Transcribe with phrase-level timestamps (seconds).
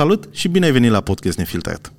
[0.00, 1.92] Salut și bine ai venit la Podcast Nefiltrat.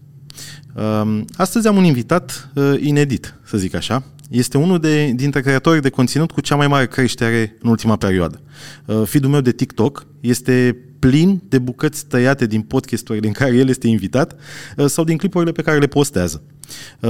[0.75, 4.03] Um, astăzi am un invitat uh, inedit, să zic așa.
[4.29, 8.41] Este unul de, dintre creatorii de conținut cu cea mai mare creștere în ultima perioadă.
[8.85, 13.69] Uh, feed meu de TikTok este plin de bucăți tăiate din podcasturile în care el
[13.69, 14.35] este invitat
[14.77, 16.43] uh, sau din clipurile pe care le postează.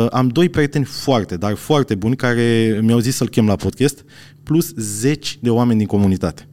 [0.09, 4.05] Am doi prieteni foarte, dar foarte buni care mi-au zis să-l chem la podcast,
[4.43, 6.47] plus zeci de oameni din comunitate.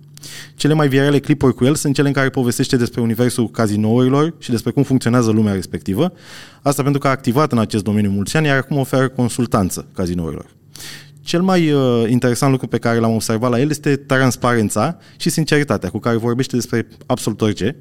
[0.55, 4.51] Cele mai virale clipuri cu el sunt cele în care povestește despre universul cazinourilor și
[4.51, 6.13] despre cum funcționează lumea respectivă.
[6.63, 10.57] Asta pentru că a activat în acest domeniu mulți ani, iar acum oferă consultanță cazinourilor.
[11.21, 15.89] Cel mai uh, interesant lucru pe care l-am observat la el este transparența și sinceritatea
[15.89, 17.77] cu care vorbește despre absolut orice,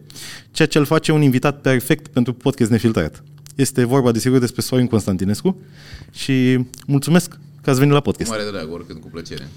[0.52, 3.24] ceea ce îl face un invitat perfect pentru podcast nefiltrat.
[3.56, 5.62] Este vorba, desigur, despre Sorin Constantinescu
[6.12, 8.32] și mulțumesc că ați venit la podcast.
[8.32, 9.48] Cu mare drag, oricând cu plăcere.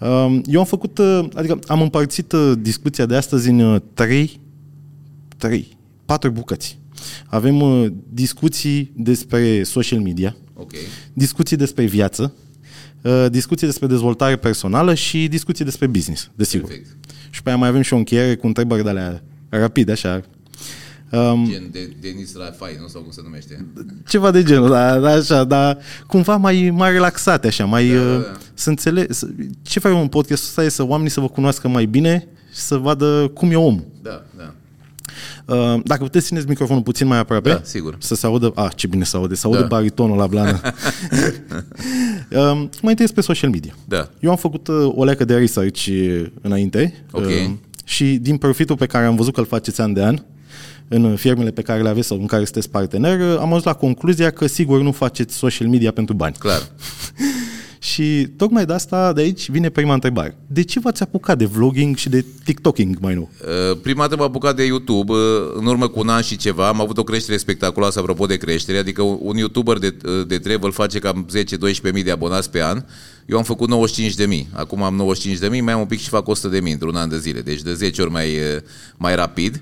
[0.00, 4.40] Um, eu am făcut, uh, adică am împărțit uh, discuția de astăzi în uh, trei,
[5.36, 6.78] trei, patru bucăți.
[7.26, 7.62] Avem
[8.12, 10.80] discuții despre social media, okay.
[11.12, 12.32] discuții despre viață,
[13.30, 16.68] discuții despre dezvoltare personală și discuții despre business, desigur.
[16.68, 16.96] Perfect.
[17.30, 20.22] Și pe aia mai avem și o încheiere cu întrebări de alea rapide, așa,
[21.10, 22.86] Um, Gen de Denis Rafai, nu?
[22.88, 23.66] Sau cum se numește?
[24.08, 27.88] Ceva de genul, da, da, așa, dar cumva mai, mai relaxate, așa, mai...
[27.88, 28.36] Da, da, uh, da.
[28.54, 29.12] Să înțeleg...
[29.12, 29.26] Să,
[29.62, 32.76] ce fac un podcast ăsta e să oamenii să vă cunoască mai bine și să
[32.76, 33.82] vadă cum e om.
[34.02, 34.54] Da, da.
[35.54, 37.48] Uh, dacă puteți țineți microfonul puțin mai aproape.
[37.48, 37.96] Da, sigur.
[37.98, 38.52] Să se audă...
[38.54, 39.34] Ah, ce bine se aude.
[39.34, 39.66] Se aude da.
[39.66, 40.60] baritonul la blană.
[42.30, 43.74] uh, mai întâi pe social media.
[43.84, 44.10] Da.
[44.20, 47.04] Eu am făcut uh, o leacă de research uh, înainte.
[47.10, 47.44] Okay.
[47.44, 47.50] Uh,
[47.84, 50.22] și din profitul pe care am văzut că îl faceți an de an,
[50.88, 54.30] în firmele pe care le aveți sau în care sunteți partener, am ajuns la concluzia
[54.30, 56.34] că sigur nu faceți social media pentru bani.
[56.38, 56.62] Clar.
[57.78, 60.36] și tocmai de asta, de aici vine prima întrebare.
[60.46, 63.30] De ce v-ați apucat de vlogging și de TikToking mai nou?
[63.70, 65.18] Uh, prima dată m-am apucat de YouTube, uh,
[65.54, 68.78] în urmă cu un an și ceva, am avut o creștere spectaculoasă apropo de creștere,
[68.78, 71.26] adică un YouTuber de, uh, de travel face cam
[71.88, 72.84] 10-12 mii de abonați pe an,
[73.26, 76.00] eu am făcut 95 de mii, acum am 95 de mii, mai am un pic
[76.00, 78.28] și fac 100 de mii într-un an de zile, deci de 10 ori mai,
[78.96, 79.60] mai rapid.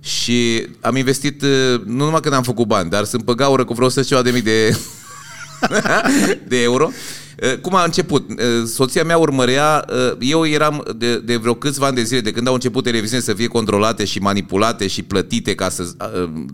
[0.00, 3.74] Și am investit, uh, nu numai că n-am făcut bani, dar sunt pe gaură cu
[3.74, 4.78] vreo să ceva de mii de,
[6.48, 6.90] de euro.
[7.42, 8.30] Uh, cum a început?
[8.30, 9.84] Uh, soția mea urmărea,
[10.18, 13.34] eu eram de, de vreo câțiva ani de zile, de când au început televiziunile să
[13.34, 15.86] fie controlate și manipulate și plătite ca să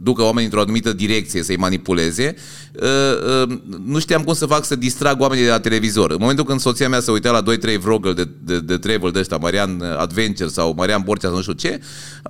[0.03, 2.35] ducă oamenii într-o anumită direcție, să-i manipuleze,
[3.85, 6.11] nu știam cum să fac să distrag oamenii de la televizor.
[6.11, 7.43] În momentul când soția mea se uita la
[7.77, 11.43] 2-3 vlogger de, de, de travel de ăsta, Marian Adventure sau Marian Borcea sau nu
[11.43, 11.81] știu ce,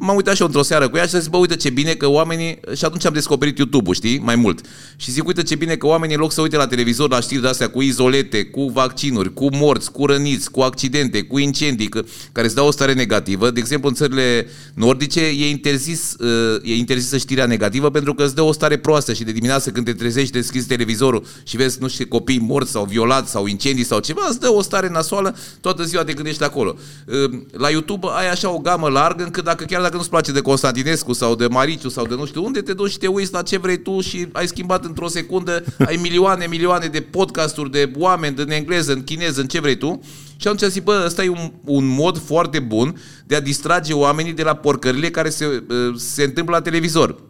[0.00, 1.92] m-am uitat și eu într-o seară cu ea și a zis, bă, uite ce bine
[1.92, 4.66] că oamenii, și atunci am descoperit YouTube-ul, știi, mai mult.
[4.96, 7.40] Și zic, uite ce bine că oamenii în loc să uite la televizor, la știri
[7.40, 12.46] de-astea cu izolete, cu vaccinuri, cu morți, cu răniți, cu accidente, cu incendii, că, care
[12.46, 13.50] îți dau o stare negativă.
[13.50, 18.34] De exemplu, în țările nordice e interzis, uh, e interzisă știrea negativă pentru că îți
[18.34, 21.88] dă o stare proastă și de dimineață când te trezești, deschizi televizorul și vezi, nu
[21.88, 25.82] știu, copii morți sau violați sau incendii sau ceva, îți dă o stare nasoală toată
[25.82, 26.76] ziua de când ești acolo.
[27.06, 30.40] Uh, la YouTube ai așa o gamă largă încât dacă chiar dacă nu-ți place de
[30.40, 33.42] Constantinescu sau de Mariciu sau de nu știu unde, te duci și te uiți la
[33.42, 38.33] ce vrei tu și ai schimbat într-o secundă, ai milioane, milioane de podcasturi de oameni
[38.38, 40.00] în engleză, în chineză, în ce vrei tu.
[40.36, 44.32] Și atunci zic, bă, ăsta e un, un mod foarte bun de a distrage oamenii
[44.32, 47.22] de la porcările care se, uh, se întâmplă la televizor.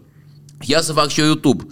[0.60, 1.66] Ia să fac și eu YouTube.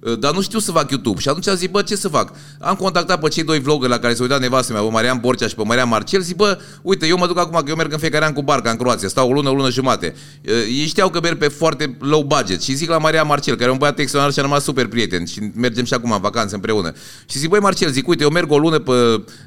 [0.00, 1.20] Uh, dar nu știu să fac YouTube.
[1.20, 2.32] Și atunci am zis, bă, ce să fac?
[2.60, 5.48] Am contactat pe cei doi vloggeri la care se uita nevastă mea, pe Marian Borcea
[5.48, 7.98] și pe Marian Marcel, zic, bă, uite, eu mă duc acum, că eu merg în
[7.98, 10.14] fiecare an cu barca în Croația, stau o lună, o lună jumate.
[10.44, 13.68] Uh, ei știau că merg pe foarte low budget și zic la Marian Marcel, care
[13.68, 16.54] e un băiat extraordinar și a rămas super prieten și mergem și acum în vacanță
[16.54, 16.92] împreună.
[17.26, 18.92] Și zic, băi, Marcel, zic, uite, eu merg o lună pe,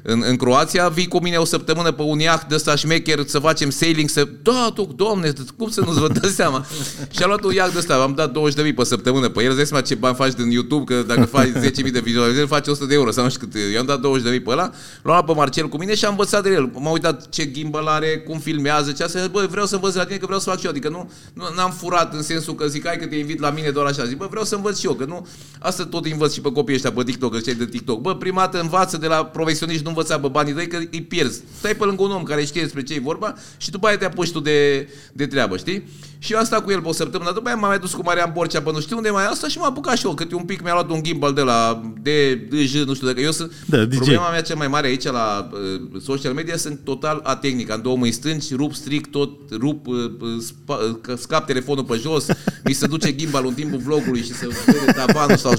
[0.02, 3.38] în, în Croația, vii cu mine o săptămână pe un iaht de ăsta șmecher să
[3.38, 4.28] facem sailing, să...
[4.42, 6.66] Da, tu, domne, cum să nu-ți vă dă seama?
[7.14, 9.82] și am luat un iaht de ăsta, am dat 20.000 pe săptămână pe el, zic,
[9.82, 11.48] ce bani faci din YouTube, că dacă dacă faci
[11.84, 13.60] 10.000 de vizualizări, faci 100 de euro sau nu știu cât.
[13.72, 14.72] I-am dat 20.000 pe ăla, l-am
[15.02, 16.70] luat pe Marcel cu mine și am învățat de el.
[16.74, 19.28] M-am uitat ce gimbal are, cum filmează, ce asta.
[19.30, 20.70] Bă, vreau să învăț la tine că vreau să fac și eu.
[20.70, 23.70] Adică nu, nu n-am furat în sensul că zic, hai că te invit la mine
[23.70, 24.04] doar așa.
[24.04, 25.26] Zic, bă, vreau să învăț și eu, că nu,
[25.58, 28.00] asta tot învăț și pe copiii ăștia pe TikTok, cei de TikTok.
[28.00, 31.40] Bă, prima dată învață de la profesioniști, nu învăța pe banii tăi că îi pierzi.
[31.58, 34.04] Stai pe lângă un om care știe despre ce e vorba și după aia te
[34.04, 35.84] apuci tu de, de treabă, știi?
[36.22, 38.02] Și eu am stat cu el pe o săptămână, după aia m-am mai dus cu
[38.04, 40.14] Marian Borcea pe nu știu unde mai asta și m-am apucat și eu.
[40.14, 43.20] Că știu, un pic mi-a luat un gimbal de la de DJ, nu știu dacă
[43.20, 43.52] eu sunt...
[43.66, 43.96] Da, DJ.
[43.96, 47.70] Problema mea cea mai mare aici la uh, social media sunt total atehnic.
[47.70, 49.96] Am două mâini stângi, rup strict tot, rup, uh,
[50.40, 50.74] spa,
[51.08, 52.26] uh, scap telefonul pe jos,
[52.64, 55.52] mi se duce gimbal în timpul vlogului și se vede tavanul sau...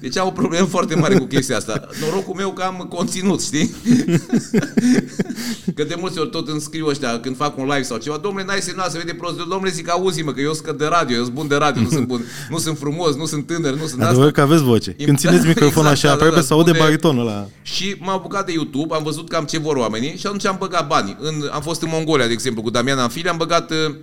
[0.00, 1.88] Deci am o problemă foarte mare cu chestia asta.
[2.00, 3.74] Norocul meu că am conținut, știi?
[5.76, 8.44] că de multe ori tot îmi scriu ăștia când fac un live sau ceva, domnule,
[8.44, 9.36] n-ai semnat să vede prost.
[9.36, 12.06] Domnule, zic, auzi-mă, că eu sunt de radio, eu sunt bun de radio, nu sunt
[12.06, 14.32] bun, nu sunt frumos, nu sunt tânăr, nu sunt Adevăr asta.
[14.32, 14.90] că aveți voce.
[14.92, 17.46] Când țineți microfonul Exact, așa da, aproape, da, se aude spune- baritonul ăla.
[17.62, 20.86] Și m-am apucat de YouTube, am văzut cam ce vor oamenii și atunci am băgat
[20.86, 21.16] bani.
[21.20, 23.94] În, am fost în Mongolia, de exemplu, cu Damian Anfile, am băgat uh,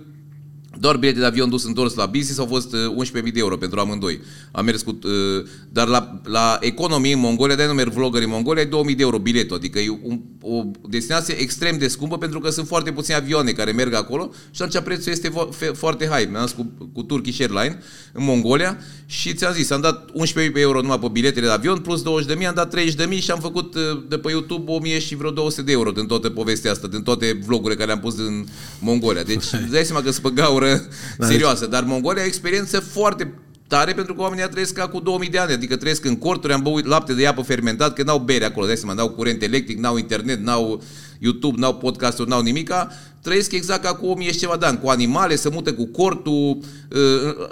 [0.80, 3.80] doar bilete de avion dus întors la business, au fost uh, 11.000 de euro pentru
[3.80, 4.20] amândoi.
[4.52, 4.98] Am mers cu...
[5.04, 8.94] Uh, dar la, la economie în Mongolia, de nu merg vlogger în Mongolia, e 2000
[8.94, 9.56] de euro biletul.
[9.56, 13.72] Adică e un, o destinație extrem de scumpă pentru că sunt foarte puține avioane care
[13.72, 16.30] merg acolo și atunci prețul este fo- fe- foarte high.
[16.30, 17.76] Mi-am dat cu, cu Turkish Airlines
[18.12, 22.02] în Mongolia și ți-am zis, am dat 11.000 euro numai pe biletele de avion, plus
[22.02, 25.62] 20.000, am dat 30.000 și am făcut uh, de pe YouTube 1000 și vreo 200
[25.62, 28.46] de euro din toată povestea asta, din toate vlogurile care le-am pus în
[28.78, 29.22] Mongolia.
[29.22, 30.22] Deci îți dai seama că sunt
[30.68, 30.88] pe
[31.18, 31.66] gaură serioasă.
[31.66, 33.34] Dar Mongolia e o experiență foarte
[33.68, 36.62] tare pentru că oamenii trăiesc ca cu 2000 de ani, adică trăiesc în corturi, am
[36.62, 39.96] băut lapte de apă fermentat, că n-au bere acolo, dai seama, n-au curent electric, n-au
[39.96, 40.82] internet, n-au
[41.18, 42.88] YouTube, n-au podcasturi, n-au nimica,
[43.22, 46.58] trăiesc exact ca cu 1000 și ceva de ani, cu animale, se mută cu cortul,
[46.90, 47.48] uh,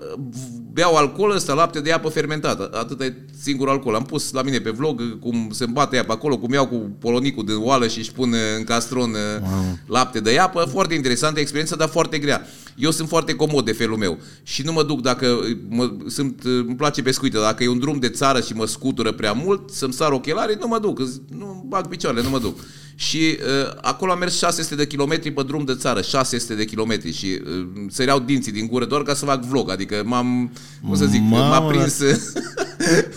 [0.76, 2.70] beau alcool ăsta, lapte de apă fermentată.
[2.72, 3.94] Atât e singurul alcool.
[3.94, 7.44] Am pus la mine pe vlog cum se îmbate apa acolo, cum iau cu polonicul
[7.44, 9.78] din oală și își pun uh, în castron wow.
[9.86, 10.68] lapte de apă.
[10.72, 12.46] Foarte interesantă experiență, dar foarte grea.
[12.76, 15.38] Eu sunt foarte comod de felul meu și nu mă duc dacă
[15.68, 17.40] mă, sunt, îmi place pescuitul.
[17.40, 20.66] Dacă e un drum de țară și mă scutură prea mult, să-mi sar ochelarii, nu
[20.66, 21.00] mă duc.
[21.28, 22.58] Nu bag picioarele, nu mă duc.
[22.98, 27.12] Și uh, acolo am mers 600 de kilometri pe drum de țară, 600 de kilometri
[27.12, 30.52] și uh, săreau dinții din gură doar ca să fac vlog, adică m-am,
[30.84, 32.00] cum să zic, Mamă, m-a prins...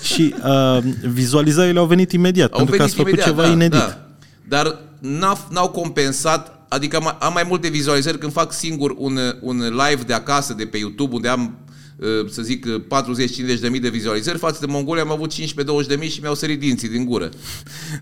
[0.01, 0.77] Și uh,
[1.11, 3.79] vizualizările au venit imediat, Au pentru că venit ați făcut imediat, ceva da, inedit.
[3.79, 4.07] Da.
[4.47, 9.57] Dar n-au, n-au compensat, adică am, am mai multe vizualizări când fac singur un, un
[9.57, 11.69] live de acasă, de pe YouTube, unde am uh,
[12.29, 15.37] să zic 40-50 de mii de vizualizări, față de Mongolia am avut 15-20
[15.87, 17.29] de mii și mi-au sărit dinții din gură.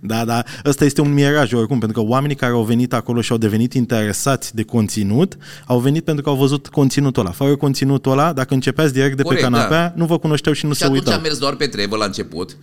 [0.01, 3.31] Da, da, ăsta este un miraj oricum, pentru că oamenii care au venit acolo și
[3.31, 7.31] au devenit interesați de conținut, au venit pentru că au văzut conținutul ăla.
[7.31, 10.71] Fără conținutul ăla, dacă începeați direct de Corect, pe canapea, nu vă cunoșteau și nu
[10.71, 11.15] și se atunci uitau.
[11.15, 12.57] am mers doar pe trebă la început.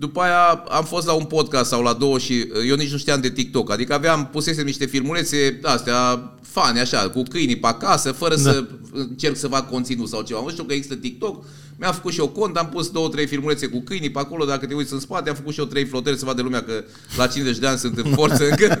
[0.00, 2.96] După aia am fost la un podcast sau la două și uh, eu nici nu
[2.96, 3.70] știam de TikTok.
[3.70, 8.40] Adică aveam, pusese niște filmulețe astea, fane așa, cu câinii pe acasă, fără da.
[8.40, 10.40] să încerc să fac conținut sau ceva.
[10.44, 11.44] Nu știu că există TikTok.
[11.80, 14.66] Mi-am făcut și eu cont, am pus două, trei filmulețe cu câinii pe acolo, dacă
[14.66, 16.84] te uiți în spate, am făcut și eu trei flotări să vadă lumea că
[17.16, 18.80] la 50 de ani sunt în forță încă.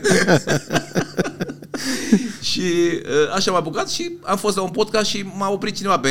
[2.50, 5.98] și uh, așa m-am apucat și am fost la un podcast și m-a oprit cineva
[5.98, 6.08] pe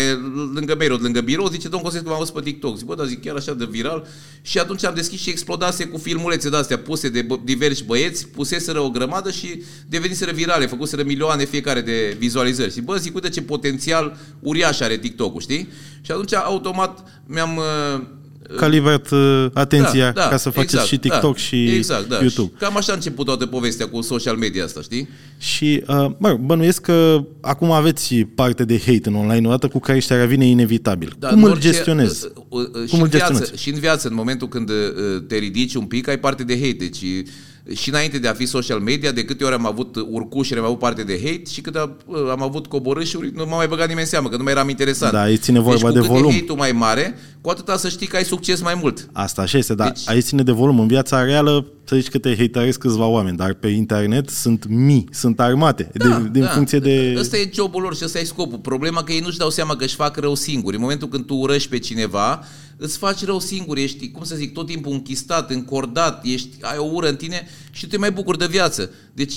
[0.53, 2.77] lângă Beirut, lângă birou, zice, domn Cosescu, m-am văzut pe TikTok.
[2.77, 4.07] Zic, bă, dar zic, chiar așa de viral.
[4.41, 8.79] Și atunci am deschis și explodase cu filmulețe de-astea puse de bă- diversi băieți, puseseră
[8.79, 12.73] o grămadă și deveniseră virale, făcuseră milioane fiecare de vizualizări.
[12.73, 15.69] Și bă, zic, uite ce potențial uriaș are TikTok-ul, știi?
[16.01, 16.78] Și atunci automat
[17.25, 18.01] mi-am uh,
[18.57, 22.17] Calibrat uh, atenția ca să faceți și TikTok da, și exact, da.
[22.21, 22.51] YouTube.
[22.57, 25.09] Și cam așa a început toată povestea cu social media asta, știi?
[25.37, 29.79] Și, uh, mă rog, bănuiesc că acum aveți parte de hate în online, odată cu
[29.79, 31.15] creșterea vine inevitabil.
[31.19, 32.25] Da, Cum în îl orice- gestionezi?
[32.25, 33.63] uh, uh, uh, și Cum în îl viață, gestionezi?
[33.63, 34.75] și în viață, în momentul când uh,
[35.27, 36.75] te ridici un pic, ai parte de hate.
[36.79, 37.03] Deci
[37.75, 40.79] și înainte de a fi social media, de câte ori am avut urcușuri, am avut
[40.79, 44.05] parte de hate și cât am, uh, am avut coborâșuri, nu m-a mai băgat nimeni
[44.05, 45.11] în seamă, că nu mai eram interesant.
[45.11, 46.31] Da, aici ține vorba deci, de cu cât volum.
[46.31, 49.09] e hate-ul mai mare, cu atâta să știi că ai succes mai mult.
[49.11, 50.79] Asta așa este, dar Deci- aici ține de volum.
[50.79, 55.07] În viața reală, să zici că te hateresc câțiva oameni, dar pe internet sunt mii,
[55.11, 57.15] sunt armate, de, din funcție de...
[57.19, 58.57] Ăsta e jobul lor și ăsta e scopul.
[58.57, 60.75] Problema că ei nu-și dau seama că își fac rău singuri.
[60.75, 62.43] În momentul când tu urăști pe cineva,
[62.81, 66.89] îți faci rău singur, ești, cum să zic, tot timpul închistat, încordat, ești, ai o
[66.91, 68.91] ură în tine și tu te mai bucuri de viață.
[69.13, 69.33] Deci,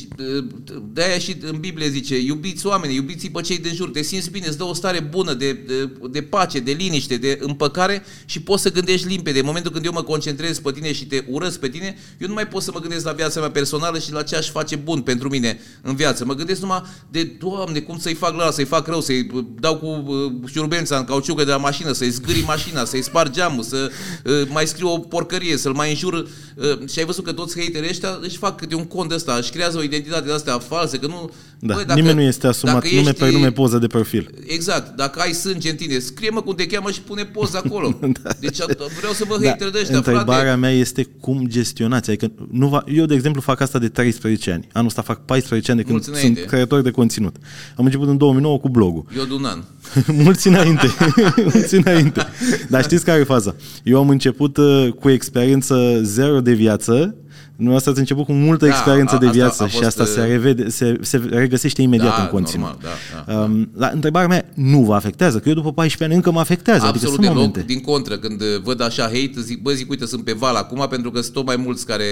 [0.92, 4.46] de-aia și în Biblie zice, iubiți oamenii, iubiți pe cei din jur, te simți bine,
[4.46, 8.62] îți dă o stare bună de, de, de pace, de liniște, de împăcare și poți
[8.62, 9.38] să gândești limpede.
[9.38, 12.34] În momentul când eu mă concentrez pe tine și te urăsc pe tine, eu nu
[12.34, 15.00] mai pot să mă gândesc la viața mea personală și la ce aș face bun
[15.00, 16.24] pentru mine în viață.
[16.24, 19.26] Mă gândesc numai de, Doamne, cum să-i fac la ăla, să-i fac rău, să-i
[19.60, 23.62] dau cu uh, șurubelța în cauciucă de la mașină, să-i zgâri mașina, să-i spar geamul,
[23.62, 23.90] să
[24.24, 26.14] uh, mai scriu o porcărie, să-l mai înjur.
[26.14, 29.34] Uh, și ai văzut că toți haterii ăștia își fac câte un cont de ăsta,
[29.34, 31.30] își creează o identitate de astea falsă, că nu...
[31.64, 34.30] Da, Băi, nimeni nu este asumat, dacă nume ești- pe nume, poză de profil.
[34.46, 37.98] Exact, dacă ai sânge în tine, scrie-mă cum te cheamă și pune poza acolo.
[38.40, 40.58] Deci at- vreau să vă Da, hater de ăștia, întrebarea frate.
[40.58, 42.10] mea este cum gestionați.
[42.10, 44.68] Adică nu va, eu, de exemplu, fac asta de 13 ani.
[44.72, 46.54] Anul ăsta fac 14 ani de când Mulți sunt înainte.
[46.54, 47.36] creator de conținut.
[47.76, 49.04] Am început în 2009 cu blogul.
[49.16, 49.62] Eu de un an.
[50.24, 50.86] Mulți înainte.
[51.52, 52.26] Mulți înainte.
[52.68, 53.54] Dar știți care e faza?
[53.82, 57.14] Eu am început uh, cu experiență zero de viață,
[57.56, 60.04] Dumneavoastră ați început cu multă Da, experiență a- de asta viață a și fost, asta
[60.04, 62.64] se, uh, revede, se, se regăsește imediat Da, în conținut.
[62.66, 62.78] normal,
[63.26, 65.38] da, da, Um, la întrebarea mea, nu vă afectează?
[65.38, 66.84] Că eu după 14 ani încă mă afectează.
[66.86, 67.36] adică Absolut sunt deloc.
[67.36, 67.62] momente.
[67.66, 70.86] Din contră, când uh, văd așa hate, zic, bă, zic, uite, sunt pe val acum
[70.90, 72.04] pentru că sunt tot mai mulți care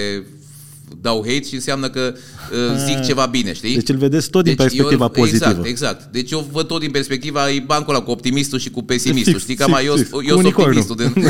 [1.01, 3.73] dau hate și înseamnă că uh, zic ceva bine, știi?
[3.73, 5.45] Deci îl vedeți tot din perspectiva eu, pozitivă.
[5.49, 6.11] Exact, exact.
[6.11, 9.31] Deci eu văd tot din perspectiva, e bancul ăla cu optimistul și cu pesimistul.
[9.33, 10.09] Fix, știi, cam fix, eu, fix.
[10.11, 10.77] eu Cu sunt unicornul.
[10.77, 10.95] optimistul.
[10.95, 11.25] Din...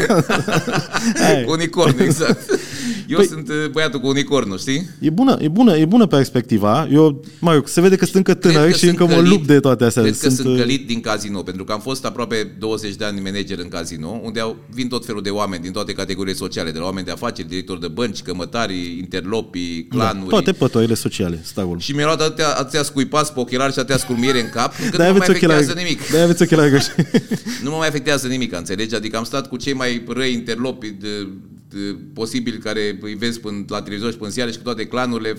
[1.24, 1.44] Aia e.
[1.44, 2.42] cu unicorn, exact.
[3.08, 4.90] Eu Păi- sunt uh, băiatul cu unicornul, știi?
[5.00, 6.88] E bună, e bună, e bună perspectiva.
[6.92, 9.20] Eu, mă rog, se vede că sunt încă Cred tânăr că și sunt încă mă
[9.20, 10.02] călit- lupt de toate astea.
[10.04, 13.22] Cred că sunt, uh, călit din casino, pentru că am fost aproape 20 de ani
[13.22, 16.78] manager în casino, unde au, vin tot felul de oameni din toate categoriile sociale, de
[16.80, 20.30] la oameni de afaceri, directori de bănci, cămătari, interlopi, da, clanuri.
[20.30, 21.80] toate pătorile sociale, stagul.
[21.80, 25.04] Și mi-au luat atâtea, atâtea scuipați pe ochelari și atâtea scurmiere în cap, încât De
[25.04, 26.10] nu mă mai aveți ochelari, afectează nimic.
[26.12, 26.92] de aveți ochelari roșii.
[27.64, 28.96] Nu mă mai afectează nimic, înțelegi?
[28.96, 31.08] Adică am stat cu cei mai răi interlopi de,
[31.72, 34.88] de, posibili care îi vezi până la televizor și până în ziare și cu toate
[34.88, 35.38] clanurile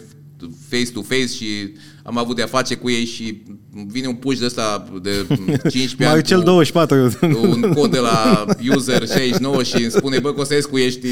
[0.68, 1.72] face-to-face și
[2.02, 3.42] am avut de-a face cu ei și
[3.87, 5.11] vine un puș de ăsta de
[5.71, 7.18] 15 ani Marcel cu 24.
[7.42, 8.44] un cod de la
[8.75, 11.09] user 69 și îmi spune, bă, Costescu, ești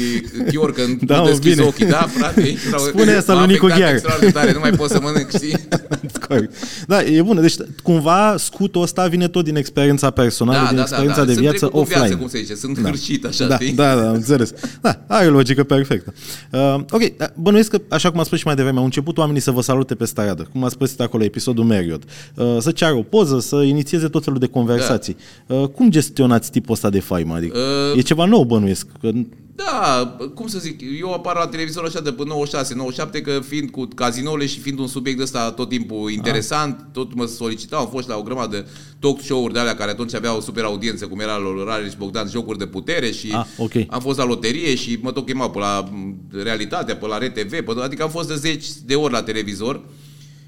[0.51, 1.67] chior când Da, nu mă, deschizi bine.
[1.67, 1.85] ochii.
[1.85, 3.93] Da, frate, extra- Spune asta m-a lui Nicu afectat Ghear.
[3.93, 5.55] extraordinar de tare, nu mai pot să mănânc, știi?
[6.27, 6.53] Corect.
[6.87, 7.41] da, e bună.
[7.41, 11.73] Deci, cumva, scutul ăsta vine tot din experiența personală, din experiența de Sunt viață trecut
[11.73, 11.99] cu offline.
[12.01, 13.73] viață, cum se zice, sunt hârșit așa, da, știi?
[13.73, 14.53] da, da, am înțeles.
[14.81, 16.13] Da, are logică perfectă.
[16.51, 19.41] Uh, ok, da, bănuiesc că, așa cum am spus și mai devreme, au început oamenii
[19.41, 22.03] să vă salute pe stradă, cum ați spus acolo, episodul Marriott,
[22.35, 25.15] uh, să ceară o poză, să inițieze tot felul de conversații.
[25.47, 27.33] Uh, cum gestionați tipul ăsta de faimă?
[27.35, 27.57] Adică,
[27.91, 28.87] Uh, e ceva nou, bănuiesc.
[29.01, 29.11] Că,
[29.55, 33.69] Da, cum să zic, eu apar la televizor așa de până 96, 97, că fiind
[33.69, 37.87] cu cazinourile și fiind un subiect de ăsta tot timpul interesant, tot mă solicitau, am
[37.91, 38.65] fost la o grămadă de
[38.99, 42.57] talk show-uri de alea care atunci aveau super audiență, cum era la Rareș Bogdan, jocuri
[42.57, 43.71] de putere și Ah, ok.
[43.87, 47.49] am fost la loterie și mă tot chemau pe la m, Realitatea, pe la RTV,
[47.49, 49.81] pe, adică am fost de zeci de ori la televizor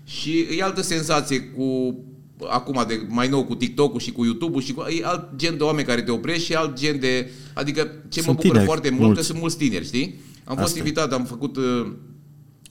[0.05, 1.95] și e altă senzație cu
[2.49, 5.63] acum de mai nou cu TikTok-ul și cu YouTube-ul și cu, e alt gen de
[5.63, 8.89] oameni care te oprești și alt gen de adică ce Sunt mă bucură tineri, foarte
[8.89, 9.19] mult mulți.
[9.19, 10.19] că sunt mulți tineri, știi?
[10.43, 10.81] Am fost Asta e.
[10.81, 11.91] invitat, am făcut uh,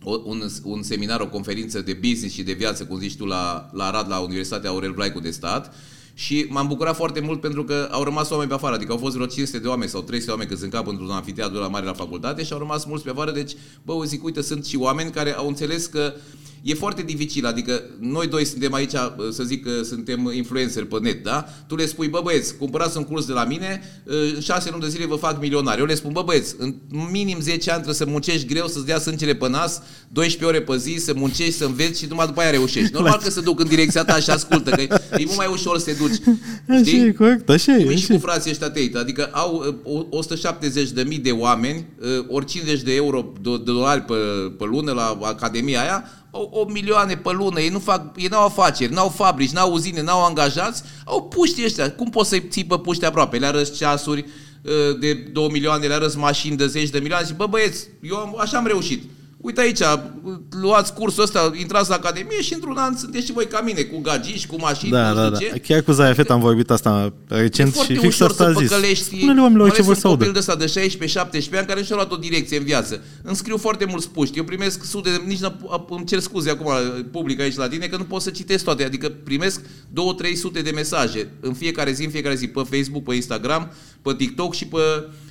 [0.03, 3.69] o- un, un seminar, o conferință de business și de viață, cum zici tu, la,
[3.73, 5.75] la Arad, la Universitatea Aurel Vlaicu de Stat
[6.15, 9.15] și m-am bucurat foarte mult pentru că au rămas oameni pe afară, adică au fost
[9.15, 11.85] vreo 500 de oameni sau 300 de oameni când sunt cap într-un anfiteatru la mare
[11.87, 13.53] la facultate și au rămas mulți pe afară, deci,
[13.85, 16.13] bă, eu zic, uite, sunt și oameni care au înțeles că
[16.63, 18.95] e foarte dificil, adică noi doi suntem aici,
[19.31, 21.49] să zic că suntem influenceri pe net, da?
[21.67, 23.83] Tu le spui, bă băieți, cumpărați un curs de la mine,
[24.35, 25.81] în șase luni de zile vă fac milionari.
[25.81, 26.75] Eu le spun, bă băieți, în
[27.11, 30.77] minim 10 ani trebuie să muncești greu, să-ți dea sângele pe nas, 12 ore pe
[30.77, 32.93] zi, să muncești, să înveți și numai după aia reușești.
[32.93, 34.81] Normal că se duc în direcția ta și ascultă, că
[35.19, 36.17] e mult mai ușor să te duci.
[36.69, 37.83] așa e, corect, așa e.
[37.83, 38.17] Cum e și așa e.
[38.17, 40.25] cu frații ăștia tăi, adică au uh,
[40.85, 44.15] 170.000 de mii de oameni, uh, ori 50 de euro, de, de dolari pe,
[44.59, 48.45] pe lună la Academia aia, au 8 milioane pe lună, ei nu fac, ei n-au
[48.45, 51.93] afaceri, n-au fabrici, n-au uzine, n-au angajați, au puști ăștia.
[51.93, 53.39] Cum poți să-i ții pe puști aproape?
[53.39, 54.25] Le arăți ceasuri
[54.63, 58.17] uh, de 2 milioane, le arăți mașini de 10 de milioane și bă băieți, eu
[58.17, 59.03] am, așa am reușit.
[59.43, 59.79] Uite aici,
[60.61, 64.01] luați cursul ăsta, intrați la Academie și într-un an sunteți și voi ca mine, cu
[64.01, 65.55] gagici, cu mașini, Da, nu da, știu da.
[65.55, 65.61] ce.
[65.61, 68.53] Chiar cu Zaya Fet am vorbit asta recent E foarte și fix ușor asta a
[68.53, 68.69] să zis.
[68.69, 69.05] păcălești.
[69.05, 70.25] Spune-le oamenilor mai ce vor ales să un audă.
[70.27, 70.89] copil de ăsta de
[71.55, 73.01] 16-17 ani care și-a luat o direcție în viață.
[73.23, 74.39] Îmi scriu foarte mulți puști.
[74.39, 75.53] Eu primesc sute, de, nici nu,
[75.89, 76.71] îmi cer scuze acum
[77.13, 78.85] public aici la tine că nu pot să citesc toate.
[78.85, 83.73] Adică primesc 2-300 de mesaje în fiecare zi, în fiecare zi, pe Facebook, pe Instagram,
[84.03, 84.79] pe TikTok și pe,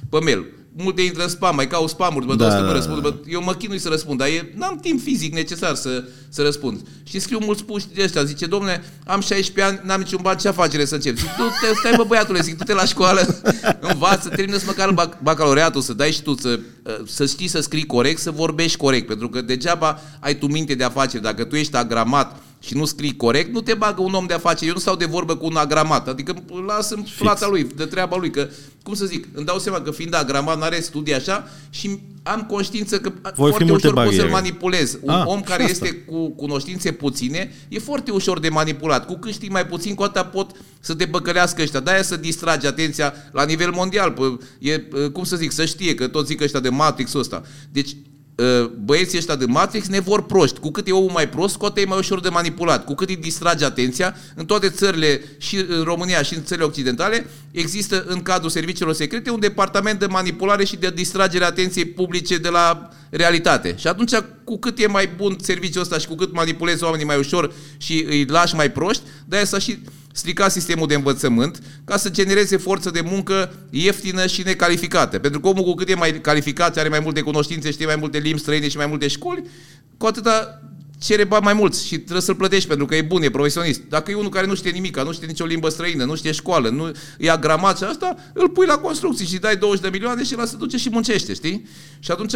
[0.10, 0.46] pe mail.
[0.78, 3.02] Multe intră în spam, mai caut spamuri, bă, Da, da, să da, nu da, răspund.
[3.02, 6.80] Bă, eu mă chinui să răspund, dar e, n-am timp fizic necesar să, să răspund.
[7.04, 10.48] Și scriu mulți puști de ăștia, zice, domne, am 16 ani, n-am niciun ban, ce
[10.48, 11.18] afacere să încep?
[11.18, 13.42] Zic, tu te, stai bă băiatule, zic, tu te la școală,
[13.92, 16.60] învață, termină măcar bac- bacalaureatul, să dai și tu, să,
[17.06, 20.84] să știi să scrii corect, să vorbești corect, pentru că degeaba ai tu minte de
[20.84, 24.34] afaceri, dacă tu ești agramat și nu scrii corect, nu te bagă un om de
[24.34, 24.68] afaceri.
[24.68, 27.86] Eu nu stau de vorbă cu un agramat, adică îl las în plata lui, de
[27.86, 28.48] treaba lui, că,
[28.84, 33.00] cum să zic, îmi dau seama că fiind agramat, n-are studii așa și am conștiință
[33.00, 34.30] că Vor fi foarte multe ușor pot să-l bariere.
[34.32, 34.98] manipulez.
[35.02, 35.86] Un Ah, om și care asta.
[35.86, 39.06] este cu cunoștințe puține e foarte ușor de manipulat.
[39.06, 41.80] Cu cât știi mai puțin, cu atâta pot să te băcălească ăștia.
[41.80, 44.12] De-aia să distragi atenția la nivel mondial.
[44.12, 44.78] Pă, E,
[45.14, 47.42] cum să zic, să știe că toți zic ăștia de Matrix-ul ăsta.
[47.72, 47.96] Deci, uh,
[48.84, 50.60] băieții ăștia de Matrix ne vor proști.
[50.60, 52.86] Cu cât e omul mai prost, cu atât e mai ușor de manipulat.
[52.86, 57.26] Cu cât îi distrage atenția, în toate țările, și în România și în țările occidentale,
[57.52, 62.38] există în cadrul serviciilor secrete un departament de manipulare și de distragere a atenției publice
[62.38, 63.76] de la realitate.
[63.78, 64.12] Și atunci,
[64.52, 68.06] cu cât e mai bun serviciul ăsta și cu cât manipulezi oamenii mai ușor și
[68.08, 69.80] îi lași mai proști, de-aia să și
[70.14, 75.20] strica sistemul de învățământ ca să genereze forță de muncă ieftină și necalificată.
[75.20, 78.18] Pentru că omul cu cât e mai calificat, are mai multe cunoștințe, știe mai multe
[78.18, 79.44] limbi străine și mai multe școli,
[79.98, 80.62] cu atâta
[81.00, 83.82] cere bani mai mulți și trebuie să-l plătești pentru că e bun, e profesionist.
[83.90, 86.70] Dacă e unul care nu știe nimic, nu știe nicio limbă străină, nu știe școală,
[86.70, 90.36] nu ia gramat și asta, îl pui la construcții și dai 20 de milioane și
[90.36, 91.68] la se duce și muncește, știi?
[92.00, 92.34] Și atunci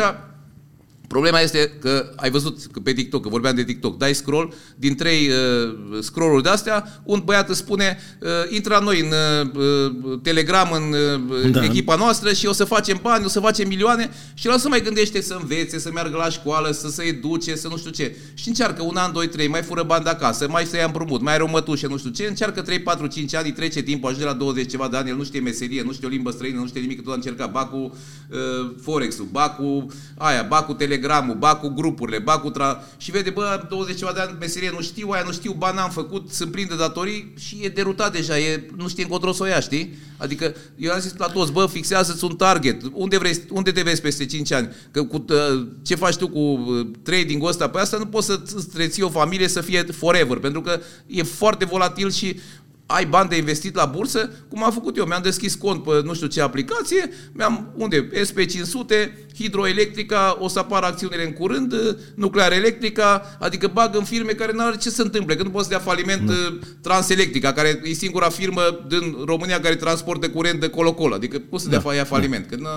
[1.08, 4.96] Problema este că ai văzut că pe TikTok, că vorbeam de TikTok, dai scroll, din
[4.96, 9.12] trei uh, scrolluri de-astea, un băiat îți spune, uh, intra noi în
[9.56, 10.96] uh, Telegram, în
[11.44, 11.64] uh, da.
[11.64, 14.82] echipa noastră și o să facem bani, o să facem milioane și el să mai
[14.82, 18.16] gândește să învețe, să meargă la școală, să se educe, să nu știu ce.
[18.34, 21.22] Și încearcă un an, doi, trei, mai fură bani de acasă, mai să ia împrumut,
[21.22, 24.28] mai are o mătușă, nu știu ce, încearcă 3, 4, 5 ani, trece timpul, ajunge
[24.28, 26.68] la 20 ceva de ani, el nu știe meserie, nu știe o limbă străină, nu
[26.68, 29.86] știe nimic, tot a încercat, ba cu uh, Forex-ul, ba cu
[30.18, 32.50] aia, ba cu Telegram, Telegramul, ba cu grupurile, ba cu...
[32.50, 32.84] Tra...
[32.98, 35.90] Și vede, bă, 20 ceva de ani meserie, nu știu, aia nu știu, ba n-am
[35.90, 39.46] făcut, sunt plin de datorii și e derutat deja, e, nu știe încotro să o
[39.46, 39.98] ia, știi?
[40.18, 44.02] Adică eu am zis la toți, bă, fixează-ți un target, unde, vrei, unde te vezi
[44.02, 44.70] peste 5 ani?
[44.92, 47.70] Că cu, uh, ce faci tu cu uh, trading-ul ăsta?
[47.70, 51.66] Pe asta nu poți să-ți reții o familie să fie forever, pentru că e foarte
[51.66, 52.40] volatil și
[52.86, 55.06] ai bani de investit la bursă, cum am făcut eu.
[55.06, 58.10] Mi-am deschis cont pe nu știu ce aplicație, mi-am, unde?
[58.10, 58.94] SP500,
[59.36, 61.74] hidroelectrica, o să apară acțiunile în curând,
[62.16, 65.64] nuclear electrica, adică bag în firme care nu are ce să întâmple, că nu poți
[65.64, 66.32] să dea faliment nu.
[66.32, 71.64] Uh, Transelectrica, care e singura firmă din România care transportă curent de colo-colo, adică poți
[71.64, 72.04] să dea da.
[72.04, 72.68] faliment, că nu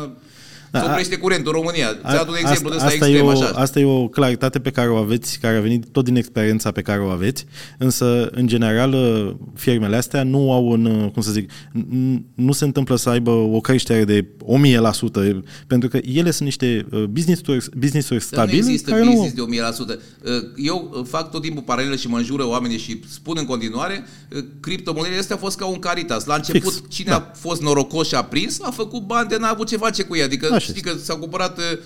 [0.71, 1.87] da, să oprește curentul în România.
[2.11, 3.47] Ți-a un exemplu asta, asta extrem, e o, așa.
[3.55, 6.83] Asta e o claritate pe care o aveți, care a venit tot din experiența pe
[6.83, 7.47] care o aveți,
[7.79, 8.95] însă, în general,
[9.55, 11.51] firmele astea nu au un, cum să zic,
[12.35, 17.05] nu se întâmplă să aibă o creștere de 1000%, pentru că ele sunt niște uh,
[17.05, 18.61] business-uri, business-uri stabile.
[18.61, 19.47] Nu există care business nu...
[19.47, 19.57] de
[19.95, 19.97] 1000%.
[19.97, 24.05] Uh, eu uh, fac tot timpul paralele și mă înjură oamenii și spun în continuare,
[24.61, 26.25] criptomonedele astea au fost ca un caritas.
[26.25, 26.89] La început, Fix.
[26.89, 27.17] cine da.
[27.17, 30.17] a fost norocos și a prins, a făcut bani de n-a avut ce face cu
[30.17, 30.23] ei.
[30.23, 31.79] Adică Așa știi că s-a cumpărat uh,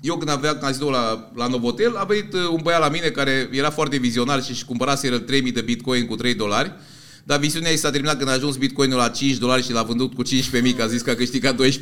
[0.00, 3.48] eu când aveam casino la, la Novotel, a venit uh, un băiat la mine care
[3.52, 6.72] era foarte vizionar și își cumpărase 3000 de bitcoin cu 3 dolari
[7.26, 10.14] dar visiunea ei s-a terminat când a ajuns bitcoinul la 5 dolari și l-a vândut
[10.14, 11.58] cu 15.000, că a zis că a câștigat 12.000.
[11.58, 11.78] 3.000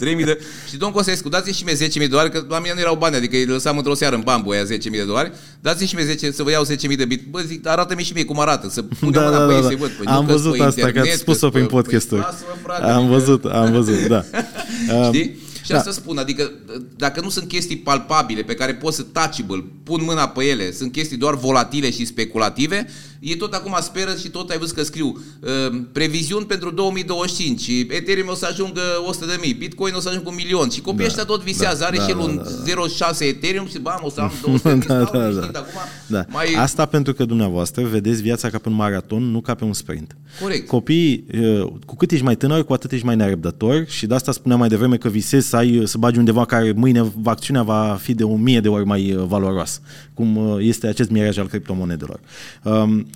[0.24, 0.40] de...
[0.68, 3.16] Și domnul Cosescu, dați-mi și mie 10.000 de dolari, că la mine nu erau bani,
[3.16, 5.32] adică îi lăsam într-o seară în bambu aia 10.000 de dolari.
[5.60, 7.26] Dați-mi și mie 10, să vă iau 10.000 de bit.
[7.30, 9.68] Bă, zic, arată-mi și mie cum arată, să punem da, mâna da, pe da, da.
[9.68, 9.90] să văd.
[9.90, 12.26] Păi, am văzut asta, că ați spus-o prin podcasturi.
[12.82, 14.24] Am văzut, am văzut, da.
[15.12, 15.36] Știi?
[15.62, 15.76] Și da.
[15.76, 16.50] asta spun, adică
[16.96, 20.92] dacă nu sunt chestii palpabile pe care poți să touchable, pun mâna pe ele, sunt
[20.92, 22.86] chestii doar volatile și speculative,
[23.20, 25.06] e tot acum speră și tot ai văzut că scriu
[25.40, 30.28] uh, previziuni pentru 2025, Ethereum o să ajungă 100 de mii, Bitcoin o să ajungă
[30.28, 32.36] un milion și copiii da, ăștia tot visează, da, are da, și el da, un
[32.36, 32.42] da,
[33.02, 33.12] da.
[33.12, 35.58] 0,6 Ethereum și bam, o să am 200 de mii, da, da, da.
[35.58, 36.24] acum da.
[36.28, 36.46] mai...
[36.54, 40.16] Asta pentru că dumneavoastră vedeți viața ca pe un maraton, nu ca pe un sprint.
[40.42, 40.66] Corect.
[40.66, 44.32] Copiii, uh, cu cât ești mai tânăr, cu atât ești mai nerăbdător și de asta
[44.32, 48.14] spuneam mai devreme că visezi să, ai, să bagi undeva care mâine acțiunea va fi
[48.14, 49.80] de o mie de ori mai uh, valoroasă,
[50.20, 52.20] cum uh, este acest miraj al criptomonedelor.
[52.62, 53.06] Um,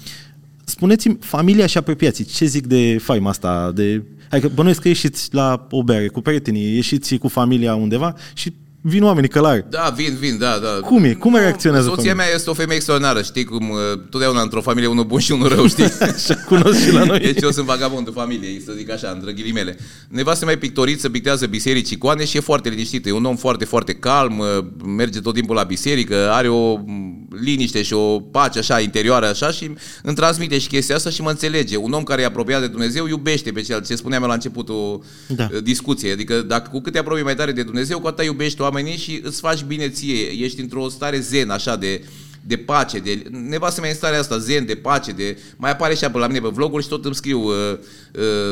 [0.65, 3.73] spuneți-mi, familia și apropiații, ce zic de faima asta?
[3.75, 4.03] De...
[4.31, 8.53] Adică bănuiesc că ieșiți la o bere cu prietenii, ieșiți cu familia undeva și
[8.87, 9.65] vin oamenii călari.
[9.71, 10.87] Da, vin, vin, da, da.
[10.87, 11.13] Cum e?
[11.13, 12.25] Cum reacționează Soția familia?
[12.25, 13.79] mea este o femeie extraordinară, știi cum uh,
[14.11, 15.85] totdeauna într-o familie unul bun și unul rău, știi?
[16.15, 17.19] Așa cunosc și la noi.
[17.19, 19.77] Deci eu sunt vagabondul familiei, să zic așa, între ghilimele.
[20.09, 23.09] Nevastă mai pictoriță, pictează biserici, icoane și e foarte liniștită.
[23.09, 24.47] E un om foarte, foarte calm, uh,
[24.85, 29.51] merge tot timpul la biserică, are o mm, liniște și o pace așa interioară așa
[29.51, 29.71] și
[30.03, 31.77] îmi transmite și chestia asta și mă înțelege.
[31.77, 35.49] Un om care e apropiat de Dumnezeu iubește pe cel ce spuneam la începutul da.
[35.53, 36.13] Uh, discuției.
[36.13, 39.21] Adică dacă cu cât te apropii mai tare de Dumnezeu, cu atât iubești oamenii și
[39.23, 42.05] îți faci bine ție, ești într-o stare zen, așa, de,
[42.47, 46.05] de pace, de, nevastă mea în starea asta, zen, de pace, de, mai apare și
[46.05, 47.53] pe la mine pe vloguri și tot îmi scriu uh,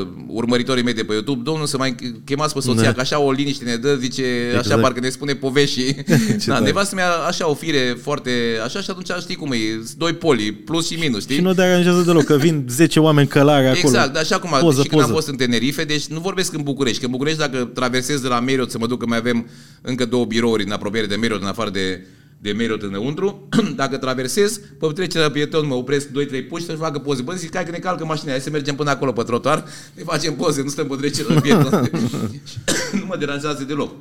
[0.01, 2.93] uh, urmăritorii mei de pe YouTube, domnul să mai chemați pe soția, da.
[2.93, 4.67] că așa o liniște ne dă, zice, exact.
[4.67, 5.97] așa parcă ne spune povești și,
[6.47, 8.31] da, nevastă mea așa o fire foarte,
[8.65, 9.57] așa și atunci știi cum e,
[9.97, 11.35] doi poli, plus și minus, știi?
[11.35, 13.79] Și nu deranjează deloc, că vin 10 oameni călare acolo.
[13.79, 15.13] Exact, așa cum poză, și când poză.
[15.13, 18.29] am fost în Tenerife, deci nu vorbesc în București, că în București dacă traversez de
[18.29, 19.47] la Marriott să mă duc, că mai avem
[19.81, 22.07] încă două birouri în apropiere de Marriott, în afară de
[22.43, 23.49] de Marriott înăuntru,
[23.81, 26.11] dacă traversez, pe trecerea pieton mă opresc 2-3
[26.49, 27.23] puși să facă poze.
[27.23, 30.03] Bă, zic, hai că ne calcă mașina, hai să mergem până acolo pe trotuar, ne
[30.03, 31.91] facem poze, nu stăm pe trecerea pieton.
[33.01, 33.95] nu mă deranjează deloc.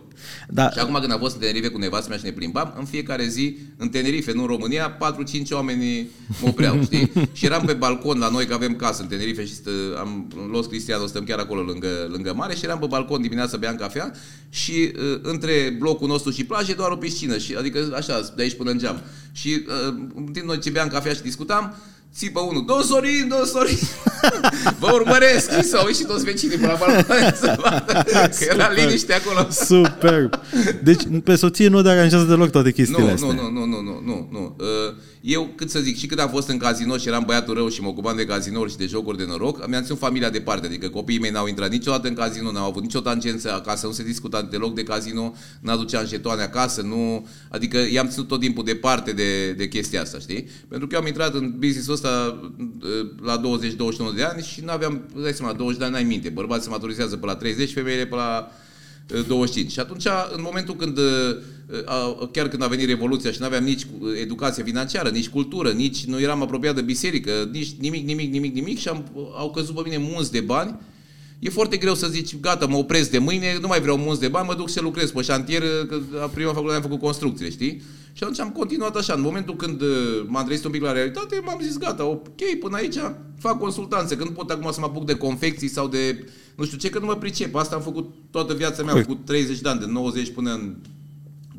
[0.50, 0.70] Da.
[0.70, 3.28] Și acum când am fost în Tenerife cu nevastă mea și ne plimbam, în fiecare
[3.28, 6.10] zi, în Tenerife, nu în România, 4-5 oameni
[6.42, 7.12] mă opreau, știi?
[7.32, 10.50] și eram pe balcon la noi, că avem casă în Tenerife și stă, am în
[10.52, 14.12] Los Cristiano, stăm chiar acolo lângă, lângă mare și eram pe balcon dimineața beam cafea
[14.50, 18.42] și uh, între blocul nostru și plajă e doar o piscină, și, adică așa, de
[18.42, 19.02] aici până în geam.
[19.32, 21.76] Și uh, în timp noi ce beam cafea și discutam,
[22.16, 23.78] țipă unul, Don Sorin, Don Sorin,
[24.80, 29.14] vă urmăresc, și s-au ieșit toți vecinii până la balcon să vadă că era liniște
[29.14, 29.48] acolo.
[29.50, 30.30] Super.
[30.84, 33.32] Deci pe soție nu deranjează deloc toate chestiile nu, astea.
[33.32, 34.56] Nu, nu, nu, nu, nu, nu, nu.
[34.60, 37.70] Uh, eu, cât să zic, și când am fost în casino și eram băiatul rău
[37.70, 40.90] și mă ocupam de cazinouri și de jocuri de noroc, mi-am ținut familia departe, adică
[40.90, 44.42] copiii mei n-au intrat niciodată în casino, n-au avut nicio tangență acasă, nu se discuta
[44.42, 47.28] deloc de casino, n-aduceam jetoane acasă, nu...
[47.50, 50.50] Adică i-am ținut tot timpul departe de, de chestia asta, știi?
[50.68, 53.42] Pentru că eu am intrat în business-ul ăsta uh, la
[54.12, 57.18] 20-21 de ani și n-aveam, dai seama, 20 de ani n-ai minte, bărbații se maturizează
[57.18, 58.52] pe la 30, femeile pe la
[59.28, 59.72] 25.
[59.72, 60.06] Și atunci,
[60.36, 61.00] în momentul când,
[62.32, 63.88] chiar când a venit Revoluția și nu aveam nici
[64.22, 68.80] educație financiară, nici cultură, nici nu eram apropiat de biserică, nici nimic, nimic, nimic, nimic
[68.80, 69.06] și am,
[69.38, 70.80] au căzut pe mine munți de bani,
[71.44, 74.28] E foarte greu să zici, gata, mă opresc de mâine, nu mai vreau munți de
[74.28, 77.82] bani, mă duc să lucrez pe șantier, că la prima facultate am făcut construcție, știi?
[78.14, 79.14] Și atunci am continuat așa.
[79.14, 79.82] În momentul când
[80.26, 82.96] m-am trezit un pic la realitate, m-am zis, gata, ok, până aici
[83.40, 86.78] fac consultanțe, că nu pot acum să mă apuc de confecții sau de nu știu
[86.78, 87.56] ce, că nu mă pricep.
[87.56, 90.76] Asta am făcut toată viața mea, am făcut 30 de ani, de 90 până în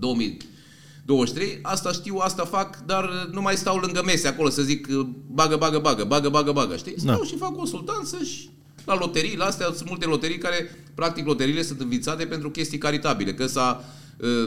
[0.02, 1.58] 2023.
[1.62, 4.86] Asta știu, asta fac, dar nu mai stau lângă mese acolo să zic
[5.26, 6.94] bagă, bagă, bagă, bagă, bagă, bagă, știi?
[6.96, 7.24] Stau da.
[7.24, 8.50] și fac consultanță și
[8.84, 13.34] la loterii, la astea sunt multe loterii care, practic, loteriile sunt învițate pentru chestii caritabile,
[13.34, 14.01] că s-a Uh,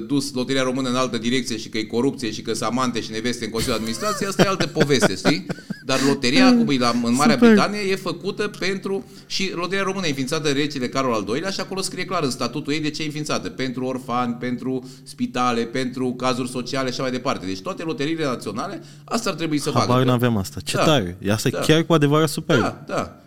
[0.07, 3.11] dus loteria română în altă direcție și că e corupție și că sunt amante și
[3.11, 5.45] neveste în Consiliul Administrației, asta e altă poveste, știi?
[5.85, 7.49] Dar loteria, cum e la, în Marea Super.
[7.49, 9.05] Britanie, e făcută pentru...
[9.25, 12.29] Și loteria română e înființată de regele Carol al II-lea și acolo scrie clar în
[12.29, 13.49] statutul ei de ce e înființată.
[13.49, 17.45] Pentru orfani, pentru spitale, pentru cazuri sociale și așa mai departe.
[17.45, 19.85] Deci toate loteriile naționale, asta ar trebui să facă.
[19.85, 20.59] Habar nu avem asta.
[20.63, 20.83] Ce da.
[20.83, 21.17] tare!
[21.29, 21.59] Asta da.
[21.59, 22.59] chiar cu adevărat super.
[22.59, 23.19] Da, da.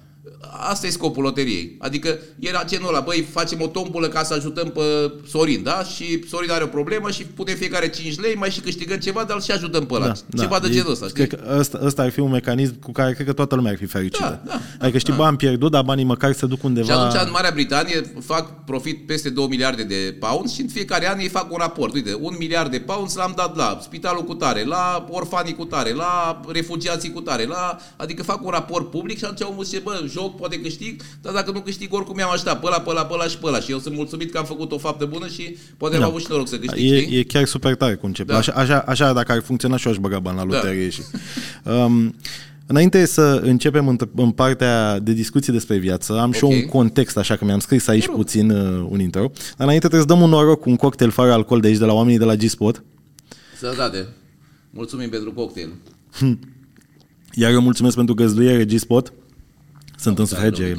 [0.50, 1.76] Asta e scopul loteriei.
[1.78, 5.82] Adică era genul ăla, băi, facem o tombulă ca să ajutăm pe Sorin, da?
[5.94, 9.42] Și Sorin are o problemă și putem fiecare 5 lei, mai și câștigăm ceva, dar
[9.42, 10.06] și ajutăm pe ăla.
[10.06, 10.66] Da, ceva da.
[10.66, 11.26] de genul ăsta, știi?
[11.26, 13.78] Cred că ăsta, ăsta ar fi un mecanism cu care cred că toată lumea ar
[13.78, 14.40] fi fericită.
[14.44, 15.18] Da, da, adică știi, da.
[15.18, 16.86] bani pierdut, dar banii măcar se duc undeva...
[16.86, 21.10] Și atunci în Marea Britanie fac profit peste 2 miliarde de pounds și în fiecare
[21.10, 21.94] an ei fac un raport.
[21.94, 25.92] Uite, un miliard de pounds l-am dat la spitalul cu tare, la orfanii cu tare,
[25.92, 27.78] la refugiații cu tare, la...
[27.96, 31.50] adică fac un raport public și atunci omul zice, bă, joc, poate câștig, dar dacă
[31.50, 33.60] nu câștig, oricum i-am așteptat pe ăla, pe ăla, pe ăla și pe ăla.
[33.60, 36.02] Și eu sunt mulțumit că am făcut o faptă bună și poate da.
[36.02, 36.92] am avut și noroc să câștig.
[36.92, 38.34] E, e chiar super tare conceptul.
[38.34, 38.40] Da.
[38.40, 40.54] Așa, așa, așa, dacă ar funcționa și eu aș băga bani la da.
[40.54, 40.84] loterie.
[40.84, 40.90] Da.
[40.90, 41.02] Și,
[41.76, 42.14] um,
[42.70, 46.32] Înainte să începem în, partea de discuții despre viață, am okay.
[46.32, 49.30] și eu un context, așa că mi-am scris aici puțin uh, un intro.
[49.34, 51.84] Dar înainte trebuie să dăm un noroc cu un cocktail fără alcool de aici, de
[51.84, 52.84] la oamenii de la G-Spot.
[53.58, 54.08] Sănătate!
[54.70, 55.68] Mulțumim pentru cocktail!
[57.34, 59.12] Iar eu mulțumesc pentru găzduire G-Spot.
[59.98, 60.76] Sunt în sufragere.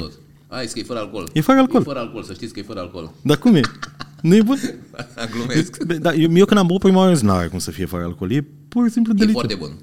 [0.48, 1.30] Hai, că e fără alcool.
[1.32, 1.80] E fără alcool.
[1.80, 3.10] E fără alcool, să știți că e fără alcool.
[3.22, 3.60] Dar cum e?
[4.20, 4.58] Nu e bun?
[5.32, 5.76] Glumesc.
[5.76, 8.32] Da, eu, eu când am băut prima oară, nu are cum să fie fără alcool.
[8.32, 9.42] E pur și simplu delicios.
[9.42, 9.78] E foarte bun.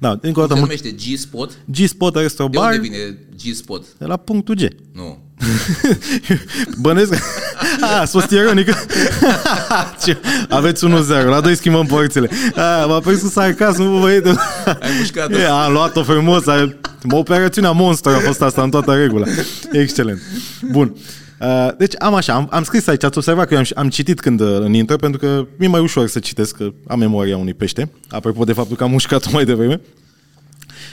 [0.00, 0.54] Da, încă o dată.
[0.54, 1.58] se numește G-Spot?
[1.64, 2.70] G-Spot Resto Bar.
[2.70, 3.84] De unde vine G-Spot?
[3.98, 4.60] De la punctul G.
[4.92, 5.18] Nu.
[6.80, 7.14] Bănesc.
[8.00, 8.68] A, s fost ironic.
[10.48, 12.30] Aveți 1-0, la 2 schimbăm porțile.
[12.54, 14.28] A, m-a prins cu sarcasm, băiete.
[14.80, 16.46] Ai mușcat e, Am luat-o frumos.
[16.46, 16.76] A,
[17.10, 19.26] operațiunea monstru a fost asta în toată regula.
[19.72, 20.20] Excelent.
[20.70, 20.96] Bun.
[21.40, 24.20] Uh, deci am așa, am, am scris aici, ați observat că eu am, am citit
[24.20, 27.54] când uh, în intro, pentru că mi-e mai ușor să citesc, că am memoria unui
[27.54, 29.80] pește, apropo de faptul că am mușcat-o mai devreme.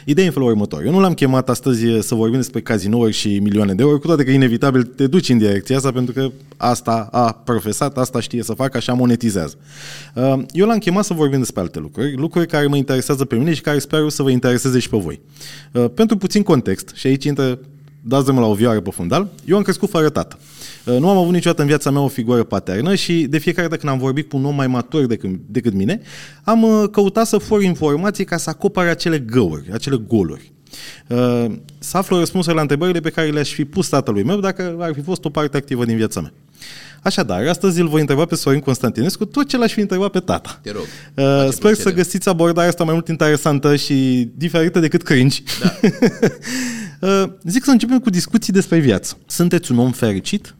[0.05, 0.85] Ideea e în felul următor.
[0.85, 4.07] Eu nu l-am chemat astăzi uh, să vorbim despre cazinouri și milioane de euro, cu
[4.07, 8.43] toate că inevitabil te duci în direcția asta, pentru că asta a profesat, asta știe
[8.43, 9.55] să facă, așa monetizează.
[10.51, 13.61] Eu l-am chemat să vorbim despre alte lucruri, lucruri care mă interesează pe mine și
[13.61, 15.19] care sper să vă intereseze și pe voi.
[15.93, 17.59] Pentru puțin context, și aici intră
[18.01, 20.37] dați-mă la o vioară pe fundal, eu am crescut fără tată.
[20.85, 23.79] Uh, nu am avut niciodată în viața mea o figură paternă și de fiecare dată
[23.79, 26.01] când am vorbit cu un om mai matur decât, decât mine,
[26.43, 30.51] am uh, căutat să for informații ca să acopere acele găuri, acele goluri.
[31.07, 31.45] Uh,
[31.79, 35.01] să aflu răspunsuri la întrebările pe care le-aș fi pus tatălui meu dacă ar fi
[35.01, 36.33] fost o parte activă din viața mea.
[37.01, 40.59] Așadar, astăzi îl voi întreba pe Sorin Constantinescu tot ce l-aș fi întrebat pe tata.
[40.61, 40.81] Te rog.
[40.81, 41.81] Uh, sper plăcere.
[41.81, 45.41] să găsiți abordarea asta mai mult interesantă și diferită decât cringe.
[45.61, 45.79] Da.
[47.07, 49.17] uh, zic să începem cu discuții despre viață.
[49.25, 50.55] Sunteți un om fericit?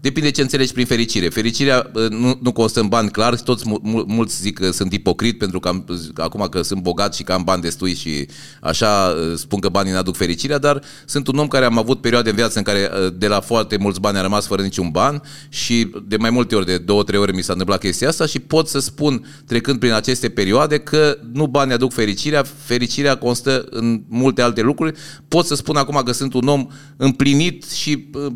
[0.00, 1.28] Depinde ce înțelegi prin fericire.
[1.28, 5.60] Fericirea nu, nu constă în bani, clar, toți mul, mulți zic că sunt ipocrit pentru
[5.60, 8.28] că am, acum că sunt bogat și că am bani destui și
[8.60, 12.36] așa spun că banii n-aduc fericirea, dar sunt un om care am avut perioade în
[12.36, 16.16] viață în care de la foarte mulți bani a rămas fără niciun ban și de
[16.16, 18.78] mai multe ori, de două, trei ori mi s-a întâmplat chestia asta și pot să
[18.78, 24.60] spun, trecând prin aceste perioade, că nu banii aduc fericirea, fericirea constă în multe alte
[24.60, 24.92] lucruri.
[25.28, 28.32] Pot să spun acum că sunt un om împlinit și Uh,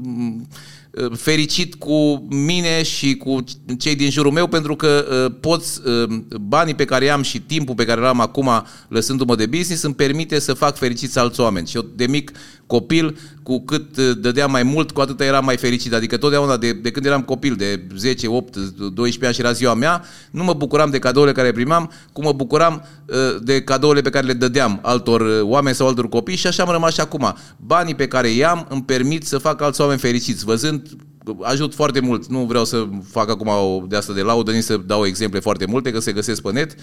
[1.16, 3.44] fericit cu mine și cu
[3.79, 6.09] cei din jurul meu pentru că uh, poți, uh,
[6.40, 8.50] banii pe care am și timpul pe care l-am acum
[8.88, 11.66] lăsându-mă de business îmi permite să fac fericiți alți oameni.
[11.66, 12.33] Și eu de mic
[12.66, 15.92] copil, cu cât dădeam mai mult, cu atât eram mai fericit.
[15.92, 19.74] Adică totdeauna de, de când eram copil, de 10, 8, 12 ani și era ziua
[19.74, 22.85] mea, nu mă bucuram de cadourile care primam, cum mă bucuram
[23.42, 26.94] de cadourile pe care le dădeam altor oameni sau altor copii și așa am rămas
[26.94, 27.35] și acum.
[27.57, 30.80] Banii pe care i-am îmi permit să fac alți oameni fericiți, văzând
[31.43, 32.27] ajut foarte mult.
[32.27, 35.66] Nu vreau să fac acum o de asta de laudă, nici să dau exemple foarte
[35.66, 36.75] multe, că se găsesc pe net,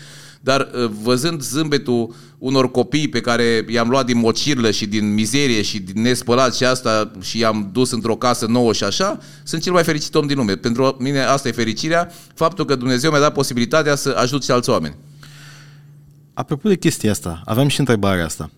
[0.41, 5.62] dar uh, văzând zâmbetul unor copii pe care i-am luat din mocirlă și din mizerie
[5.62, 9.73] și din nespălat și asta și i-am dus într-o casă nouă și așa, sunt cel
[9.73, 10.55] mai fericit om din lume.
[10.55, 14.69] Pentru mine asta e fericirea, faptul că Dumnezeu mi-a dat posibilitatea să ajut și alți
[14.69, 14.95] oameni.
[16.33, 18.49] Apropo de chestia asta, aveam și întrebarea asta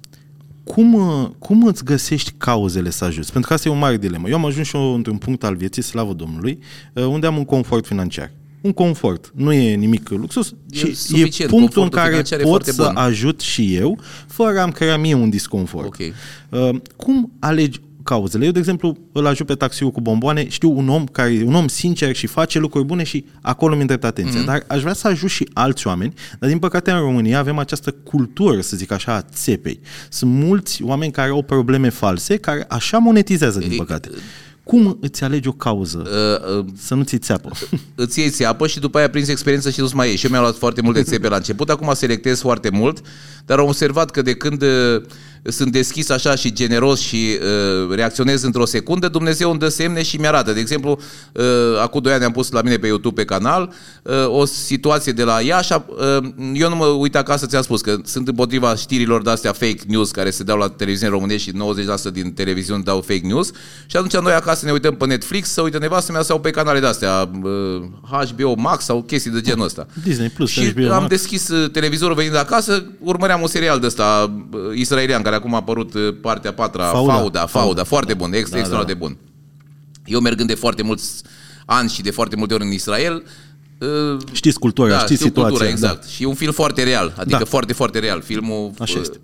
[0.73, 0.95] cum,
[1.39, 3.31] cum îți găsești cauzele să ajuți?
[3.31, 4.29] Pentru că asta e o mare dilemă.
[4.29, 6.59] Eu am ajuns și eu într-un punct al vieții, slavă Domnului,
[6.93, 8.31] uh, unde am un confort financiar.
[8.61, 9.31] Un confort.
[9.35, 12.95] Nu e nimic luxus e și e punctul în care pot să bun.
[12.95, 15.87] ajut și eu, fără a-mi crea mie un disconfort.
[15.87, 16.13] Okay.
[16.49, 17.79] Uh, cum alegi
[18.09, 18.45] cauzele.
[18.45, 21.67] Eu, de exemplu, îl ajut pe taxiul cu bomboane, știu un om care un om
[21.67, 24.41] sincer și face lucruri bune și acolo mi îndrept atenția.
[24.41, 24.45] Mm-hmm.
[24.45, 27.91] Dar aș vrea să ajut și alți oameni, dar din păcate în România avem această
[27.91, 29.79] cultură, să zic așa, a țepei.
[30.09, 34.09] Sunt mulți oameni care au probleme false, care așa monetizează, din păcate.
[34.69, 36.03] Cum îți alegi o cauză?
[36.05, 37.51] Uh, uh, să nu ți țeapă.
[37.95, 40.17] Îți iei țeapă și după aia prinzi experiență și nu mai iei.
[40.17, 43.01] Și eu mi-am luat foarte multe țepe la început, acum selectez foarte mult,
[43.45, 45.01] dar am observat că de când uh,
[45.43, 50.17] sunt deschis așa și generos și uh, reacționez într-o secundă, Dumnezeu îmi dă semne și
[50.17, 50.53] mi-arată.
[50.53, 50.99] De exemplu,
[51.33, 51.43] uh,
[51.81, 55.23] acum doi ani am pus la mine pe YouTube, pe canal, uh, o situație de
[55.23, 55.73] la Iași.
[55.73, 60.11] Uh, eu nu mă uit acasă, ți-am spus că sunt împotriva știrilor de-astea fake news
[60.11, 61.55] care se dau la televiziune românești și
[62.09, 63.51] 90% din televiziuni dau fake news.
[63.85, 66.79] Și atunci noi acasă ne uităm pe Netflix, să uită nevastă mea sau pe canale
[66.79, 69.87] de-astea, uh, HBO Max sau chestii de genul ăsta.
[70.03, 71.07] Disney Plus, și HBO am Max.
[71.07, 75.57] deschis uh, televizorul venind acasă, urmăream un serial de ăsta uh, israelian care acum a
[75.57, 78.83] apărut uh, partea a patra, Fauda, Fauda, Fauda, Fauda foarte bun, extra, da, extra da.
[78.83, 79.17] de bun.
[80.05, 81.21] Eu mergând de foarte mulți
[81.65, 83.23] ani și de foarte multe ori în Israel,
[83.79, 85.43] uh, Știți cultura, da, știți situația.
[85.43, 86.01] Cultura, exact.
[86.01, 86.07] Da.
[86.07, 87.45] Și e un film foarte real, adică da.
[87.45, 88.21] foarte, foarte real.
[88.21, 89.19] Filmul Așa este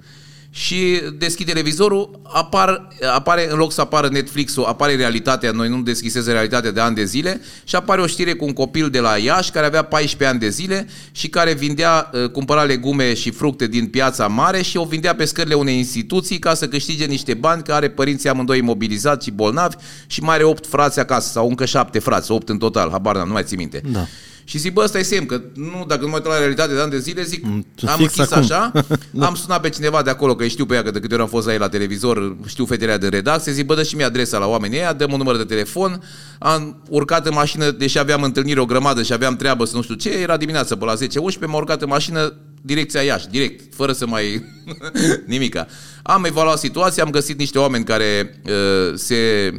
[0.57, 6.31] și deschid televizorul, apar, apare, în loc să apară Netflix-ul, apare realitatea, noi nu deschiseze
[6.31, 9.51] realitatea de ani de zile și apare o știre cu un copil de la Iași
[9.51, 13.87] care avea 14 ani de zile și care vindea, uh, cumpăra legume și fructe din
[13.87, 17.77] piața mare și o vindea pe scările unei instituții ca să câștige niște bani, care
[17.77, 19.75] are părinții amândoi imobilizați și bolnavi
[20.07, 23.27] și mai are 8 frați acasă sau încă 7 frați, 8 în total, habar n-am,
[23.27, 23.81] nu mai țin minte.
[23.91, 24.07] Da.
[24.47, 26.79] Și zic, bă, ăsta e semn, că nu, dacă nu mă uit la realitate de
[26.79, 28.37] ani de zile, zic, mm, am închis acum.
[28.37, 28.71] așa,
[29.11, 29.25] da.
[29.25, 31.29] am sunat pe cineva de acolo, că știu pe ea, că de câte ori am
[31.29, 34.37] fost la ei la televizor, știu fetele de redacție, zic, bă, dă și mie adresa
[34.37, 36.03] la oamenii ăia, dăm un număr de telefon,
[36.39, 39.95] am urcat în mașină, deși aveam întâlnire o grămadă și aveam treabă să nu știu
[39.95, 40.97] ce, era dimineața pe la 10-11,
[41.39, 44.43] m-am urcat în mașină, direcția Iași, direct, fără să mai
[45.25, 45.67] nimica.
[46.03, 49.51] Am evaluat situația, am găsit niște oameni care uh, se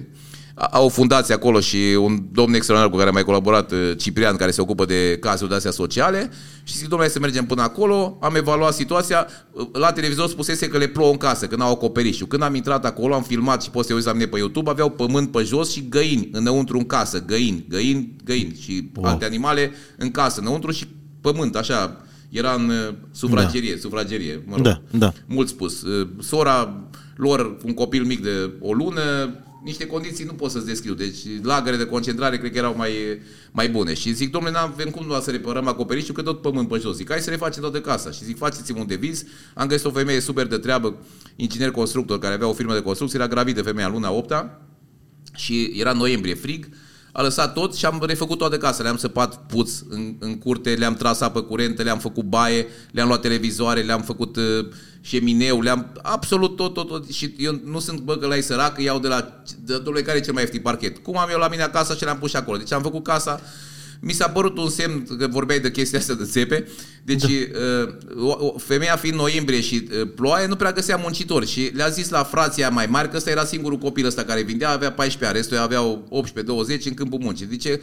[0.56, 4.36] au o fundație acolo și un domn extraordinar cu care am mai colaborat, uh, Ciprian,
[4.36, 6.30] care se ocupă de cazuri de astea sociale
[6.62, 10.78] și zic, domnule, să mergem până acolo, am evaluat situația, uh, la televizor spusese că
[10.78, 12.22] le plouă în casă, că n-au acoperiș.
[12.28, 14.90] Când am intrat acolo, am filmat și poți să uiți la mine pe YouTube, aveau
[14.90, 19.10] pământ pe jos și găini înăuntru în casă, găini, găini, găini și wow.
[19.10, 20.86] alte animale în casă, înăuntru și
[21.20, 23.80] pământ, așa, era în uh, sufragerie, da.
[23.80, 25.12] sufragerie, mă rog, da, da.
[25.26, 25.82] mult spus.
[26.20, 26.82] Sora
[27.16, 29.34] lor, un copil mic de o lună,
[29.66, 30.94] niște condiții nu pot să-ți descriu.
[30.94, 32.92] Deci lagăre de concentrare cred că erau mai,
[33.52, 33.94] mai bune.
[33.94, 36.96] Și zic, domnule, n-avem cum doar să reparăm acoperișul, că tot pământ pe jos.
[36.96, 38.10] Zic, hai să refacem toată casa.
[38.10, 39.24] Și zic, faceți-mi un deviz.
[39.54, 40.96] Am găsit o femeie super de treabă,
[41.36, 44.34] inginer constructor, care avea o firmă de construcție, era gravidă femeia luna 8
[45.34, 46.68] și era noiembrie frig
[47.16, 48.82] a lăsat tot și am refăcut toate casele.
[48.82, 53.20] Le-am săpat puț în, în curte, le-am tras apă curentă, le-am făcut baie, le-am luat
[53.20, 54.68] televizoare, le-am făcut uh,
[55.00, 57.10] șemineu, le-am absolut tot, tot, tot.
[57.10, 60.18] Și eu nu sunt, bă, că la sărac, că iau de la, de, de care
[60.18, 60.98] e cel mai ieftin parchet.
[60.98, 62.56] Cum am eu la mine acasă și le-am pus și acolo.
[62.56, 63.40] Deci am făcut casa
[64.00, 66.68] mi s-a părut un semn că vorbeai de chestia asta de țepe.
[67.04, 67.28] Deci, da.
[68.16, 72.08] uh, o, femeia fiind noiembrie și uh, ploaie, nu prea găsea muncitori și le-a zis
[72.08, 75.36] la frația mai mari că ăsta era singurul copil ăsta care vindea, avea 14 ani,
[75.36, 76.08] restul aveau
[76.80, 77.46] 18-20 în câmpul muncii.
[77.50, 77.80] Zice,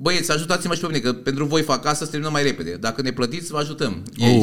[0.00, 2.76] băieți, ajutați-mă și pe mine, că pentru voi fac asta să terminăm mai repede.
[2.80, 4.02] Dacă ne plătiți, vă ajutăm.
[4.16, 4.38] Ei,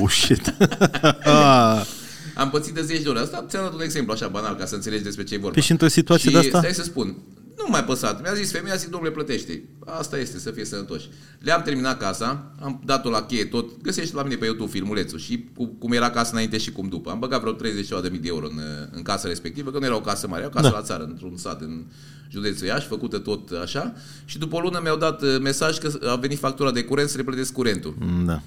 [0.00, 0.54] oh, shit.
[2.34, 3.18] Am pățit de 10 de ori.
[3.18, 5.52] Asta ți-am dat un exemplu așa banal ca să înțelegi despre ce e vorba.
[5.52, 6.58] Păi și într-o situație și de asta?
[6.58, 7.16] stai să spun,
[7.56, 8.22] nu mai păsat.
[8.22, 9.62] Mi-a zis femeia, zic, domnule, plătește.
[9.84, 11.08] Asta este, să fie sănătoși.
[11.38, 13.82] Le-am terminat casa, am dat-o la cheie tot.
[13.82, 17.10] Găsești la mine pe YouTube filmulețul și cu, cum era casa înainte și cum după.
[17.10, 19.96] Am băgat vreo 30 de mii de euro în, în casa respectivă, că nu era
[19.96, 20.76] o casă mare, era o casă da.
[20.76, 21.84] la țară, într-un sat în
[22.30, 23.94] județul Iași, făcută tot așa.
[24.24, 27.16] Și după o lună mi-au dat uh, mesaj că a venit factura de curent să
[27.16, 27.96] le plătesc curentul.
[28.26, 28.42] Da.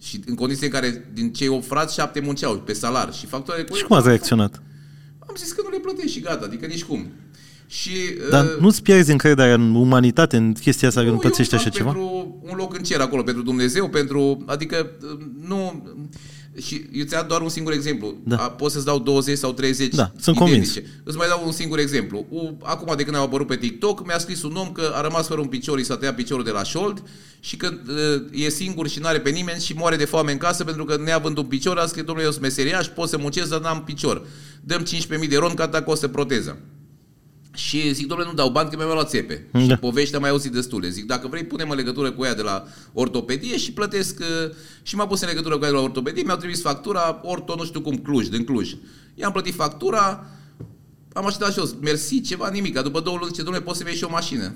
[0.00, 3.12] Și în condiții în care din cei 8 frați, 7 munceau pe salar.
[3.12, 3.80] Și factura de curent...
[3.80, 4.62] Și cum ați reacționat?
[5.18, 7.06] Am zis că nu le plătești și gata, adică nici cum.
[7.70, 7.90] Și,
[8.30, 11.90] Dar uh, nu-ți pierzi încrederea în umanitate, în chestia asta, că nu pățești așa ceva?
[11.90, 14.42] pentru un loc în cer acolo, pentru Dumnezeu, pentru...
[14.46, 15.88] Adică uh, nu...
[16.62, 18.14] Și eu ți-am doar un singur exemplu.
[18.24, 18.36] Da.
[18.36, 20.84] A, pot să-ți dau 20 sau 30 Da, sunt identice.
[21.04, 22.26] Îți mai dau un singur exemplu.
[22.28, 25.26] U, acum de când am apărut pe TikTok, mi-a scris un om că a rămas
[25.26, 27.02] fără un picior, i s-a tăiat piciorul de la șold
[27.40, 30.38] și că uh, e singur și nu are pe nimeni și moare de foame în
[30.38, 33.48] casă pentru că neavând un picior, a scris, domnule, eu sunt meseriaș, pot să muncesc,
[33.48, 34.26] dar n-am picior.
[34.60, 34.86] Dăm
[35.22, 36.58] 15.000 de ron ca ta costă proteză.
[37.58, 39.46] Și zic, domnule, nu dau bani că mi-au luat țepe.
[39.52, 39.60] Da.
[39.60, 40.88] Și povești am mai auzit destule.
[40.88, 44.18] Zic, dacă vrei, punem în legătură cu ea de la ortopedie și plătesc.
[44.20, 44.50] Uh,
[44.82, 47.64] și m-a pus în legătură cu ea de la ortopedie, mi-au trimis factura, orto, nu
[47.64, 48.74] știu cum, Cluj, din Cluj.
[49.14, 50.26] I-am plătit factura,
[51.12, 52.80] am așteptat și eu, mersi, ceva, nimic.
[52.80, 54.54] După două luni, zice, domnule, poți să-mi iei și o mașină.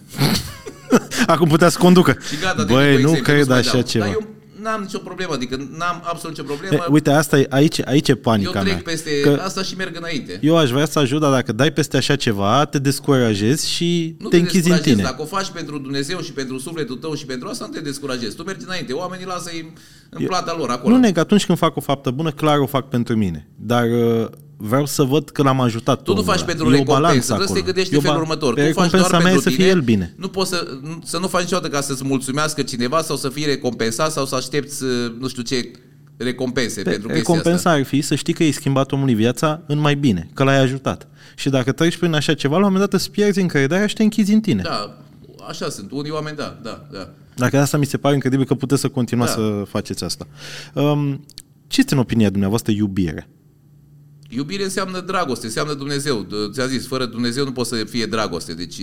[1.26, 2.16] Acum putea să conducă.
[2.28, 4.04] Și gata, Băi, nu cred așa ceva.
[4.04, 4.31] Dar eu
[4.62, 6.74] n-am nicio problemă, adică n-am absolut nicio problemă.
[6.74, 8.82] E, uite, asta e, aici, aici e panica eu trec mea.
[8.84, 10.38] peste că asta și merg înainte.
[10.42, 14.28] Eu aș vrea să ajut, dar dacă dai peste așa ceva, te descurajezi și nu
[14.28, 15.02] te, te închizi în tine.
[15.02, 18.36] Dacă o faci pentru Dumnezeu și pentru sufletul tău și pentru asta, nu te descurajezi.
[18.36, 18.92] Tu mergi înainte.
[18.92, 19.72] Oamenii lasă-i
[20.10, 20.94] în plata lor acolo.
[20.94, 23.48] Nu neg, atunci când fac o faptă bună, clar o fac pentru mine.
[23.56, 24.26] Dar uh,
[24.64, 27.94] vreau să văd că l-am ajutat Tu nu faci pentru recompensă, trebuie să te gândești
[27.94, 28.54] în felul următor.
[28.54, 30.14] Tu faci doar mea pentru să tine, fie el bine.
[30.16, 30.66] Nu poți să,
[31.04, 34.82] să nu faci niciodată ca să-ți mulțumească cineva sau să fii recompensat sau să aștepți
[34.82, 35.70] uh, nu știu ce
[36.16, 37.70] recompense Pe, pentru recompensa asta.
[37.70, 41.08] ar fi să știi că ai schimbat omului viața în mai bine, că l-ai ajutat.
[41.36, 44.02] Și dacă treci prin așa ceva, la un moment dat îți pierzi încrederea și te
[44.02, 44.62] închizi în tine.
[44.62, 44.98] Da,
[45.48, 45.90] așa sunt.
[45.90, 47.08] Unii oameni, da, da, da.
[47.36, 49.42] Dacă asta mi se pare incredibil că puteți să continuați da.
[49.42, 50.26] să faceți asta.
[50.74, 51.24] Um,
[51.66, 53.28] ce este în opinia dumneavoastră iubire?
[54.34, 56.26] Iubire înseamnă dragoste, înseamnă Dumnezeu.
[56.52, 58.54] Ți-a zis, fără Dumnezeu nu poate să fie dragoste.
[58.54, 58.76] Deci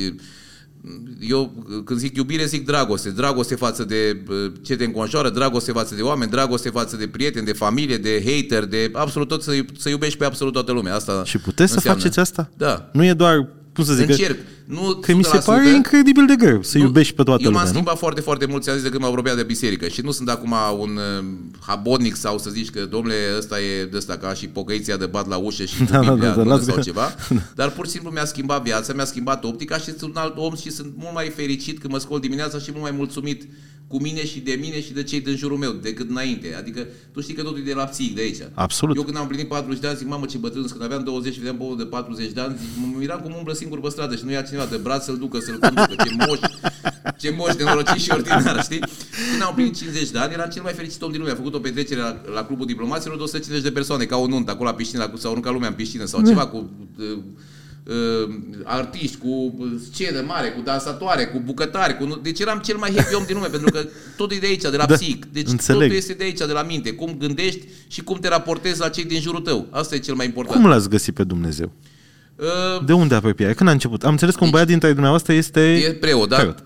[1.20, 3.10] eu când zic iubire, zic dragoste.
[3.10, 4.24] Dragoste față de
[4.62, 8.66] ce te înconjoară, dragoste față de oameni, dragoste față de prieteni, de familie, de hater,
[8.66, 10.96] de absolut tot, să, să iubești pe absolut toată lumea.
[10.96, 12.02] Asta Și puteți înseamnă.
[12.02, 12.50] să faceți asta?
[12.58, 12.90] Da.
[12.94, 13.48] Nu e doar
[13.84, 14.38] cum să zic, Încerc.
[14.65, 17.63] Nu că mi se pare incredibil de greu să nu, iubești pe toată eu lumea,
[17.63, 18.00] m-am schimbat nu?
[18.00, 20.54] foarte, foarte mult, ți-am zis de când m-am apropiat de biserică și nu sunt acum
[20.80, 21.26] un uh,
[21.60, 25.28] habonic sau să zici că, domnule, ăsta e de ăsta ca și pocăiția de bat
[25.28, 26.82] la ușă și cu Da, da, Biblia da, da, sau da.
[26.82, 27.15] ceva,
[27.56, 30.56] dar pur și simplu mi-a schimbat viața, mi-a schimbat optica și sunt un alt om
[30.56, 33.48] și sunt mult mai fericit când mă scol dimineața și mult mai mulțumit
[33.89, 36.56] cu mine și de mine și de cei din jurul meu, decât înainte.
[36.58, 38.38] Adică tu știi că totul e de la psihic de aici.
[38.54, 38.95] Absolut.
[38.95, 40.71] Eu când am plinit 40 de ani zic, mamă ce bătrân, sunt.
[40.71, 43.34] când aveam 20 și vedeam pe unul de 40 de ani, zic, mă miram cum
[43.38, 45.95] umblă singur pe stradă și nu ia cineva de braț să-l ducă, să-l conducă.
[46.04, 46.39] Ce moș,
[47.19, 48.80] ce moș de norocit și ordinar, știi?
[49.32, 51.32] Când am plinit 50 de ani, eram cel mai fericit om din lume.
[51.32, 54.52] Am făcut o petrecere la, la clubul diplomaților de 150 de persoane, ca o nuntă,
[54.52, 57.17] acolo la piscină, sau arunca lumea în piscină sau ceva cu uh,
[57.84, 59.56] uh, artiști, cu
[59.92, 61.98] scenă mare, cu dansatoare, cu bucătari.
[61.98, 62.20] Cu...
[62.24, 63.86] Deci eram cel mai happy om din lume, pentru că
[64.18, 65.26] totul e de aici, de la Da, psihic.
[65.26, 65.82] Deci înțeleg.
[65.82, 66.92] totul este de aici, de la minte.
[66.92, 69.68] Cum gândești și cum te raportezi la cei din jurul tău.
[69.72, 70.62] Asta e cel mai important.
[70.62, 71.72] Cum l-ați găsit pe Dumnezeu?
[72.36, 73.54] Uh, De unde apropiare?
[73.54, 74.04] Când a început?
[74.04, 75.60] Am înțeles că un băiat dintre dumneavoastră este...
[75.60, 76.36] e preot, da?
[76.36, 76.63] Preot.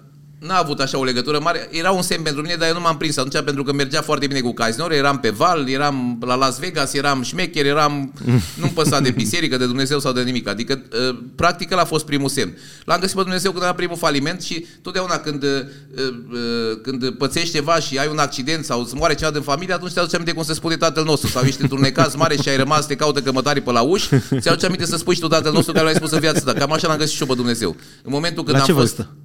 [0.47, 1.67] N-a avut așa o legătură mare.
[1.71, 4.27] Era un semn pentru mine, dar eu nu m-am prins atunci pentru că mergea foarte
[4.27, 4.95] bine cu casinouri.
[4.95, 8.13] Eram pe val, eram la Las Vegas, eram șmecher, eram...
[8.59, 10.47] Nu-mi păsa de biserică, de Dumnezeu sau de nimic.
[10.47, 12.57] Adică, uh, practic, ăla a fost primul semn.
[12.85, 15.49] L-am găsit pe Dumnezeu când era primul faliment și totdeauna când, uh,
[15.97, 19.91] uh, când pățești ceva și ai un accident sau îți moare cineva din familie, atunci
[19.91, 21.29] te aduce aminte cum se spune tatăl nostru.
[21.29, 24.07] Sau ești într-un necaz mare și ai rămas, te caută cămătarii pe la uși,
[24.39, 26.53] ți aduce aminte să spui și tu tatăl nostru care l-ai spus în viața ta.
[26.53, 27.75] Cam așa l-am găsit și eu pe Dumnezeu.
[28.03, 28.95] În momentul când La am ce fost...
[28.95, 29.11] vârstă?
[29.15, 29.22] Uh,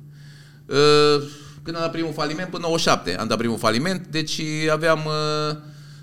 [1.62, 5.00] când am dat primul faliment, până 97 am dat primul faliment, deci aveam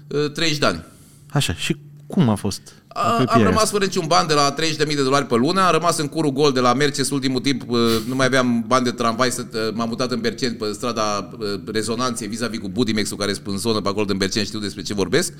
[0.08, 0.84] uh, uh, 30 de ani.
[1.30, 3.71] Așa, și cum a fost A, am apropierea rămas asta?
[3.71, 6.51] fără niciun ban de la 30.000 de dolari pe lună, am rămas în curul gol
[6.51, 9.89] de la Merces ultimul timp, uh, nu mai aveam bani de tramvai, să, uh, m-am
[9.89, 13.88] mutat în Berceni pe strada uh, Rezonanței vis-a-vis cu Budimex-ul care sunt în zonă pe
[13.88, 15.34] acolo din Berceni, știu despre ce vorbesc.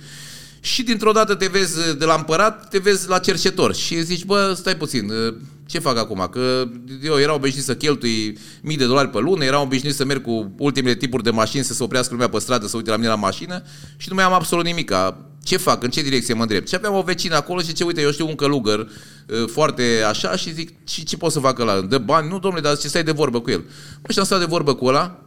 [0.66, 4.26] Și dintr-o dată te vezi uh, de la împărat, te vezi la cercetor și zici,
[4.26, 6.28] bă, stai puțin, uh, Ce fac acum?
[6.32, 6.68] Că
[7.04, 10.54] eu eram obișnuit să cheltui mii de dolari pe lună, eram obișnuit să merg cu
[10.58, 13.16] ultimele tipuri de mașini, să se oprească lumea pe stradă, să uite la mine la
[13.16, 13.64] mașină
[13.98, 14.92] și nu mai am absolut nimic.
[15.44, 15.84] Ce fac?
[15.84, 16.68] În ce direcție mă îndrept?
[16.68, 18.88] Și aveam o vecină acolo și ce uite, eu știu un călugăr uh,
[19.48, 22.30] foarte așa și zic, și ce pot să fac la Dă bani?
[22.30, 23.60] Nu, domnule, dar ce stai de vorbă cu el?
[24.02, 25.20] Păi și am stat de vorbă cu ăla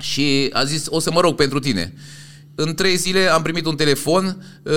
[0.00, 1.94] și a zis, o să mă rog pentru tine.
[2.54, 4.72] În trei zile am primit un telefon, uh,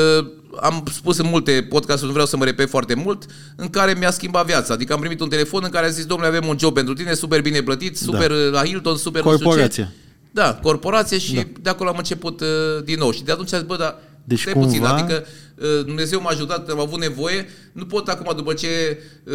[0.61, 4.11] am spus în multe podcasturi, nu vreau să mă repet foarte mult, în care mi-a
[4.11, 4.73] schimbat viața.
[4.73, 7.13] Adică am primit un telefon în care a zis, domnule, avem un job pentru tine,
[7.13, 8.35] super bine plătit, super da.
[8.35, 9.91] la Hilton, super Corporație.
[10.31, 11.41] Da, corporație și da.
[11.61, 12.47] de acolo am început uh,
[12.83, 13.11] din nou.
[13.11, 14.67] Și de atunci am zis, bă, dar deci cumva...
[14.67, 15.25] puțin, adică
[15.55, 19.33] uh, Dumnezeu m-a ajutat, am avut nevoie, nu pot acum după ce uh,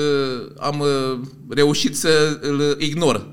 [0.58, 3.26] am uh, reușit să îl ignor.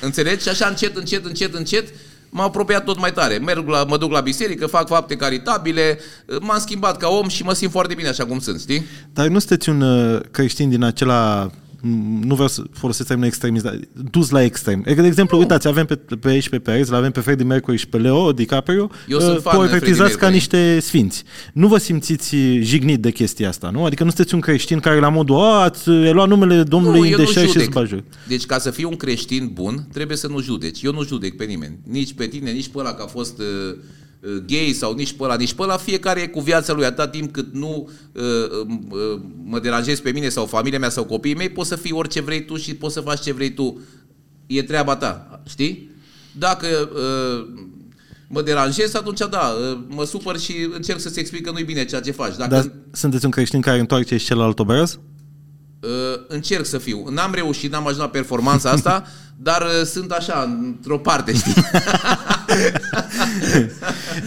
[0.00, 0.42] Înțelegi?
[0.42, 1.94] Și așa încet, încet, încet, încet,
[2.30, 3.36] m-a apropiat tot mai tare.
[3.36, 5.98] Merg la, mă duc la biserică, fac fapte caritabile,
[6.40, 8.84] m-am schimbat ca om și mă simt foarte bine așa cum sunt, știi?
[9.12, 11.50] Dar nu sunteți un uh, creștin din acela
[12.20, 14.82] nu vreau să folosesc termenul extremist, dar dus la extrem.
[14.96, 15.42] De exemplu, nu.
[15.42, 18.90] uitați, avem pe, pe aici pe Perez, avem pe Freddie Mercury și pe Leo DiCaprio,
[19.08, 21.24] Eu uh, portretizați ca niște sfinți.
[21.52, 23.84] Nu vă simțiți jignit de chestia asta, nu?
[23.84, 27.24] Adică nu sunteți un creștin care la modul, a, ați luat numele Domnului nu, de
[27.24, 28.04] și bajuri.
[28.28, 30.82] Deci ca să fii un creștin bun, trebuie să nu judeci.
[30.82, 31.78] Eu nu judec pe nimeni.
[31.84, 33.76] Nici pe tine, nici pe ăla că a fost uh, Uh,
[34.20, 37.32] gay sau nici pe ăla, nici pe ăla, fiecare e cu viața lui, atâta timp
[37.32, 38.22] cât nu uh,
[38.90, 42.20] uh, mă deranjezi pe mine sau familia mea sau copiii mei, poți să fii orice
[42.20, 43.80] vrei tu și poți să faci ce vrei tu.
[44.46, 45.90] E treaba ta, știi?
[46.32, 47.48] Dacă uh,
[48.28, 52.00] mă deranjez, atunci da, uh, mă supăr și încerc să-ți explic că nu-i bine ceea
[52.00, 52.36] ce faci.
[52.36, 52.54] Dacă...
[52.54, 54.98] Dar sunteți un creștin care întoarce și celălalt obraz?
[55.80, 55.90] Uh,
[56.28, 57.08] încerc să fiu.
[57.10, 59.06] N-am reușit, n-am ajuns la performanța asta,
[59.48, 61.54] dar uh, sunt așa, într-o parte, știi?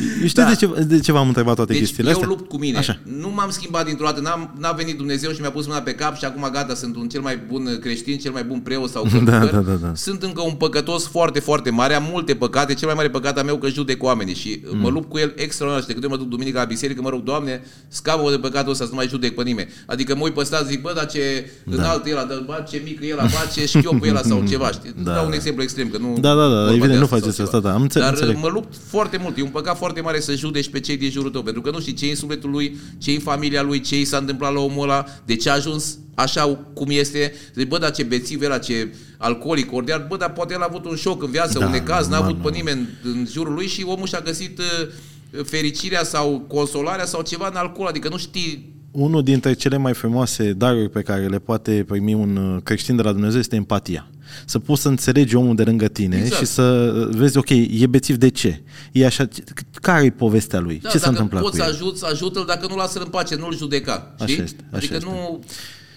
[0.17, 0.49] Știți da.
[0.49, 2.29] de, ce, de ce v-am întrebat toate deci chestiile eu astea?
[2.29, 2.77] lupt cu mine.
[2.77, 2.99] Așa.
[3.19, 6.17] Nu m-am schimbat dintr-o dată, n-am, n-a venit Dumnezeu și mi-a pus mâna pe cap
[6.17, 9.39] și acum gata, sunt un cel mai bun creștin, cel mai bun preot sau da,
[9.39, 9.91] da, da, da.
[9.95, 13.45] Sunt încă un păcătos foarte, foarte mare, am multe păcate, cel mai mare păcat al
[13.45, 14.79] meu că judec oamenii și mm.
[14.79, 15.81] mă lupt cu el extraordinar.
[15.81, 18.83] Și de câte mă duc duminica la biserică, mă rog, Doamne, scapă de păcatul ăsta
[18.83, 19.69] să nu mai judec pe nimeni.
[19.85, 21.75] Adică mă uit pe stat, zic, bă, dar ce da.
[21.75, 24.71] înalt e ăla, bă, ce mic e ăla, bă, ce șchiop e ăla sau ceva,
[24.71, 24.93] știi?
[25.03, 25.13] Da.
[25.13, 26.17] Dau un exemplu extrem, că nu...
[26.19, 28.41] Da, da, da, evident, nu faceți asta, da, am înțeleg, Dar înțeleg.
[28.41, 31.31] mă lupt foarte mult, e un păcat foarte mare să judeci pe cei din jurul
[31.31, 33.79] tău, pentru că nu știi ce e în sufletul lui, ce e în familia lui,
[33.79, 37.33] ce i s-a întâmplat la omul ăla, de ce a ajuns așa cum este.
[37.55, 40.85] Zic, bă, dar ce bețiv era, ce alcoolic, ordiar, bă, dar poate el a avut
[40.85, 43.83] un șoc în viață, da, un necaz, n-a avut pe nimeni în jurul lui și
[43.87, 49.23] omul și-a găsit uh, fericirea sau consolarea sau ceva în alcool, adică nu știi unul
[49.23, 53.11] dintre cele mai frumoase daruri pe care le poate primi un uh, creștin de la
[53.11, 54.09] Dumnezeu este empatia.
[54.45, 56.35] Să poți să înțelegi omul de lângă tine exact.
[56.35, 58.61] și să vezi, ok, e bețiv de ce?
[58.91, 59.27] E așa,
[59.73, 60.79] care e povestea lui?
[60.83, 61.73] Da, ce s-a întâmplat poți cu să el?
[61.73, 64.15] ajuți, ajută-l, dacă nu lasă-l în pace, nu-l judeca.
[64.19, 64.33] Știi?
[64.33, 65.07] Așa este, așa adică este.
[65.09, 65.39] nu...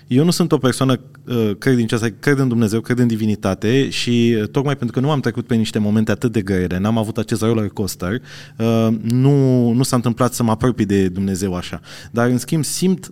[0.06, 4.48] Eu nu sunt o persoană uh, credincioasă, cred în Dumnezeu, cred în divinitate și uh,
[4.48, 7.42] tocmai pentru că nu am trecut pe niște momente atât de grele, n-am avut acest
[7.42, 8.12] roller coaster,
[8.58, 11.80] uh, nu, nu s-a întâmplat să mă apropii de Dumnezeu așa.
[12.10, 13.10] Dar în schimb simt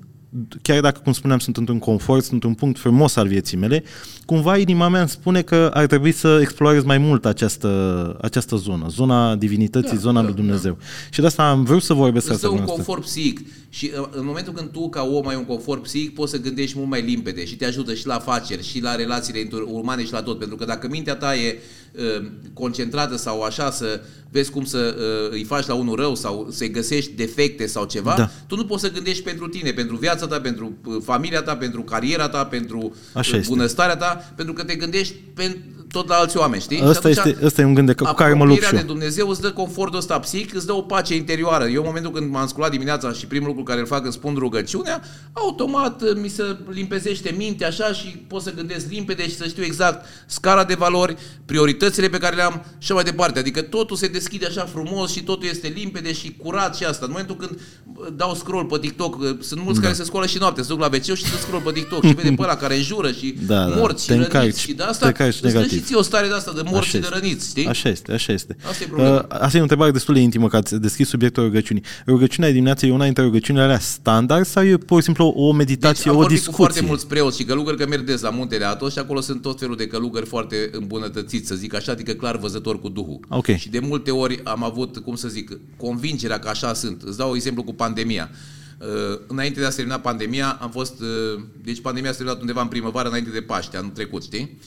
[0.62, 3.84] chiar dacă, cum spuneam, sunt într-un confort, sunt într-un punct frumos al vieții mele,
[4.26, 8.86] cumva inima mea îmi spune că ar trebui să explorez mai mult această, această zonă,
[8.88, 10.78] zona divinității, Da, zona da, lui Dumnezeu.
[11.10, 12.84] Și de asta am vrut să vorbesc Îți asta dă cu un noastră.
[12.84, 16.30] confort psihic și uh, în momentul când tu ca om ai un confort psihic poți
[16.30, 19.66] să gândești mult mai limpede și te ajută și la afaceri și la relațiile inter-
[19.66, 20.38] umane și la tot.
[20.38, 21.58] Pentru că dacă mintea ta e
[21.92, 26.48] uh, concentrată sau așa să vezi cum să uh, îi faci la unul rău sau
[26.50, 28.30] să-i găsești defecte sau ceva, Da.
[28.46, 31.82] tu nu poți să gândești pentru tine, pentru viața ta, pentru uh, familia ta, pentru
[31.82, 33.54] cariera ta, pentru Așa uh, este.
[33.54, 35.58] bunăstarea ta, pentru că te gândești pe
[35.92, 36.82] tot la alți oameni, știi?
[36.84, 38.74] Ăsta Și atunci este- ăsta e un gând de- cu care mă lupt apropierea și
[38.74, 38.80] eu.
[38.80, 41.64] de Dumnezeu îți dă confortul ăsta psihic, îți dă o pace interioară.
[41.64, 44.34] Eu în momentul când m-am sculat dimineața și primul lucru care îl fac îmi spun
[44.38, 49.46] rugăciunea, automat uh, mi se limpezește mintea așa și pot să gândesc limpede și să
[49.46, 53.38] știu exact scala de valori, prioritățile pe care le am și așa mai departe.
[53.38, 57.04] Adică totul se deschide așa frumos și totul este limpede și curat și asta.
[57.04, 57.50] În momentul când
[57.94, 59.84] uh, dau scroll pe TikTok, uh, sunt mulți Da.
[59.86, 62.12] care se scoală și noaptea, se duc la wc și se scroll pe TikTok și
[62.14, 63.74] vede pe ăla care înjură și Da, da.
[63.76, 65.81] morți Te și încarci, răniți și de asta te încarci îți dă negativ.
[65.82, 67.18] Și ție o stare de asta de morți Așa și de este.
[67.18, 67.66] răniți, știi?
[67.66, 68.56] Așa este, așa este.
[68.68, 69.14] Asta e problema.
[69.14, 71.82] Uh, asta e o întrebare destul de intimă, că ați deschis subiectul rugăciunii.
[72.06, 75.52] Rugăciunea de dimineață e una dintre rugăciunile alea standard sau e pur și simplu o
[75.52, 76.56] meditație, deci, am o vorbit discuție?
[76.56, 79.42] cu foarte mulți preoți și călugări că merg des la muntele Atos și acolo sunt
[79.42, 83.20] tot felul de călugări foarte îmbunătățiți, să zic așa, adică clar văzători cu Duhul.
[83.28, 83.46] Ok.
[83.46, 87.02] Și de multe ori am avut, cum să zic, convingerea că așa sunt.
[87.02, 88.30] Îți dau un exemplu cu pandemia.
[88.78, 92.60] Uh, înainte de a se termina pandemia, am fost, uh, deci pandemia s-a terminat undeva
[92.60, 94.58] în primăvară, înainte de Paște, anul trecut, știi?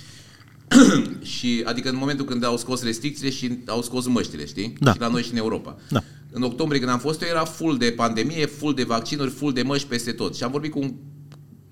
[1.35, 4.73] și adică în momentul când au scos restricțiile și au scos măștile, știi?
[4.79, 4.93] Da.
[4.93, 5.77] Și la noi și în Europa.
[5.89, 6.03] Da.
[6.31, 9.61] În octombrie când am fost eu era full de pandemie, full de vaccinuri, full de
[9.61, 10.35] măști peste tot.
[10.35, 10.93] Și am vorbit cu un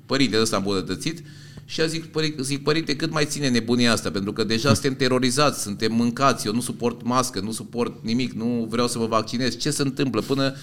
[0.05, 1.23] părinte ăsta îmbunătățit
[1.65, 4.11] Și a zic, pări, zic, părinte, cât mai ține nebunia asta?
[4.11, 8.67] Pentru că deja suntem terorizați, suntem mâncați, eu nu suport mască, nu suport nimic, nu
[8.69, 9.57] vreau să mă vaccinez.
[9.57, 10.21] Ce se întâmplă?
[10.21, 10.55] Până,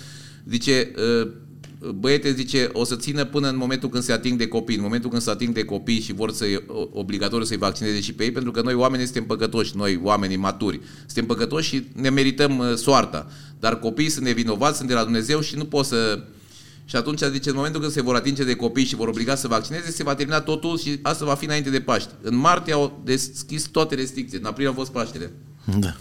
[0.48, 1.30] zice, uh,
[1.94, 4.76] băiete, zice, o să țină până în momentul când se ating de copii.
[4.76, 6.44] În momentul când se ating de copii și vor să
[6.92, 10.80] obligatoriu să-i vaccineze și pe ei, pentru că noi oamenii suntem păcătoși, noi oamenii maturi,
[11.06, 13.30] suntem păcătoși și ne merităm uh, soarta.
[13.60, 16.24] Dar copiii sunt nevinovați, sunt de la Dumnezeu și nu pot să...
[16.84, 19.48] Și atunci, zice, în momentul când se vor atinge de copii și vor obliga să
[19.48, 22.10] vaccineze, se va termina totul și asta va fi înainte de Paști.
[22.22, 24.40] În martie au deschis toate restricțiile.
[24.42, 25.32] În aprilie au fost Paștele.
[25.78, 25.96] Da.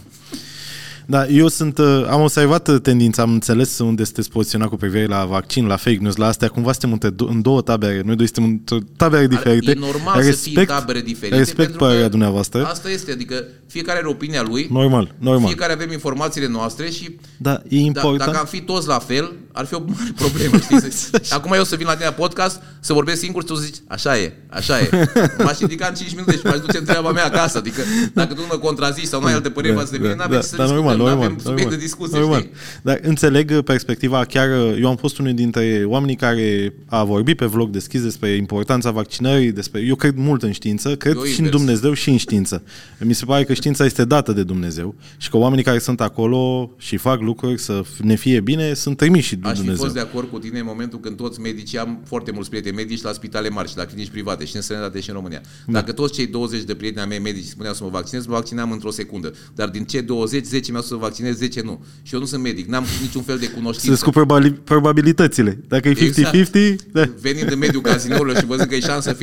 [1.10, 5.06] Da, eu sunt, uh, am observat uh, tendința, am înțeles unde sunteți poziționat cu privire
[5.06, 6.48] la vaccin, la fake news, la astea.
[6.48, 8.02] Cumva suntem între, în două tabere.
[8.04, 9.70] Noi doi suntem în tabere diferite.
[9.70, 11.36] E normal respect, să fie tabere diferite.
[11.36, 12.64] Respect părerea dumneavoastră.
[12.64, 14.68] Asta este, adică fiecare are opinia lui.
[14.70, 15.46] Normal, normal.
[15.46, 18.18] Fiecare avem informațiile noastre și da, e important.
[18.18, 21.10] Da, dacă am fi toți la fel, ar fi o mare problemă, știți?
[21.36, 24.18] Acum eu să vin la tine la podcast, să vorbesc singur, tu să zici, așa
[24.18, 24.90] e, așa e.
[25.44, 27.58] M-aș ridica în 5 minute și m-aș duce în treaba mea acasă.
[27.58, 27.82] Adică
[28.14, 30.16] dacă tu nu mă contrazici sau nu ai alte păreri da, față de mine, da,
[30.16, 32.40] n-avem da, să da, normal, normal, avem subiect normal, de discuție, normal.
[32.40, 32.52] știi?
[32.82, 34.48] Dar înțeleg perspectiva, chiar
[34.80, 39.52] eu am fost unul dintre oamenii care a vorbit pe vlog deschis despre importanța vaccinării,
[39.52, 41.54] despre, eu cred mult în știință, cred eu și invers.
[41.54, 42.62] în Dumnezeu și în știință.
[42.98, 46.70] Mi se pare că știința este dată de Dumnezeu și că oamenii care sunt acolo
[46.78, 49.72] și fac lucruri să ne fie bine, sunt trimiși de Aș Dumnezeu.
[49.72, 52.48] Aș fi fost de acord cu tine în momentul când toți medici, am foarte mulți
[52.48, 55.40] prieteni medici la spitale mari și la clinici private și în sănătate și în România.
[55.66, 55.72] Da.
[55.72, 58.90] Dacă toți cei 20 de prieteni mei medici spuneau să mă vaccinez, mă vaccinam într-o
[58.90, 59.32] secundă.
[59.54, 61.84] Dar din ce 20, 10 mi-au să mă vaccinez, 10 nu.
[62.02, 63.96] Și eu nu sunt medic, n-am niciun fel de cunoștință.
[63.96, 64.26] Sunt cu
[64.64, 65.58] probabilitățile.
[65.68, 65.96] Dacă e 50-50...
[65.96, 66.92] Exact.
[66.92, 67.04] Da.
[67.20, 69.18] Venind în mediul cazinoului și văzând că e șansă 50-50,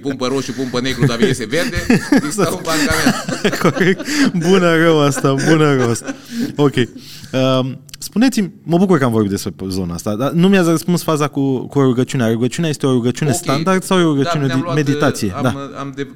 [0.00, 1.76] pun pe roșu, pun pe negru, dar iese verde,
[2.22, 3.24] îi stau în banca mea.
[3.70, 4.06] Corect.
[4.32, 6.16] Bună rău asta, bună rău asta.
[6.56, 6.74] Ok.
[6.76, 11.28] Um, spuneți-mi, mă bucur că am vorbit despre zona asta, dar nu mi-ați răspuns faza
[11.28, 12.28] cu, cu rugăciunea.
[12.30, 13.42] Rugăciunea este o rugăciune okay.
[13.42, 15.32] standard sau e o rugăciune da, de luat, meditație?
[15.32, 15.80] Am, da.
[15.80, 16.08] am de,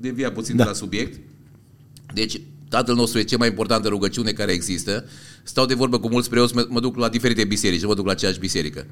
[0.00, 0.62] deviat puțin da.
[0.62, 1.20] de la subiect.
[2.14, 2.40] Deci,
[2.74, 5.04] Tatăl nostru e cea mai importantă rugăciune care există.
[5.42, 8.12] Stau de vorbă cu mulți preoți, mă, mă duc la diferite biserici, mă duc la
[8.12, 8.86] aceeași biserică.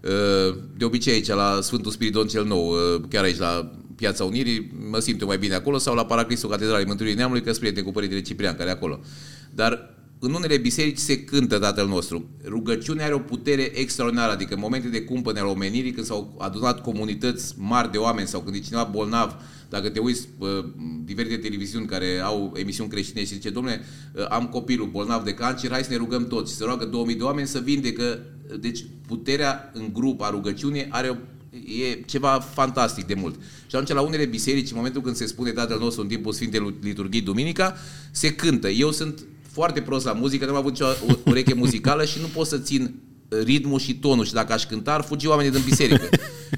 [0.00, 4.72] Uh, de obicei aici, la Sfântul Spiridon cel Nou, uh, chiar aici la Piața Unirii,
[4.90, 7.90] mă simt eu mai bine acolo, sau la Paraclisul Catedralei Mântuirii Neamului, că sunt cu
[7.90, 9.00] Părintele Ciprian, care e acolo.
[9.54, 9.91] Dar
[10.24, 12.28] în unele biserici se cântă Tatăl nostru.
[12.44, 16.82] Rugăciunea are o putere extraordinară, adică în momente de cumpăne al omenirii, când s-au adunat
[16.82, 19.36] comunități mari de oameni sau când e cineva bolnav,
[19.68, 20.64] dacă te uiți pe
[21.04, 23.80] diferite televiziuni care au emisiuni creștine și zice, domnule,
[24.28, 26.50] am copilul bolnav de cancer, hai să ne rugăm toți.
[26.50, 28.20] Și se roagă 2000 de oameni să vindecă.
[28.60, 31.14] Deci puterea în grup a rugăciunii are o
[31.52, 33.34] e ceva fantastic de mult.
[33.66, 36.74] Și atunci la unele biserici, în momentul când se spune Tatăl nostru în timpul Sfintei
[36.80, 37.76] Liturghii Duminica,
[38.10, 38.68] se cântă.
[38.68, 40.86] Eu sunt foarte prost la muzică, nu am avut nicio
[41.24, 42.94] ureche muzicală și nu pot să țin
[43.28, 46.08] ritmul și tonul și dacă aș cânta, ar fugi oamenii din biserică.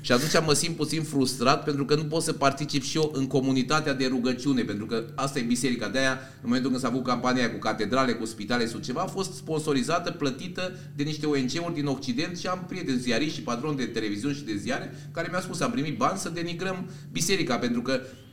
[0.00, 3.26] și atunci mă simt puțin frustrat pentru că nu pot să particip și eu în
[3.26, 5.88] comunitatea de rugăciune, pentru că asta e biserica.
[5.88, 9.06] De aia, în momentul când s-a avut campania cu catedrale, cu spitale sau ceva, a
[9.06, 13.84] fost sponsorizată, plătită de niște ONG-uri din Occident și am prieteni ziariști și patroni de
[13.84, 18.00] televiziuni și de ziare care mi-au spus, am primit bani să denigrăm biserica, pentru că
[18.02, 18.23] uh,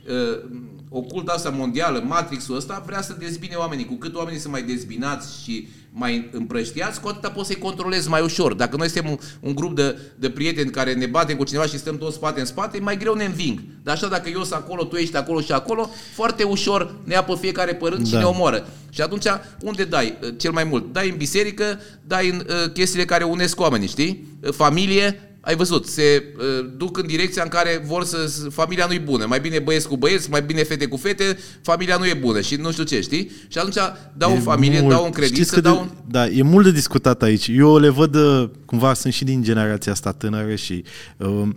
[0.89, 3.86] oculta asta mondială, Matrixul ăsta, vrea să dezbine oamenii.
[3.86, 8.22] Cu cât oamenii sunt mai dezbinați și mai împrăștiați, cu atâta poți să-i controlezi mai
[8.22, 8.54] ușor.
[8.54, 11.78] Dacă noi suntem un, un grup de, de prieteni care ne batem cu cineva și
[11.78, 13.60] stăm toți spate în spate, mai greu ne înving.
[13.84, 17.36] Dar așa dacă eu sunt acolo, tu ești acolo și acolo, foarte ușor ne apă
[17.36, 18.08] fiecare părând da.
[18.10, 18.68] și ne omoară.
[18.89, 19.26] Și atunci,
[19.62, 20.93] unde dai uh, cel mai mult?
[20.93, 24.28] Dai în biserică, dai în uh, chestiile care unesc oamenii, știi?
[24.43, 28.18] Uh, familie, ai văzut, se uh, duc în direcția în care vor să...
[28.50, 29.26] Familia nu e bună.
[29.26, 32.56] Mai bine băieți cu băieți, mai bine fete cu fete, familia nu e bună și
[32.56, 33.32] nu știu ce, știi?
[33.48, 33.76] Și atunci
[34.14, 34.94] dau e în familie, mult.
[34.94, 35.89] dau în credință, dau în...
[36.08, 37.48] Da, e mult de discutat aici.
[37.48, 40.84] Eu le văd, uh, cumva, sunt și din generația asta tânără și
[41.18, 41.48] uh,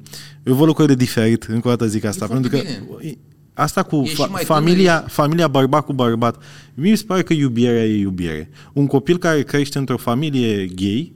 [0.42, 2.24] eu văd lucruri de diferit, încă o dată zic asta.
[2.24, 3.18] E pentru că bine.
[3.54, 6.42] Asta cu fa- familia, familia bărbat cu bărbat,
[6.74, 8.50] mi se pare că iubirea e iubire.
[8.72, 11.12] Un copil care crește într-o familie gay,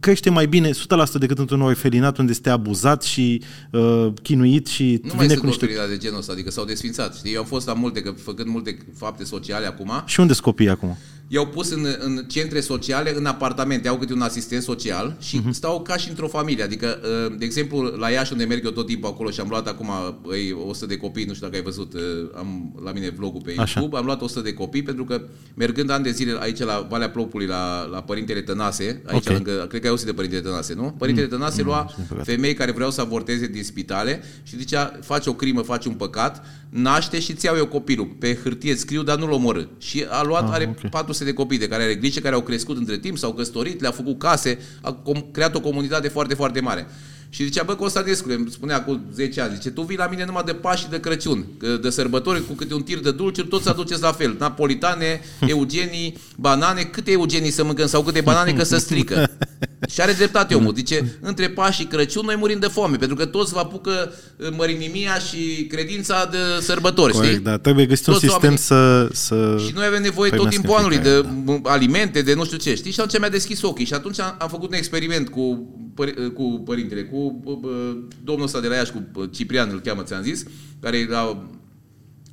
[0.00, 0.74] crește mai bine 100%
[1.18, 5.66] decât într-un orfelinat unde este abuzat și uh, chinuit și nu vine mai cu niște...
[5.88, 7.14] de genul ăsta, adică s-au desfințat.
[7.16, 7.32] Știi?
[7.32, 10.02] Eu am fost la multe, că făcând multe fapte sociale acum.
[10.04, 10.96] Și unde sunt copiii acum?
[11.28, 15.50] I-au pus în, în centre sociale, în apartamente, au câte un asistent social și uh-huh.
[15.50, 16.62] stau ca și într-o familie.
[16.64, 19.68] Adică, uh, de exemplu, la Iași, unde merg eu tot timpul acolo și am luat
[19.68, 19.90] acum
[20.32, 22.00] ei, 100 de copii, nu știu dacă ai văzut, uh,
[22.34, 23.80] am la mine vlogul pe Așa.
[23.80, 25.22] YouTube, am luat 100 de copii pentru că
[25.54, 29.34] mergând ani de zile aici la Valea Plopului, la, la Părintele Tănase, aici okay.
[29.34, 30.94] lângă, cred că ai auzit de Părintele Tănase, nu?
[30.98, 31.32] Părintele mm.
[31.32, 31.68] Tănase mm.
[31.68, 35.94] lua femei care vreau să avorteze din spitale și zicea, faci o crimă, faci un
[35.94, 38.06] păcat, naște și ți iau eu copilul.
[38.06, 39.62] Pe hârtie scriu, dar nu-l omorâ.
[39.78, 40.90] Și a luat, ah, are okay.
[40.90, 43.90] 400 de copii de care are grijă, care au crescut între timp, s-au căsătorit, le-a
[43.90, 45.02] făcut case, a
[45.32, 46.86] creat o comunitate foarte, foarte mare.
[47.28, 50.42] Și zicea, bă, Constantinescu, îmi spunea cu 10 ani, zice, tu vii la mine numai
[50.46, 53.68] de Paști și de Crăciun, că de sărbători, cu câte un tir de dulciuri, toți
[53.68, 54.36] aduceți la fel.
[54.38, 59.30] Napolitane, eugenii, banane, câte eugenii să mâncăm sau câte banane că să strică.
[59.90, 60.74] Și are dreptate omul.
[60.74, 64.48] Zice, între Paști și Crăciun noi murim de foame, pentru că toți vă apucă uh,
[64.56, 67.44] mărinimia și credința de sărbători, Corect, știi?
[67.44, 67.58] da.
[67.58, 69.62] Trebuie găsit un Toți sistem oamenii- să, să...
[69.66, 71.70] Și noi avem nevoie tot primească timpul anului de fiecare, da.
[71.70, 72.90] alimente, de nu știu ce, știi?
[72.90, 76.62] Și atunci mi-a deschis ochii și atunci am, am făcut un experiment cu, păr- cu
[76.64, 80.22] părintele, cu bă, bă, domnul ăsta de la Iași, cu bă, Ciprian îl cheamă, ți-am
[80.22, 80.42] zis,
[80.80, 81.36] care a,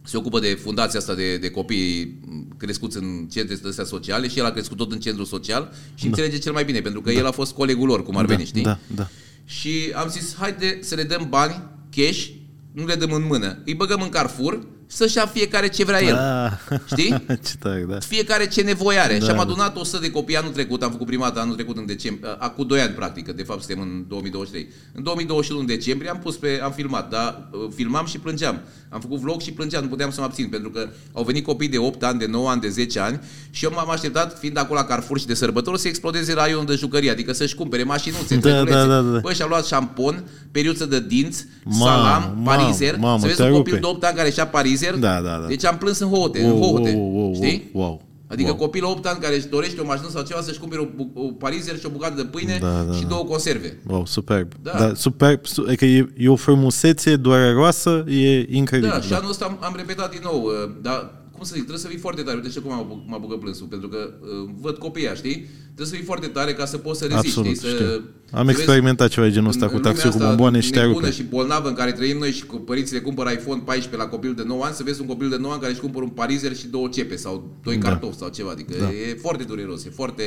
[0.03, 2.19] se ocupă de fundația asta de, de copii
[2.57, 6.37] crescuți în centre astea sociale și el a crescut tot în centru social și înțelege
[6.37, 8.63] cel mai bine, pentru că el a fost colegul lor, cum ar Da, veni, știi?
[8.63, 9.07] da, da.
[9.45, 11.63] Și am zis, haide să le dăm bani,
[11.95, 12.27] cash,
[12.71, 16.15] nu le dăm în mână, îi băgăm în Carrefour să-și ia fiecare ce vrea el.
[16.15, 16.51] Ah,
[16.85, 17.23] Știi?
[17.47, 17.97] Ce tare, da.
[17.99, 19.17] fiecare ce nevoie are.
[19.17, 19.41] Da, și am da.
[19.41, 22.67] adunat 100 de copii anul trecut, am făcut prima dată anul trecut în decembrie, acum
[22.67, 24.67] 2 ani practic, că de fapt suntem în 2023.
[24.93, 28.61] În 2021 în decembrie am pus pe, am filmat, dar uh, filmam și plângeam.
[28.89, 31.67] Am făcut vlog și plângeam, nu puteam să mă abțin, pentru că au venit copii
[31.67, 33.19] de 8 ani, de 9 ani, de 10 ani
[33.51, 36.75] și eu m-am așteptat, fiind acolo la Carrefour și de sărbători, să explodeze raionul de
[36.75, 38.75] jucărie, adică să-și cumpere mașinuțe, Da, trenulețe.
[38.77, 39.19] da, da, da.
[39.19, 43.43] Bă, și-am luat șampon, periuță de dinți, Mamă, salam, mamă, parizer, mamă, să vezi te
[43.43, 43.85] un copil rupe.
[43.85, 44.82] de 8 ani care și-a parizer.
[44.91, 45.45] Da, da, da.
[45.47, 46.93] Deci am plâns în hohote, în Wow, hohote.
[46.95, 47.69] wow, wow, wow, știi?
[47.73, 48.01] wow.
[48.27, 48.57] Adică Wow.
[48.59, 51.21] copilul 8 ani care își dorește o mașină sau ceva să-și cumpere o, bu- o
[51.31, 53.07] parizer și o bucată de pâine Da, da, și da.
[53.07, 53.79] două conserve.
[53.87, 54.51] Wow, superb.
[54.61, 54.71] Da.
[54.77, 54.91] Da.
[54.95, 55.45] superb.
[55.45, 58.89] Su- Adică e, e o frumusețe dureroasă, e incredibil.
[58.95, 61.85] Da, și anul ăsta am, am repetat din nou, uh, dar cum să zic, trebuie
[61.85, 62.35] să fii foarte tare.
[62.37, 65.37] Uite și cum m-a apuc- m-a apucat plânsul, pentru că uh, văd copiii ăia, știi?
[65.65, 67.69] Trebuie să fii foarte tare ca să poți să reziști, Absolut, știi?
[67.69, 67.85] Să, știu.
[67.85, 70.35] să Am vezi experimentat ceva de genul ăsta în- cu în taxiul cu lumea asta
[70.43, 71.11] bomboane și te nebună rupe.
[71.11, 74.33] și bolnavă în care trăim noi și cu părinții le cumpără iPhone 14 la copil
[74.33, 76.55] de 9 ani, să vezi un copil de 9 ani care își cumpără un parizer
[76.55, 77.87] și două cepe sau doi Da.
[77.89, 78.49] cartofi sau ceva.
[78.49, 78.91] Adică Da.
[78.91, 80.23] e foarte dureros, e foarte...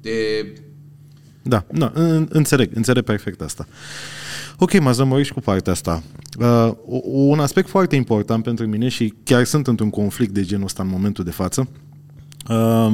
[0.00, 0.12] De,
[1.42, 3.66] Da, da, în- înțeleg, înțeleg perfect asta.
[4.58, 6.02] Ok, m-ați lămurit și cu partea asta.
[6.38, 10.64] Uh, o- un aspect foarte important pentru mine și chiar sunt într-un conflict de genul
[10.64, 11.68] ăsta în momentul de față.
[12.48, 12.92] Uh,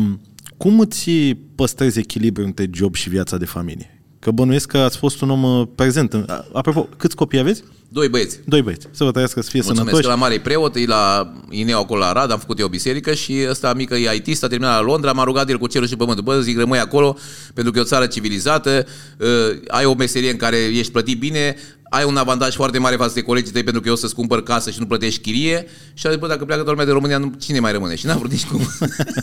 [0.56, 1.10] cum îți
[1.54, 3.97] păstrezi echilibru între job și viața de familie?
[4.20, 6.12] Că bănuiesc că ați fost un om uh, prezent.
[6.12, 7.62] în- a- Apropo, câți copii aveți?
[7.90, 8.40] doi băieți.
[8.44, 8.86] Doi băieți.
[8.90, 10.02] Să vă trăiască să fie Mulțumesc, sănătoși.
[10.02, 13.14] că la mare preot, e la Ineu acolo la Rad, am făcut eu o biserică
[13.14, 15.96] și ăsta mică e IT, a terminat la Londra, m-a rugat el cu cerul și
[15.96, 16.24] pământul.
[16.24, 17.16] Bă, zic, rămâi acolo,
[17.54, 18.86] pentru că e o țară civilizată,
[19.18, 19.26] uh,
[19.68, 21.56] ai o meserie în care ești plătit bine,
[21.90, 24.70] ai un avantaj foarte mare față de colegii tăi pentru că eu să-ți cumpăr casă
[24.70, 27.32] și nu plătești chirie și a zis, bă, dacă pleacă toată lumea de România, nu,
[27.38, 27.94] cine mai rămâne?
[27.94, 28.60] Și n-a vrut nici cum.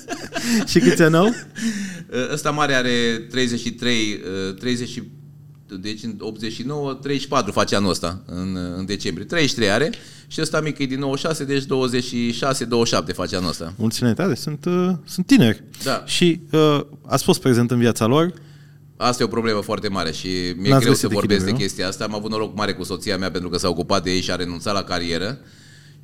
[0.71, 1.33] și câți ani au?
[2.33, 5.03] Ăsta mare are 33, uh, 30 și-
[5.79, 9.25] deci în 89, 34 face anul ăsta, în, în decembrie.
[9.25, 9.91] 33 are
[10.27, 13.73] și ăsta mic e din 96, deci 26, 27 face anul ăsta.
[13.77, 15.63] Mulți tare, sunt, uh, sunt tineri.
[15.83, 16.03] Da.
[16.05, 18.33] Și uh, ați fost prezent în viața lor.
[18.97, 21.51] Asta e o problemă foarte mare și mi-e N-ați greu găsit să vorbesc echilibru, de
[21.51, 21.57] nu?
[21.57, 22.03] chestia asta.
[22.03, 24.35] Am avut noroc mare cu soția mea pentru că s-a ocupat de ei și a
[24.35, 25.39] renunțat la carieră.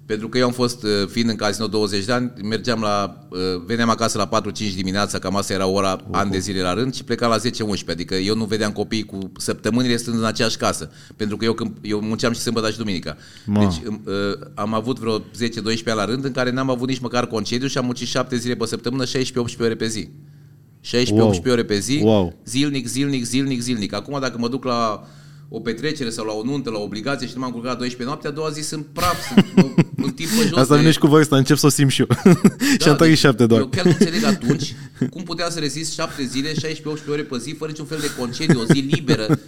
[0.05, 3.37] Pentru că eu am fost, uh, fiind în casino 20 de ani, mergeam la, uh,
[3.65, 6.11] veneam acasă la 4-5 dimineața, cam asta era ora, uh-huh.
[6.11, 9.31] ani de zile la rând și plecam la 10-11, adică eu nu vedeam copiii cu
[9.37, 13.17] săptămânile stând în aceeași casă, pentru că eu, când, eu munceam și sâmbătă și duminica.
[13.45, 13.65] Mamă.
[13.65, 14.13] Deci uh,
[14.53, 15.23] am avut vreo 10-12
[15.85, 18.55] ani la rând în care n-am avut nici măcar concediu și am muncit 7 zile
[18.55, 19.09] pe săptămână, 16-18
[19.59, 20.09] ore pe zi.
[20.83, 21.33] 16-18 Wow.
[21.51, 22.33] ore pe zi, Wow.
[22.45, 23.93] zilnic, zilnic, zilnic, zilnic.
[23.93, 25.07] Acum dacă mă duc la
[25.53, 28.07] o petrecere sau la o nuntă, la o obligație și nu m-am culcat la 12
[28.07, 30.57] noaptea, a doua zi sunt praf, sunt mă- mă timp pe jos.
[30.57, 32.07] Asta de- vine și cu vârsta, încep să o simt și eu.
[32.81, 33.61] și am trăit deci șapte doar.
[33.61, 34.75] Eu chiar nu înțeleg atunci
[35.09, 36.53] cum putea să rezist șapte zile, 16-18
[37.09, 39.39] ore pe zi, fără niciun fel de concediu, o zi liberă.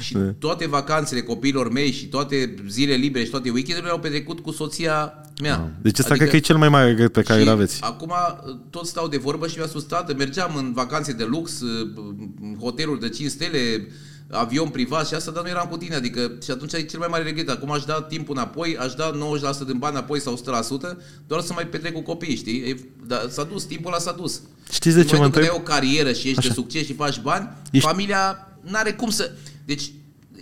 [0.00, 0.32] Și Da.
[0.38, 5.12] toate vacanțele copiilor mei și toate zile libere și toate weekendurile le-au petrecut cu soția
[5.42, 5.78] mea.
[5.82, 7.78] Deci ăsta cred că e cel mai mare regret pe care îl Și aveți.
[7.82, 8.12] Acum
[8.70, 11.60] tot stau de vorbă și mi-a spus, tată, mergeam în vacanțe de lux,
[12.40, 13.88] în hoteluri de 5 stele,
[14.30, 17.08] avion privat și asta, dar nu eram cu tine, adică și atunci e cel mai
[17.10, 17.48] mare regret.
[17.48, 19.10] Acum aș da timpul înapoi, aș da
[19.62, 22.58] 90% din bani înapoi sau 100%, doar să mai petrec cu copiii, știi?
[22.60, 22.76] E,
[23.06, 24.40] dar s-a dus, timpul ăla s-a dus.
[24.72, 25.50] Știți de în ce mă momentul când întreb?
[25.50, 26.48] ai o carieră și ești Așa.
[26.48, 29.30] de succes și faci bani, Ești- familia n-are cum să...
[29.64, 29.92] Deci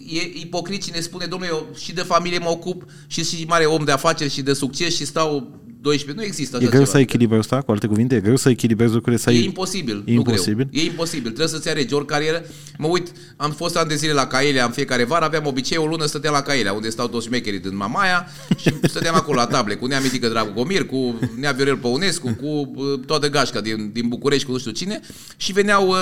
[0.08, 3.84] e ipocrit cine spune, domnule, eu și de familie mă ocup și și mare om
[3.84, 6.12] de afaceri și de succes și stau 12...
[6.20, 6.90] Nu există așa E greu ceva.
[6.90, 9.36] să ai echilibrul ăsta, cu alte cuvinte, e greu să echilibrezi lucrurile, să ai...
[9.36, 10.68] E imposibil, E nu imposibil?
[10.70, 10.82] greu.
[10.82, 11.26] E imposibil.
[11.26, 12.44] Trebuie să-ți alegi ori carieră.
[12.78, 15.86] Mă uit, am fost ani de zile la Caelea în fiecare vară, aveam obicei o
[15.86, 18.26] lună stăteam la Caelea, unde stau toți șmecherii din Mamaia
[18.60, 23.00] și stăteam acolo la table cu Nea Mitică Dragomir, cu Nea Viorel Păunescu, cu uh,
[23.06, 25.00] toată gașca din, din București, cu nu știu cine
[25.36, 25.96] și veneau uh,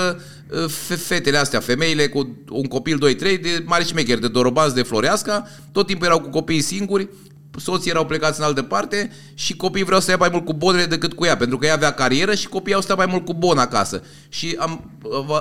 [0.63, 4.81] uh, fe- fetele astea, femeile cu un copil 2-3 de mari șmecheri, de Dorobanți, de
[4.81, 7.07] Floreasca, tot timpul erau cu copiii singuri,
[7.57, 10.85] soții erau plecați în altă parte și copiii vreau să ia mai mult cu bonele
[10.85, 13.33] decât cu ea, pentru că ea avea carieră și copiii au stat mai mult cu
[13.33, 14.01] bon acasă.
[14.29, 14.91] Și am,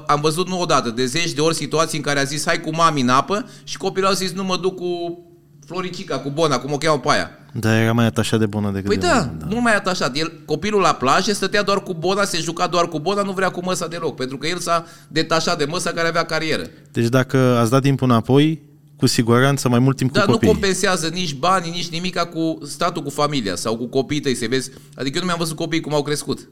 [0.07, 2.75] am văzut nu odată, de zeci de ori situații în care a zis hai cu
[2.75, 5.19] mami în apă și copilul au zis nu mă duc cu
[5.67, 7.31] Floricica, cu Bona, cum o cheamă pe aia.
[7.53, 10.17] Da, era mai atașat de Bona decât Păi de da, Bona, da, mult mai atașat.
[10.17, 13.51] El, copilul la plajă stătea doar cu Bona, se juca doar cu Bona, nu vrea
[13.51, 16.63] cu măsa deloc, pentru că el s-a detașat de măsa care avea carieră.
[16.93, 18.63] Deci dacă ați dat timpul înapoi,
[18.97, 20.53] cu siguranță mai mult timp Dar cu nu copiii.
[20.53, 24.71] compensează nici banii, nici nimica cu statul cu familia sau cu copiii tăi, să vezi.
[24.95, 26.49] Adică eu nu mi-am văzut copiii cum au crescut.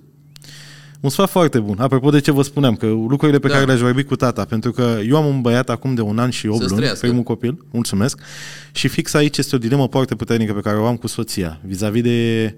[1.01, 1.79] Un sfat foarte bun.
[1.79, 3.53] Apropo de ce vă spuneam, că lucrurile pe Da.
[3.55, 6.31] care le-aș vorbi cu tata, pentru că eu am un băiat acum de un an
[6.31, 7.07] și 8 Să-ți luni, trăiască.
[7.07, 8.21] primul copil, mulțumesc,
[8.73, 12.03] și fix aici este o dilemă foarte puternică pe care o am cu soția, vis-a-vis
[12.03, 12.55] de...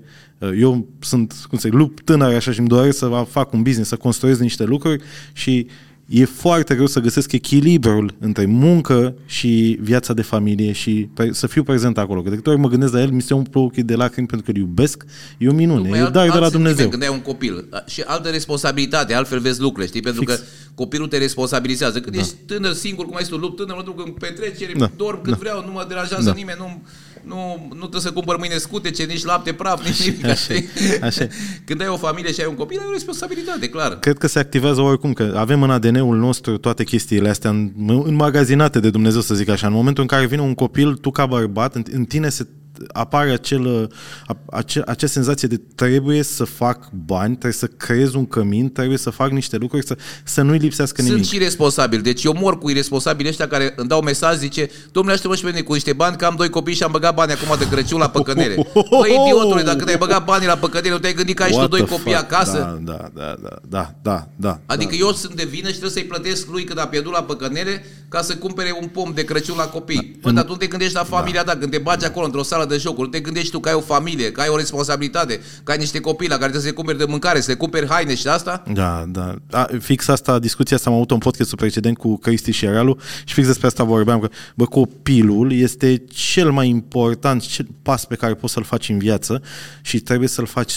[0.60, 3.88] Eu sunt, cum să zic, lup tânăr așa și îmi doresc să fac un business,
[3.88, 5.66] să construiesc niște lucruri și
[6.06, 11.46] e foarte greu să găsesc echilibrul între muncă și viața de familie și pe, să
[11.46, 12.22] fiu prezent acolo.
[12.22, 14.46] Că de câte ori mă gândesc la el, mi se umplu ochii de lacrimi pentru
[14.46, 15.04] că îl iubesc,
[15.38, 16.88] e o minune, Mai e alt- dar de alt la sentiment Dumnezeu.
[16.88, 20.00] Când ai un copil și altă responsabilitate, altfel vezi lucrurile, știi?
[20.00, 20.34] Pentru Fix.
[20.34, 20.40] că
[20.74, 22.00] copilul te responsabilizează.
[22.00, 24.90] Când ești tânăr, singur, cum ai zis tu, lupt tânăr, mă duc în petrecere, Da.
[24.96, 25.38] dorm cât Da.
[25.40, 26.32] vreau, nu mă deranjează Da.
[26.34, 26.82] nimeni, nu,
[27.26, 30.24] nu, nu trebuie să cumpăr mâine scutece, nici lapte praf, nici nimic.
[30.24, 30.68] Așa știi?
[30.90, 31.28] e, așa e.
[31.64, 33.98] Când ai o familie și ai un copil, ai o responsabilitate, clar.
[33.98, 37.72] Cred că se activează oricum, că avem în ADN-ul nostru toate chestiile astea în-
[38.04, 39.66] înmagazinate de Dumnezeu, să zic așa.
[39.66, 42.46] În momentul în care vine un copil, tu ca bărbat, în, în tine se
[42.92, 43.90] apare acel,
[44.26, 48.98] a- ace, acea senzație de trebuie să fac bani, trebuie să creez un cămin, trebuie
[48.98, 51.28] să fac niște lucruri, să, să nu-i lipsească Sunt nimic.
[51.30, 52.00] și responsabil.
[52.00, 55.48] Deci eu mor cu irresponsabili ăștia care îmi dau mesaj, zice, domnule, aștept și pe
[55.48, 57.98] mine cu niște bani, că am doi copii și am băgat bani acum de Crăciun
[57.98, 58.54] la păcănele.
[59.00, 61.60] Băi, idiotule, dacă te-ai băgat banii la păcănele, nu te-ai gândit că ai și tu
[61.60, 62.32] What doi the copii fuck?
[62.32, 62.80] acasă?
[62.84, 64.60] Da, da, da, da, da, da, da.
[64.66, 64.96] Adică da.
[64.96, 68.22] eu sunt de vină și trebuie să-i plătesc lui când a pierdut la păcănele ca
[68.22, 70.18] să cumpere un pom de Crăciun la copii.
[70.22, 72.63] Bă, dar tu nu te gândești la familia ta, când te bagi acolo într-o sală
[72.64, 75.72] de jocuri, nu te gândești tu că ai o familie, că ai o responsabilitate, că
[75.72, 78.14] ai niște copii la care trebuie să le cumperi de mâncare, să le cumperi haine
[78.14, 78.62] și asta?
[78.72, 79.34] Da, da.
[79.50, 83.34] A, fix asta, discuția asta am avut în podcastul precedent cu Cristi și Eralu și
[83.34, 88.34] fix despre asta vorbeam, că bă, copilul este cel mai important cel pas pe care
[88.34, 89.42] poți să-l faci în viață
[89.82, 90.76] și trebuie să-l faci 100%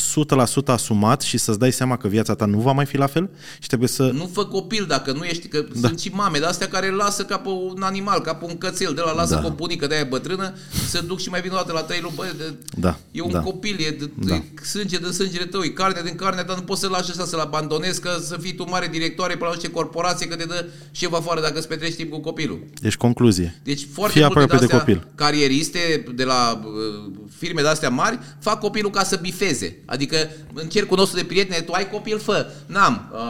[0.66, 3.30] asumat și să-ți dai seama că viața ta nu va mai fi la fel
[3.60, 4.04] și trebuie să...
[4.14, 5.88] Nu fă copil dacă nu ești, că da.
[5.88, 8.94] sunt și mame de astea care lasă ca pe un animal, ca pe un cățel,
[8.94, 9.36] de la lasă Da.
[9.36, 9.42] da.
[9.42, 10.54] pe o bunică de aia bătrână,
[10.88, 13.32] să duc și mai vin o dată la trei luni, bă, de, Da, e un
[13.32, 13.40] da.
[13.40, 14.36] copil, e, de, Da.
[14.36, 17.26] e sânge din sângele tău, e carne din carnea ta, nu poți să lași așa
[17.26, 20.66] să-l abandonezi, că să fii tu mare directoare pe la orice corporație, că te dă
[20.92, 22.60] șef afară dacă îți petreci timp cu copilul.
[22.82, 23.60] Deci, concluzie.
[23.64, 25.12] Deci foarte Fii multe aproape de de-astea copil.
[25.16, 29.78] carieriste de la uh, firme de astea mari fac copilul ca să bifeze.
[29.86, 30.18] Adică
[30.54, 32.52] în cercul nostru de prieteni, tu ai copil, fă.
[32.66, 33.10] N-am.
[33.14, 33.22] A,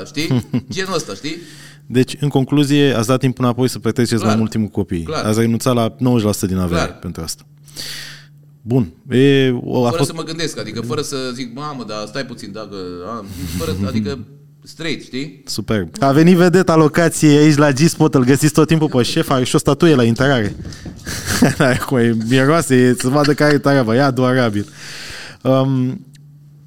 [0.00, 0.48] a, știi?
[0.72, 1.36] Genul ăsta, știi?
[1.90, 4.26] Deci, în concluzie, ați dat timp înapoi să petreceți Clar.
[4.26, 5.02] mai mult timp cu copiii.
[5.02, 5.24] Clar.
[5.24, 5.96] Ați renunțat la 90%
[6.46, 6.98] din avere Clar.
[6.98, 7.42] pentru asta.
[8.62, 8.92] Bun.
[9.10, 10.08] E, o, a Fără fost...
[10.08, 12.76] să mă gândesc, adică fără să zic, mamă, dar stai puțin, dacă...
[13.06, 13.24] A,
[13.58, 14.18] fără, adică
[14.62, 15.42] straight, știi?
[15.46, 15.88] Superb.
[16.00, 19.54] A venit vedeta locației aici la G-Spot, îl găsiți tot timpul pe șef, are și
[19.54, 20.56] o statuie la intrare.
[21.80, 24.66] Acum e miroase, e, să vadă care e treaba, e adorabil.
[25.42, 26.06] Um,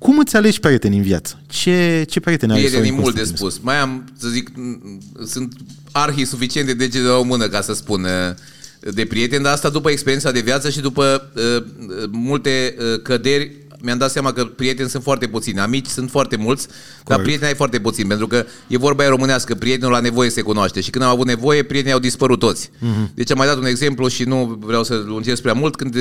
[0.01, 1.39] cum îți alegi prieteni în viață?
[1.47, 2.57] Ce, ce prieteni ai?
[2.57, 3.49] Prietenii Sorin mult de Constantinescu?
[3.57, 3.65] spus.
[3.65, 5.53] Mai am, să zic, m- sunt
[5.91, 9.53] arhii suficient de degete de la o mână ca să spun uh, de prieteni, dar
[9.53, 13.51] asta după experiența de viață și după uh, uh, multe uh, căderi
[13.83, 17.23] mi-am dat seama că prieteni sunt foarte puțini, amici sunt foarte mulți, dar Corect.
[17.23, 20.81] prieteni ai foarte puțini, pentru că e vorba aia românească, prietenul la nevoie se cunoaște
[20.81, 22.69] și când am avut nevoie, prietenii au dispărut toți.
[22.79, 23.11] Mhm.
[23.15, 25.95] Deci am mai dat un exemplu și nu vreau să lungesc prea mult, când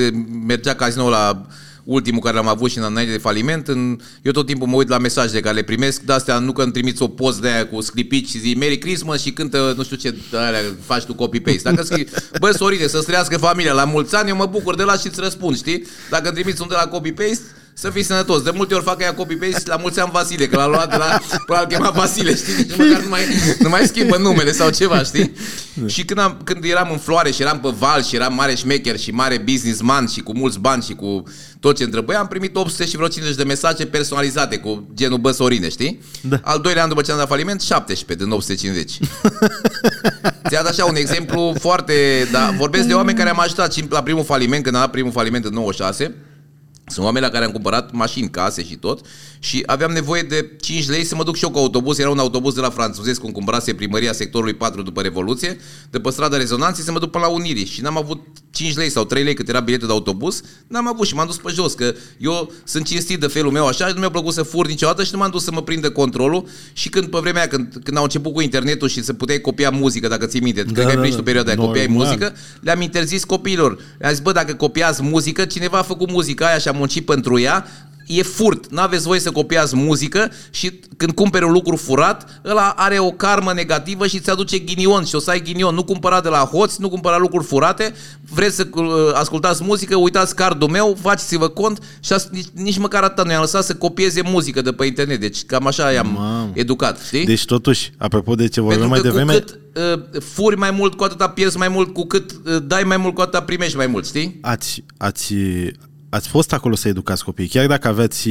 [0.45, 1.45] mergea casinoul la
[1.83, 4.97] ultimul care l-am avut și înainte de faliment, în, eu tot timpul mă uit la
[4.97, 7.81] mesajele care le primesc, de astea nu că îmi trimiți o post de aia cu
[7.81, 11.61] sclipici și zi Merry Christmas și cântă nu știu ce de alea faci tu copy-paste.
[11.63, 12.07] Dacă scrii,
[12.39, 15.19] bă, Sorine, să-ți trăiască familia la mulți ani, eu mă bucur de la și îți
[15.19, 15.87] răspund, știi?
[16.09, 18.41] Dacă îmi trimiți un de la copy-paste, să fii sănătos.
[18.41, 21.21] De multe ori fac aia copy-paste la mulți ani Vasile, că l-a luat de la,
[21.45, 22.53] până l chema Vasile, știi?
[22.53, 23.21] Nici măcar nu mai,
[23.59, 25.33] nu mai schimbă numele sau ceva, știi?
[25.87, 28.99] Și când, am, când eram în floare și eram pe val și eram mare șmecher
[28.99, 31.23] și mare businessman și cu mulți bani și cu
[31.61, 35.31] tot ce întrebăia, am primit 800 și vreo 50 de mesaje personalizate cu genul bă
[35.31, 36.01] Sorine, știi?
[36.21, 36.39] Da.
[36.43, 38.91] Al doilea an după ce am dat faliment, 17 din 850.
[40.49, 42.27] Ți-a dat așa un exemplu foarte...
[42.31, 45.11] Da, vorbesc de oameni care am ajutat și la primul faliment, când am dat primul
[45.11, 46.15] faliment în 96,
[46.85, 49.05] Sunt oameni la care am cumpărat mașini, case și tot
[49.43, 51.99] și aveam nevoie de 5 lei să mă duc și eu cu autobuz.
[51.99, 55.57] Era un autobuz de la Franțuzesc, cum cumpărase primăria sectorului 4 după Revoluție,
[55.89, 58.21] de pe strada Rezonanței să mă duc până la Unirii și n-am avut
[58.51, 61.37] 5 lei sau 3 lei cât era biletul de autobuz, n-am avut și m-am dus
[61.37, 64.43] pe jos, că eu sunt cinstit de felul meu așa și nu mi-a plăcut să
[64.43, 67.49] fur niciodată și nu m-am dus să mă prindă controlul și când pe vremea aia,
[67.49, 70.71] când, când au început cu internetul și să puteai copia muzică, dacă ții minte, da,
[70.71, 71.19] cred că ai da, prins da.
[71.19, 72.05] tu perioada aia, copiai Normal.
[72.05, 73.77] muzică, le-am interzis copiilor.
[73.97, 77.39] Le-am zis, bă, dacă copiați muzică, cineva a făcut muzica aia și a muncit pentru
[77.39, 77.65] ea,
[78.07, 78.71] e furt.
[78.71, 83.53] N-aveți voie să copiați muzică și când cumperi un lucru furat, ăla are o karmă
[83.53, 85.75] negativă și îți aduce ghinion și o să ai ghinion.
[85.75, 87.93] Nu cumpăra de la hoți, nu cumpăra lucruri furate,
[88.33, 93.03] vreți să uh, ascultați muzică, uitați cardul meu, faceți-vă cont și as- nici, nici măcar
[93.03, 95.19] atât nu i-am lăsat să copieze muzică de pe internet.
[95.19, 96.49] Deci cam așa i-am Mamă.
[96.53, 97.25] educat, știi?
[97.25, 100.71] Deci totuși, apropo de ce vorbeam Pentru mai că devreme, cu cât uh, furi mai
[100.71, 103.77] mult, cu atâta pierzi mai mult, cu cât uh, dai mai mult, cu atâta primești
[103.77, 104.37] mai mult, știi?
[104.41, 105.33] ați, ați,
[106.11, 108.29] ați fost acolo să educați copiii, chiar dacă aveți...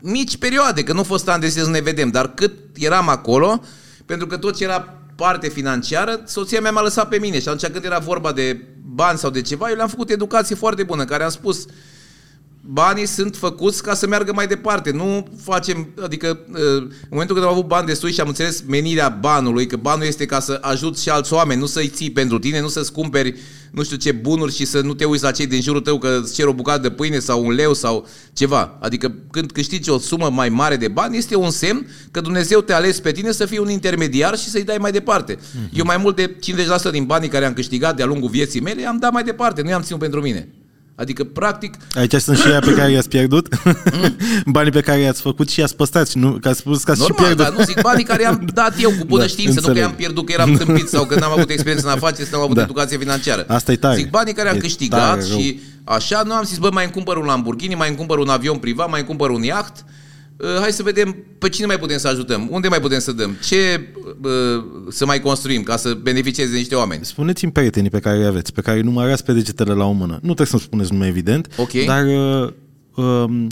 [0.00, 3.08] mici perioade, că nu a fost ani de zile să ne vedem, dar cât eram
[3.08, 3.62] acolo,
[4.06, 4.80] pentru că tot ce era
[5.16, 9.18] parte financiară, soția mea m-a lăsat pe mine și atunci când era vorba de bani
[9.18, 11.66] sau de ceva, eu le-am făcut educație foarte bună, în care am spus
[12.70, 14.90] banii sunt făcuți ca să meargă mai departe.
[14.90, 19.66] Nu facem, adică în momentul când am avut bani destui și am înțeles menirea banului,
[19.66, 22.68] că banul este ca să ajuți și alți oameni, nu să-i ții pentru tine, nu
[22.68, 23.34] să-ți cumperi
[23.70, 26.20] nu știu ce bunuri și să nu te uiți la cei din jurul tău că
[26.22, 28.78] îți cer o bucată de pâine sau un leu sau ceva.
[28.80, 32.76] Adică când câștigi o sumă mai mare de bani, este un semn că Dumnezeu te-a
[32.76, 35.36] ales pe tine să fii un intermediar și să-i dai mai departe.
[35.36, 35.72] Mm-hmm.
[35.72, 36.36] Eu mai mult de
[36.88, 39.68] 50% din banii care am câștigat de-a lungul vieții mele am dat mai departe, nu
[39.68, 40.48] i-am ținut pentru mine.
[41.00, 43.48] Adică, practic, Aici sunt și aia pe care i-ați pierdut,
[44.46, 47.00] banii pe care i-ați făcut și i-ați păstrat, și nu, că ați spus că ați
[47.02, 47.44] și normal, pierdut.
[47.54, 49.88] dar nu zic banii care i-am dat eu cu bună Da, știință, nu că înțeleg.
[49.88, 52.56] i-am pierdut, că eram tâmpit sau că n-am avut experiență în afaceri sau n-am avut
[52.56, 52.62] Da.
[52.62, 53.44] educație financiară.
[53.48, 53.96] Asta e tare.
[53.96, 55.38] Zic banii care am E câștigat tare rău.
[55.38, 58.28] și așa, nu am zis, bă, mai îmi cumpăr un Lamborghini, mai îmi cumpăr un
[58.28, 59.84] avion privat, mai îmi cumpăr un iaht, Uh,
[60.60, 63.88] hai să vedem pe cine mai putem să ajutăm, unde mai putem să dăm, ce
[64.22, 67.04] uh, să mai construim ca să beneficieze niște oameni.
[67.04, 70.12] Spuneți-mi prietenii pe care îi aveți, pe care îi numărați pe degetele la o mână.
[70.12, 71.72] Nu trebuie să-mi spuneți nume evident, Ok.
[71.86, 72.50] dar uh,
[73.04, 73.46] um,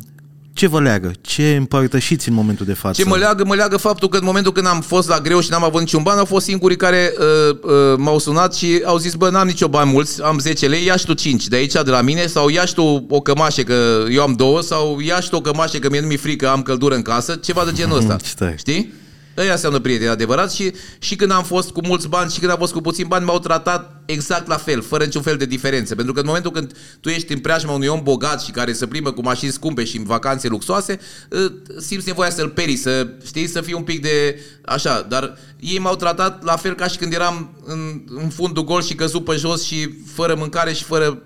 [0.57, 1.13] ce vă leagă?
[1.21, 3.03] Ce împărtășiți în momentul de față?
[3.03, 3.45] Ce mă leagă?
[3.45, 6.03] Mă leagă faptul că în momentul când am fost la greu și n-am avut niciun
[6.03, 9.69] ban, au fost singurii care uh, uh, m-au sunat și au zis, bă, n-am nicio
[9.69, 12.49] bani mulți, am 10 lei, ia și tu 5 de aici, de la mine, sau
[12.49, 15.79] ia și tu o cămașă, că eu am două, sau ia și tu o cămașă,
[15.79, 18.17] că mie nu mi-e frică, am căldură în casă, ceva de genul ăsta.
[18.17, 18.55] Ce tare.
[18.59, 18.93] Știi?
[19.37, 22.59] Ăia înseamnă prieteni adevărat și, și când am fost cu mulți bani și când am
[22.59, 25.95] fost cu puțin bani, m-au tratat exact la fel, fără niciun fel de diferență.
[25.95, 28.87] Pentru că în momentul când tu ești în preajma unui om bogat și care se
[28.87, 30.99] plimbă cu mașini scumpe și în vacanțe luxoase,
[31.33, 35.07] ă, simți nevoia să-l peri, să știi, să fii un pic de așa.
[35.09, 38.95] Dar ei m-au tratat la fel ca și când eram în, în fundul gol și
[38.95, 41.23] căzut pe jos și fără mâncare și fără...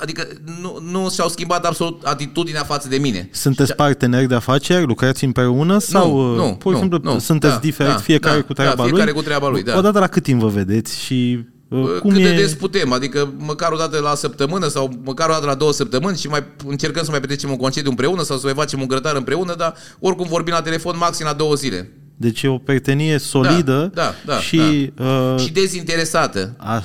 [0.00, 0.28] Adică
[0.62, 3.28] nu, nu și-au schimbat absolut atitudinea față de mine.
[3.32, 4.86] Sunteți parteneri de afaceri?
[4.86, 5.78] Lucrați împreună?
[5.78, 7.18] Sau, nu, uh, pur și nu, simplu, nu.
[7.18, 8.90] sunteți Da, diferiți, da, fiecare da, cu treaba da, lui?
[8.90, 9.76] fiecare cu treaba lui, da.
[9.76, 11.38] Odată la cât timp vă vedeți și
[11.68, 12.22] uh, cum Cât e...
[12.22, 15.72] de des putem, adică măcar o dată la săptămână sau măcar o dată la două
[15.72, 18.86] săptămâni și mai încercăm să mai petrecem un concediu împreună sau să mai facem un
[18.86, 21.92] grătar împreună, dar oricum vorbim la telefon maxim la două zile.
[22.16, 24.92] Deci e o prietenie solidă da, da, și...
[24.98, 26.54] Uh, Și dezinteresată.
[26.56, 26.84] a,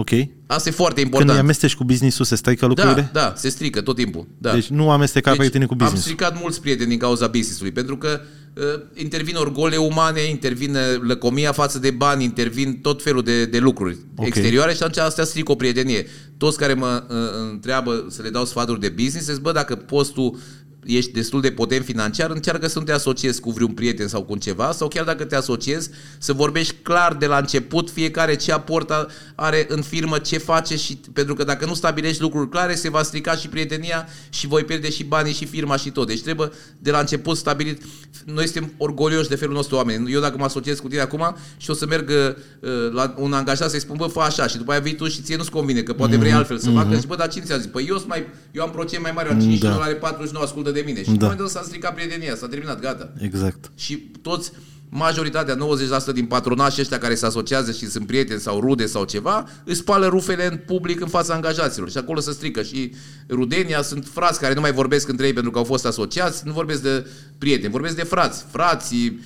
[0.00, 0.10] ok.
[0.46, 1.30] Asta e foarte Când important.
[1.30, 3.10] îi amesteci cu business-ul, se strică lucrurile?
[3.12, 4.26] da, da, se strică tot timpul.
[4.38, 4.52] Da.
[4.52, 8.20] Deci nu amesteca prietenii cu am business stricat mulți prieteni din cauza business-ului, pentru că
[8.54, 13.58] uh, intervin orgole umane, intervin uh, lăcomia față de bani, intervin tot felul de, de
[13.58, 14.00] lucruri Ok.
[14.14, 14.28] okay.
[14.28, 16.06] exterioare și atunci astea strică o prietenie.
[16.36, 17.16] Toți care mă uh,
[17.50, 20.38] întreabă să le dau sfaturi de business, zic, bă, dacă poți tu
[20.84, 24.36] ești destul de potent financiar, încearcă să nu te asociezi cu vreun prieten sau cu
[24.36, 28.90] ceva, sau chiar dacă te asociezi, să vorbești clar de la început fiecare ce aport
[28.90, 32.90] a- are în firmă, ce face și pentru că dacă nu stabilești lucruri clare, se
[32.90, 36.06] va strica și prietenia și voi pierde și banii și firma și tot.
[36.06, 37.82] Deci trebuie de la început stabilit.
[38.24, 40.12] Noi suntem orgolioși de felul nostru oameni.
[40.12, 43.70] Eu dacă mă asociez cu tine acum și o să merg uh, la un angajat
[43.70, 45.92] să-i spun, bă, fă așa și după aia vii tu și ție nu-ți convine, că
[45.92, 47.66] poate vrei altfel să facă și bă, dar cine ți-a zis?
[47.66, 49.68] Păi eu, sunt mai, eu am procent mai mare, am 5 Da.
[49.68, 49.74] da.
[49.74, 51.02] dolari, 49, ascultă de mine.
[51.02, 51.20] Și în Da.
[51.22, 53.12] momentul ăsta s-a stricat prietenia, s-a terminat, gata.
[53.18, 53.70] Exact.
[53.76, 54.52] Și toți,
[54.88, 59.46] majoritatea, 90% din patronași ăștia care se asociază și sunt prieteni sau rude sau ceva,
[59.64, 62.62] își spală rufele în public în fața angajaților și acolo se strică.
[62.62, 62.92] Și
[63.28, 66.52] rudenia sunt frați care nu mai vorbesc între ei pentru că au fost asociați, nu
[66.52, 67.06] vorbesc de
[67.38, 68.44] prieteni, vorbesc de frați.
[68.50, 69.20] Frații,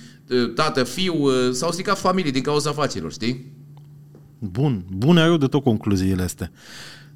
[0.55, 3.53] tată, fiu, s-au stricat familii din cauza afacerilor, știi?
[4.38, 4.84] Bun.
[4.97, 6.51] Bune rău de tot concluziile astea.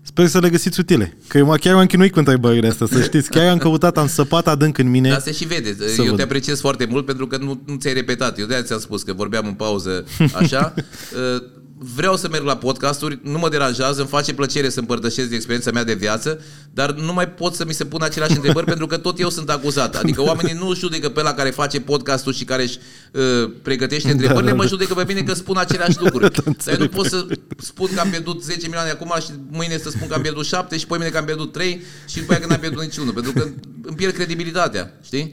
[0.09, 1.16] Sper să le găsiți utile.
[1.26, 3.30] Că eu chiar m-am chinuit cu întrebările astea, să știți.
[3.30, 5.09] Chiar am căutat, am săpat adânc în mine.
[5.09, 5.76] Dar se și vede.
[5.88, 6.16] Să eu văd.
[6.16, 8.38] te apreciez foarte mult pentru că nu, nu ți-ai repetat.
[8.38, 10.74] Eu de-aia ți-am spus că vorbeam în pauză așa.
[11.78, 15.34] Uh, vreau să merg la podcasturi, nu mă deranjează, îmi face plăcere să împărtășesc de
[15.34, 18.86] experiența mea de viață, dar nu mai pot să mi se pună aceleași întrebări pentru
[18.86, 19.96] că tot eu sunt acuzat.
[19.96, 22.78] Adică oamenii nu judecă pe la care face podcastul și care își
[23.12, 24.62] uh, pregătește întrebările, da, da, da.
[24.62, 26.32] mă judecă pe mine că spun aceleași lucruri.
[26.64, 27.26] Dar eu nu pot să
[27.58, 30.76] spun că am pierdut 10 milioane acum și mâine să spun că am pierdut 7
[30.76, 33.32] și poi mâine că am pierdut 3 și după aia că n-am pierdut niciunul, pentru
[33.32, 33.48] că
[33.82, 35.32] îmi pierd credibilitatea, știi?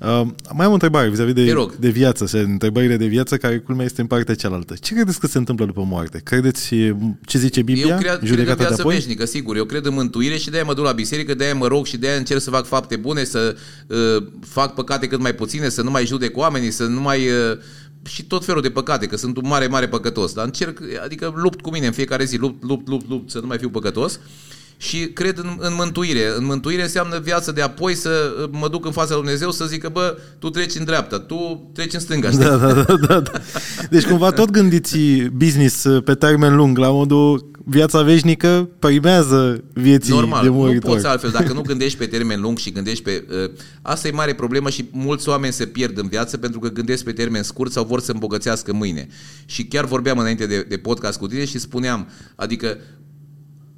[0.00, 3.84] Uh, mai am o întrebare vis-a-vis de, de viață, se, întrebările de viață care culmea
[3.84, 4.74] este în partea cealaltă.
[4.80, 6.20] Ce credeți că se întâmplă după moarte?
[6.24, 6.68] Credeți
[7.26, 7.86] ce zice Biblia?
[7.86, 9.56] Eu cred, cred în viață veșnică, sigur.
[9.56, 12.16] Eu cred în mântuire și de-aia mă duc la biserică, de-aia mă rog și de-aia
[12.16, 16.06] încerc să fac fapte bune, să uh, fac păcate cât mai puține, să nu mai
[16.06, 17.28] judec oamenii, să nu mai...
[17.28, 17.58] Uh,
[18.08, 20.32] și tot felul de păcate, că sunt un mare, mare păcătos.
[20.32, 23.46] Dar încerc, adică lupt cu mine în fiecare zi, lupt, lupt, lupt, lupt să nu
[23.46, 24.20] mai fiu păcătos.
[24.80, 26.32] Uh, și cred în, în mântuire.
[26.36, 28.10] În mântuire înseamnă viață de apoi să
[28.42, 31.18] uh, mă duc în fața lui Dumnezeu să zic că, bă, tu treci în dreapta,
[31.18, 32.30] tu treci în stânga.
[32.30, 32.44] Știi?
[32.44, 33.32] Da, da, da, da, da.
[33.90, 34.98] Deci cumva tot gândiți
[35.32, 40.88] business uh, pe termen lung, la modul viața veșnică primează vieții Normal, de muritor.
[40.88, 41.30] nu poți altfel.
[41.30, 43.24] Dacă nu gândești pe termen lung și gândești pe...
[43.30, 43.50] Uh,
[43.82, 47.12] asta e mare problemă și mulți oameni se pierd în viață pentru că gândesc pe
[47.12, 49.08] termen scurt sau vor să îmbogățească mâine.
[49.44, 52.78] Și chiar vorbeam înainte de, de podcast cu tine și spuneam, adică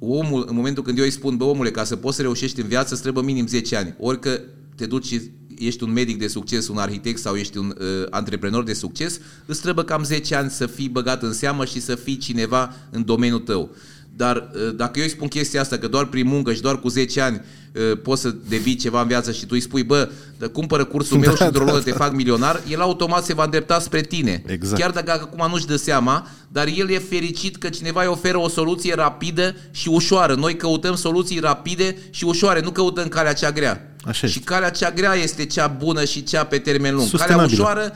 [0.09, 2.67] omul, în momentul când eu îi spun, bă, omule, ca să poți să reușești în
[2.67, 3.95] viață, îți trebuie minim 10 ani.
[3.99, 4.39] Ori că
[4.75, 5.21] te duci și
[5.57, 9.61] ești un medic de succes, un arhitect sau ești un uh, antreprenor de succes, îți
[9.61, 13.39] trebuie cam 10 ani să fii băgat în seamă și să fii cineva în domeniul
[13.39, 13.69] tău.
[14.15, 16.87] Dar uh, dacă eu îi spun chestia asta, că doar prin muncă și doar cu
[16.87, 17.62] 10 ani uh,
[18.03, 20.09] poți să devii ceva în viață și tu îi spui, bă,
[20.51, 23.43] cumpără cursul meu da, și într-o lună da, te fac milionar, el automat se va
[23.43, 24.43] îndrepta spre tine.
[24.45, 24.81] Exact.
[24.81, 28.47] Chiar dacă acum nu-și dă seama, dar el e fericit că cineva îi oferă o
[28.47, 30.35] soluție rapidă și ușoară.
[30.35, 33.95] Noi căutăm soluții rapide și ușoare, nu căutăm calea cea grea.
[34.03, 37.09] Așa și calea cea grea este cea bună și cea pe termen lung.
[37.09, 37.93] Calea ușoară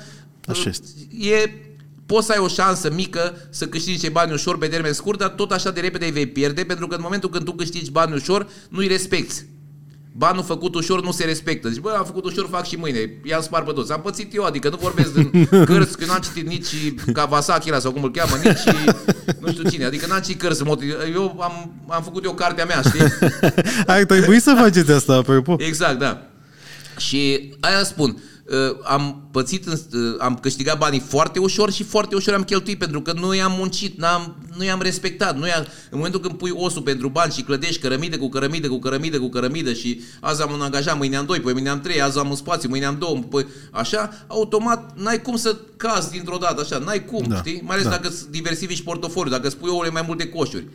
[0.48, 0.88] Așa este.
[1.10, 1.52] e
[2.06, 5.30] poți să ai o șansă mică să câștigi niște bani ușor pe termen scurt, dar
[5.30, 8.14] tot așa de repede îi vei pierde, pentru că în momentul când tu câștigi bani
[8.14, 9.46] ușor, nu-i respecti.
[10.18, 11.70] Banul făcut ușor nu se respectă.
[11.70, 13.20] Zici, bă, am făcut ușor, fac și mâine.
[13.24, 13.92] I-am spart pe toți.
[13.92, 18.04] Am pățit eu, adică nu vorbesc din cărți, că n-am citit nici Kawasaki sau cum
[18.04, 18.76] îl cheamă, nici
[19.40, 19.86] nu știu cine.
[19.86, 20.64] Adică n-am citit cărți.
[21.14, 23.30] Eu am, am făcut eu cartea mea, știi?
[23.94, 25.56] Ai trebuit să faceți asta, apropo.
[25.60, 26.28] Exact, da.
[26.98, 29.76] Și aia spun, uh, am pățit, uh,
[30.20, 33.98] am câștigat banii foarte ușor și foarte ușor am cheltuit pentru că nu i-am muncit,
[33.98, 35.38] n-am, nu i-am respectat.
[35.38, 38.80] Nu i-am, în momentul când pui osul pentru bani și clădești cărămidă cu cărămidă cu
[38.80, 42.02] cărămidă cu cărămidă și azi am un angajat, mâine am doi, păi mâine am trei,
[42.02, 46.38] azi am un spațiu, mâine am două, păi așa, automat n-ai cum să cazi dintr-o
[46.38, 47.62] dată, așa, n-ai cum, da, știi?
[47.66, 47.90] Mai ales da.
[47.90, 50.68] dacă diversifici portofoliu, dacă spui ouăle mai multe coșuri.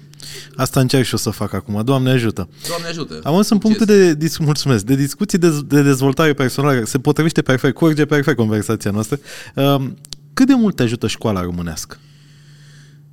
[0.56, 1.82] Asta încerc și o să fac acum.
[1.84, 2.48] Doamne ajută.
[2.68, 3.20] Doamne ajută.
[3.22, 6.84] Am ajuns în punctul de, dis- mulțumesc, de discuții de, de dezvoltare personală.
[6.84, 9.18] Se potrivește perfect, curge perfect conversația noastră.
[9.54, 9.96] Um,
[10.34, 11.96] cât de mult te ajută școala românească?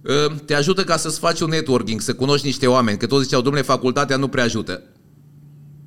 [0.04, 3.42] Uh, te ajută ca să-ți faci un networking, să cunoști niște oameni, că toți ziceau,
[3.42, 4.82] domnule, facultatea nu prea ajută.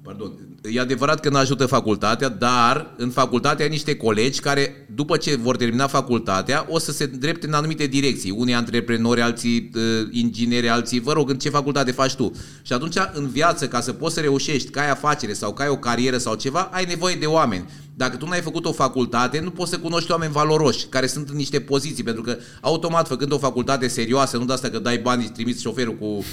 [0.03, 0.33] Pardon.
[0.73, 5.37] E adevărat că nu ajută facultatea, dar în facultate ai niște colegi care, după ce
[5.37, 8.31] vor termina facultatea, o să se îndrepte în anumite direcții.
[8.31, 12.33] Unii antreprenori, alții uh, ingineri, alții, vă rog, în ce facultate faci tu?
[12.63, 15.69] Și atunci, în viață, ca să poți să reușești, ca ai afacere sau ca ai
[15.69, 17.65] o carieră sau ceva, ai nevoie de oameni.
[17.95, 21.37] Dacă tu n-ai făcut o facultate, nu poți să cunoști oameni valoroși, care sunt în
[21.37, 25.25] niște poziții, pentru că automat, făcând o facultate serioasă, nu de asta că dai bani,
[25.25, 26.25] trimiți șoferul cu uh,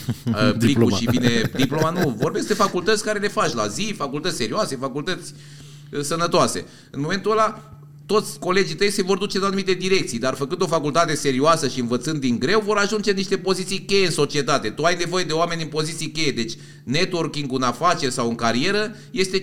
[0.57, 2.09] plicul și vine diploma, nu.
[2.09, 5.33] Vorbesc de facultăți care le faci la zi, facultăți serioase, facultăți
[5.91, 6.65] uh, sănătoase.
[6.91, 7.78] În momentul ăla,
[8.11, 11.79] toți colegii tăi se vor duce în anumite direcții, dar făcând o facultate serioasă și
[11.79, 14.69] învățând din greu, vor ajunge în niște poziții cheie în societate.
[14.69, 16.53] Tu ai nevoie de oameni în poziții cheie, deci
[16.83, 19.41] networking în afaceri sau în carieră este 50%.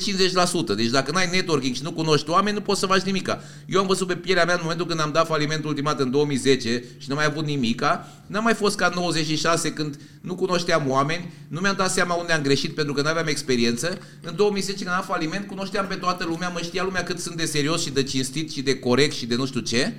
[0.76, 3.42] Deci dacă n-ai networking și nu cunoști oameni, nu poți să faci nimica.
[3.66, 6.84] Eu am văzut pe pielea mea în momentul când am dat falimentul ultimat în 2010
[6.98, 10.90] și nu am mai avut nimica, n-am mai fost ca în 96 când nu cunoșteam
[10.90, 13.98] oameni, nu mi-am dat seama unde am greșit pentru că nu aveam experiență.
[14.20, 17.36] În 2010 când am dat faliment, cunoșteam pe toată lumea, mă știa lumea cât sunt
[17.36, 19.94] de serios și de cinstit și de corect și de nu știu ce.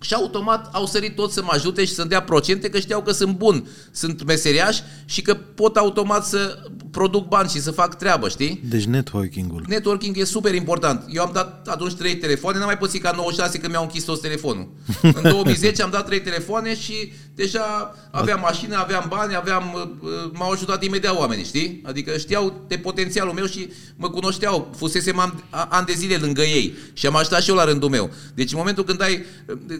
[0.00, 3.12] Și automat au sărit toți să mă ajute și să-mi dea procente că știau că
[3.12, 4.78] sunt bun, sunt meseriaș
[5.12, 6.58] și că pot automat să
[6.90, 8.60] produc bani și să fac treabă, știi?
[8.64, 9.64] Deci networking-ul.
[9.66, 11.04] Networking e super important.
[11.08, 14.20] Eu am dat atunci trei telefoane, n-am mai pățit ca 96 când mi-au închis toți
[14.20, 14.68] telefonul.
[15.22, 20.30] În 2010 am dat trei telefoane și deja aveam mașină, aveam bani, aveam, uh, uh,
[20.32, 21.80] m-au ajutat imediat oamenii, știi?
[21.84, 24.70] Adică știau de potențialul meu și mă cunoșteau.
[24.76, 28.10] Fusesem ani de zile lângă ei și am ajutat și eu la rândul meu.
[28.34, 29.24] Deci în momentul când ai,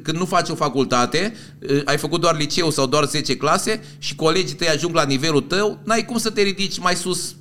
[0.03, 1.35] când nu faci o facultate,
[1.70, 5.41] uh, ai făcut doar liceu sau doar 10 clase și colegii tăi ajung la nivelul
[5.41, 7.37] tău, n-ai cum să te ridici mai sus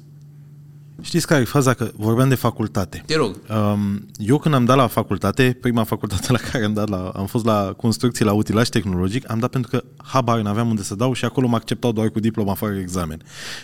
[1.04, 1.74] Știți care e faza?
[1.74, 3.04] Că vorbeam de facultate.
[3.06, 3.36] Te rog.
[3.50, 7.26] Um, eu când am dat la facultate, prima facultate la care am dat, la, am
[7.26, 11.14] fost la construcții la utilaj tehnologic, am dat pentru că habar n-aveam unde să dau
[11.14, 13.22] și acolo mă acceptau doar cu diploma fără examen.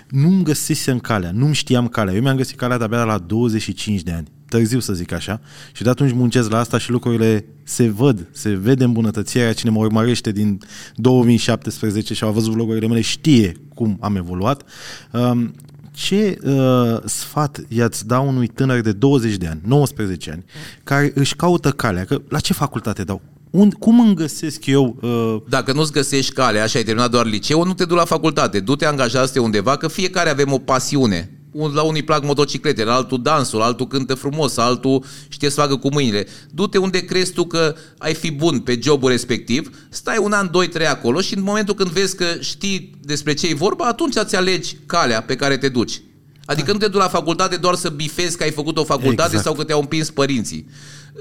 [0.09, 2.13] Nu-mi găsisem calea, nu-mi știam calea.
[2.13, 5.41] Eu mi-am găsit calea de-abia la 25 de ani târziu să zic așa,
[5.71, 9.53] și de atunci muncesc la asta și lucrurile se văd, se vede îmbunătățirea.
[9.53, 10.59] Cine mă urmărește din
[10.95, 14.63] 2017 și a văzut vlogurile mele știe cum am evoluat.
[15.11, 15.53] Um,
[15.91, 20.45] ce uh, sfat i-ați da unui tânăr de 20 de ani, 19 ani,
[20.83, 22.05] care își caută calea?
[22.05, 23.21] Că la ce facultate dau?
[23.49, 24.97] Un, cum îmi găsesc eu...
[25.01, 25.41] Uh...
[25.49, 28.59] Dacă nu-ți găsești calea și ai terminat doar liceu, nu te du la facultate.
[28.59, 33.61] Du-te angajați undeva, că fiecare avem o pasiune la unii plac motociclete, la altul dansul,
[33.61, 36.27] altul cântă frumos, altul știe să facă cu mâinile.
[36.51, 40.67] Du-te unde crezi tu că ai fi bun pe jobul respectiv, stai un an, doi,
[40.67, 44.35] trei acolo și în momentul când vezi că știi despre ce e vorba, atunci îți
[44.35, 46.01] alegi calea pe care te duci.
[46.45, 49.43] Adică nu te duci la facultate doar să bifezi că ai făcut o facultate exact.
[49.43, 50.67] sau că te-au împins părinții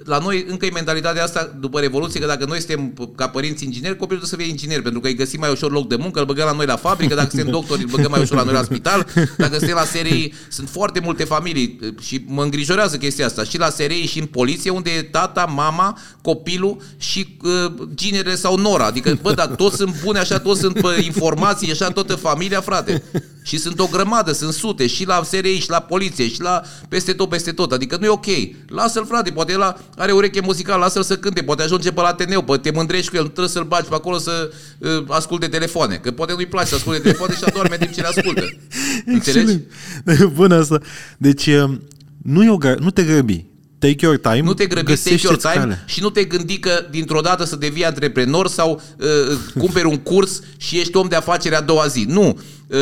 [0.04, 3.96] la noi încă e mentalitatea asta după Revoluție, că dacă noi suntem ca părinți ingineri,
[3.96, 6.24] copilul trebuie să fie inginer, pentru că îi găsim mai ușor loc de muncă, îl
[6.24, 8.62] băgăm la noi la fabrică, dacă suntem doctori, îl băgăm mai ușor la noi la
[8.62, 13.58] spital, dacă suntem la serii, sunt foarte multe familii și mă îngrijorează chestia asta, și
[13.58, 18.84] la serii și în poliție, unde e tata, mama, copilul și uh, ginerele sau nora.
[18.84, 23.02] Adică, bă, dar toți sunt bune, așa toți sunt pe informații, așa toată familia, frate.
[23.42, 27.12] Și sunt o grămadă, sunt sute, și la SRI, și la poliție, și la peste
[27.12, 27.72] tot, peste tot.
[27.72, 28.26] Adică nu e ok.
[28.68, 32.42] Lasă-l, frate, poate la are ureche muzicală, lasă-l să cânte, poate ajunge pe la Ateneu,
[32.42, 35.96] poate te mândrești cu el, nu trebuie să-l bagi pe acolo să uh, asculte telefoane,
[35.96, 38.44] că poate nu-i place să asculte telefoane și adorme timp ce le ascultă.
[39.14, 39.58] Înțelegi?
[40.34, 40.80] Bună asta.
[41.18, 41.82] Deci, um,
[42.22, 43.44] nu, e o, nu te grăbi.
[43.78, 44.40] Take your time.
[44.40, 45.84] Nu te grăbi, take your time calea.
[45.86, 50.42] și nu te gândi că dintr-o dată să devii antreprenor sau uh, cumperi un curs
[50.56, 52.04] și ești om de afaceri a doua zi.
[52.08, 52.38] Nu.
[52.66, 52.78] Uh,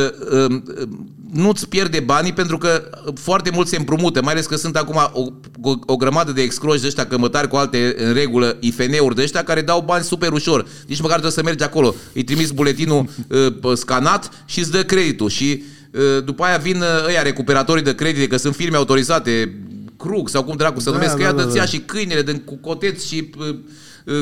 [0.48, 0.62] uh,
[1.34, 5.26] nu-ți pierde banii pentru că foarte mult se împrumută, mai ales că sunt acum o,
[5.62, 9.44] o, o grămadă de excroși de ăștia cămătari cu alte în regulă, IFN-uri de ăștia
[9.44, 10.66] care dau bani super ușor.
[10.86, 11.94] Nici măcar trebuie să mergi acolo.
[12.12, 17.06] Îi trimis buletinul uh, scanat și îți dă creditul și uh, după aia vin uh,
[17.06, 19.58] ăia recuperatorii de credite, că sunt firme autorizate,
[19.96, 21.64] Krug sau cum dracu să da, numesc, da, că ea da, da.
[21.64, 23.56] și câinele din cu coteți și uh, Uh,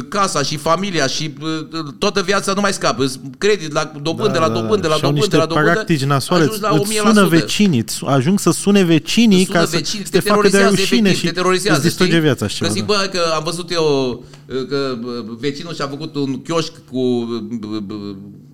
[0.09, 3.13] casa și familia și uh, toată viața nu mai scapă.
[3.39, 5.71] Credit la dobândă, da, la dobândă, la dobândă, la dobândă.
[5.71, 10.65] practici nasoale, la îți sună vecinii, ajung să sune vecinii ca să te facă de
[10.65, 12.47] rușine și te terorizează, îți distruge viața.
[12.59, 14.25] Că zic, bă, că am văzut eu
[14.69, 14.99] că
[15.39, 17.29] vecinul și-a făcut un chioșc cu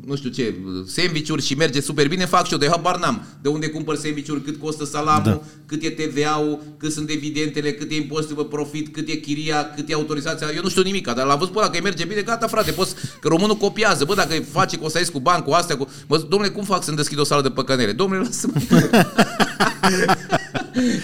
[0.09, 0.55] nu știu ce,
[0.87, 3.27] sandvișuri și merge super bine, fac și eu, de habar n-am.
[3.43, 5.41] De unde cumpăr sandvișuri, cât costă salamul, da.
[5.67, 9.91] cât e TVA-ul, cât sunt evidentele, cât e impozitul pe profit, cât e chiria, cât
[9.91, 10.47] e autorizația.
[10.55, 12.95] Eu nu știu nimic, dar l-am văzut pe ăla că merge bine, gata frate, poți,
[13.21, 14.05] că românul copiază.
[14.05, 15.89] Bă, dacă face cu o să cu bani, cu astea, cu...
[16.07, 17.93] Bă, domnule, cum fac să-mi deschid o sală de păcănele?
[17.93, 18.49] Domnule, lasă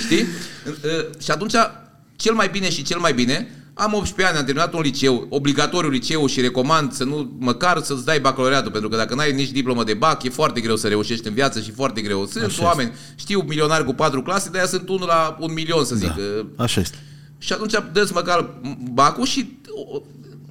[0.04, 0.26] Știi?
[1.22, 1.54] Și atunci,
[2.16, 5.90] cel mai bine și cel mai bine, am 18 ani, am terminat un liceu, obligatoriu
[5.90, 9.84] liceu și recomand să nu, măcar să-ți dai bacalaureatul, pentru că dacă n-ai nici diplomă
[9.84, 12.26] de bac, e foarte greu să reușești în viață și foarte greu.
[12.26, 13.02] Sunt Așa oameni, este.
[13.14, 16.08] știu milionari cu patru clase, dar sunt unul la un milion, să zic.
[16.08, 16.62] Da.
[16.62, 16.98] Așa este.
[17.38, 18.54] Și atunci dă măcar
[18.92, 19.58] bacul și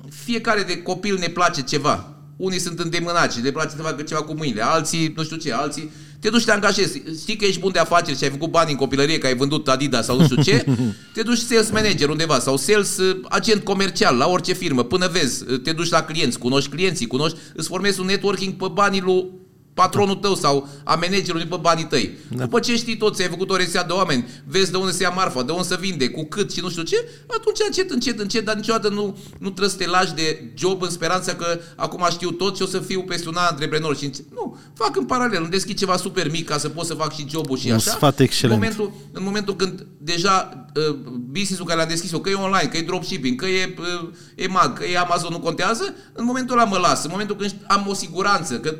[0.09, 2.07] fiecare de copil ne place ceva.
[2.37, 5.53] Unii sunt îndemânați și le place să facă ceva cu mâinile, alții nu știu ce,
[5.53, 5.91] alții
[6.23, 7.01] te duci și te angajezi.
[7.21, 9.67] Știi că ești bun de afaceri și ai făcut bani în copilărie, că ai vândut
[9.67, 10.65] Adidas sau nu știu ce,
[11.13, 15.43] te duci sales manager undeva sau sales uh, agent comercial la orice firmă, până vezi,
[15.47, 19.25] uh, te duci la clienți, cunoști clienții, cunoști, îți formezi un networking pe banii lui
[19.73, 22.17] patronul tău sau a managerului pe banii tăi.
[22.27, 22.43] Da.
[22.43, 25.09] După ce știi tot, ți-ai făcut o rețea de oameni, vezi de unde se ia
[25.09, 28.45] marfa, de unde se vinde, cu cât și nu știu ce, atunci încet, încet, încet,
[28.45, 32.31] dar niciodată nu, nu trebuie să te lași de job în speranța că acum știu
[32.31, 33.97] tot și o să fiu peste un antreprenor.
[33.97, 37.13] Și nu, fac în paralel, îmi deschid ceva super mic ca să pot să fac
[37.13, 37.91] și jobul și un așa.
[37.91, 38.53] sfat excelent.
[38.53, 40.95] În momentul, în momentul când deja uh,
[41.31, 44.77] business-ul care l-am deschis eu, că e online, că e dropshipping, că e uh, EMAG,
[44.77, 47.93] că e Amazon, nu contează, în momentul ăla mă las, în momentul când am o
[47.93, 48.75] siguranță, că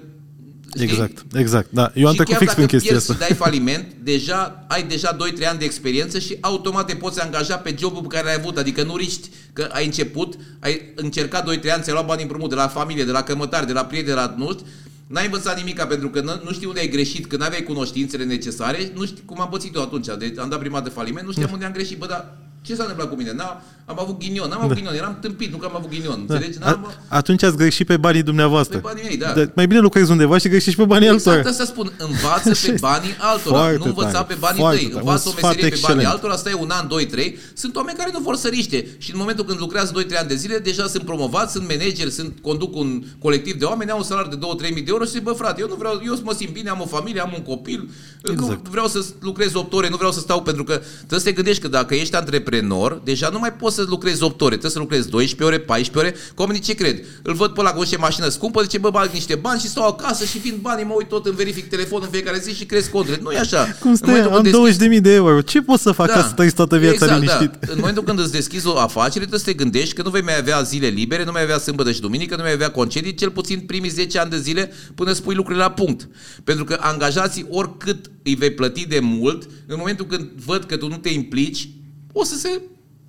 [0.76, 0.88] Știi?
[0.88, 1.68] Exact, exact.
[1.72, 1.92] Da.
[1.96, 3.14] Eu am trecut fix prin chestia asta.
[3.14, 7.58] Și dai faliment, deja ai deja 2-3 ani de experiență și automat te poți angaja
[7.58, 8.58] pe jobul pe care l-ai avut.
[8.58, 12.56] Adică nu riști că ai început, ai încercat 2-3 ani, ți-ai luat bani împrumut de
[12.56, 14.60] la familie, de la cămătari, de la prieteni, de la nu
[15.08, 18.92] N-ai învățat nimic pentru că nu știi unde ai greșit, că nu aveai cunoștințele necesare,
[18.96, 20.08] nu știi cum am pățit eu atunci.
[20.18, 21.54] Deci am dat prima de faliment, nu știam da.
[21.54, 23.34] unde am greșit, bă, dar Ce s-a întâmplat cu mine?
[23.34, 24.76] N-am, am avut ghinion, n-am avut da.
[24.76, 26.34] ghinion, eram tâmpit, nu că am avut ghinion, da.
[26.34, 26.58] înțelegi?
[26.60, 28.78] N-am, A, atunci ați greșit pe banii dumneavoastră.
[28.78, 29.34] Pe banii mei, da.
[29.34, 31.50] De, mai bine lucrezi undeva și greșești pe banii exact altora.
[31.52, 34.88] asta spun, învață pe banii altora, Foarte nu învăța tare, pe banii foarte tăi.
[34.90, 36.08] tare, Învață un o meserie sfat pe banii excelent.
[36.08, 37.38] altora, stai un an, doi, trei.
[37.54, 40.36] Sunt oameni care nu vor să riște și în momentul când lucrează 2-3 ani de
[40.36, 44.32] zile, deja sunt promovați, sunt manageri, sunt, conduc un colectiv de oameni, au un salariu
[44.38, 46.54] de 2-3 mii de euro și zic, bă frate, eu nu vreau, eu mă simt
[46.54, 47.90] bine, am o familie, am un copil,
[48.32, 48.64] Exact.
[48.64, 51.32] nu vreau să lucrez 8 ore, nu vreau să stau pentru că trebuie să te
[51.32, 54.80] gândești că dacă ești antreprenor, deja nu mai poți să lucrezi 8 ore, trebuie să
[54.80, 56.12] lucrezi 12 ore, 14 ore.
[56.36, 57.04] Că Oamenii ce cred?
[57.24, 59.88] Îl văd pe ăla cu o mașină scumpă, zice, bă, bag niște bani și stau
[59.88, 62.90] acasă și fiind banii, mă uit tot în verific telefonul în fiecare zi și cresc
[62.92, 63.20] contele.
[63.22, 63.76] Nu e așa.
[63.80, 64.10] Cum În stai?
[64.10, 65.42] momentul Am când deschizi- 20.000 de euro.
[65.42, 67.52] Ce pot să fac ca să trăiți toată viața exact, liniștit?
[67.60, 67.72] Da.
[67.72, 70.38] În momentul când îți deschizi o afacere, trebuie să te gândești că nu vei mai
[70.38, 73.60] avea zile libere, nu mai avea sâmbătă și duminică, nu mai avea concedii, cel puțin
[73.60, 76.08] primii 10 ani de zile până spui lucrurile la punct.
[76.44, 80.88] Pentru că angajații, oricât îi vei plăti de mult, în momentul când văd că tu
[80.88, 81.70] nu te implici,
[82.12, 82.62] o să se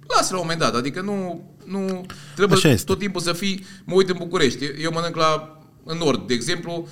[0.06, 0.74] lasă la un moment dat.
[0.74, 2.84] Adică nu, nu trebuie Așa este.
[2.84, 6.88] tot timpul să fii, mă uit în București, eu mănânc la în nord, de exemplu,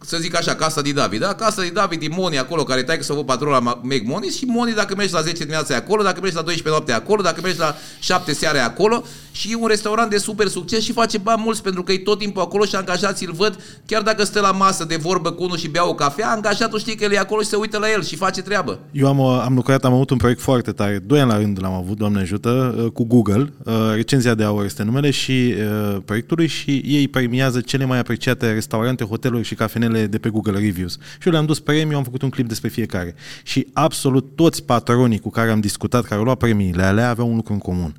[0.00, 1.34] să zic așa, Casa din David, da?
[1.34, 4.26] Casa din David din Moni acolo, care tai că să vă patrol la Meg Moni
[4.26, 6.94] și Moni dacă mergi la 10 dimineața e acolo, dacă mergi la 12 noapte e
[6.94, 9.04] acolo, dacă mergi la 7 seara e acolo
[9.36, 12.18] și e un restaurant de super succes și face bani mulți pentru că e tot
[12.18, 15.56] timpul acolo și angajații îl văd, chiar dacă stă la masă de vorbă cu unul
[15.56, 18.02] și bea o cafea, angajatul știe că el e acolo și se uită la el
[18.02, 18.78] și face treabă.
[18.92, 21.72] Eu am, am lucrat, am avut un proiect foarte tare, doi ani la rând l-am
[21.72, 26.46] avut, Doamne ajută, uh, cu Google, uh, Recenzia de Aur este numele și uh, proiectului
[26.46, 30.92] și ei premiază cele mai apreciate restaurante, hoteluri și cafenele de pe Google Reviews.
[30.92, 33.14] Și eu le-am dus premiu, am făcut un clip despre fiecare.
[33.42, 37.36] Și absolut toți patronii cu care am discutat, care au luat premiile alea, aveau un
[37.36, 37.94] lucru în comun.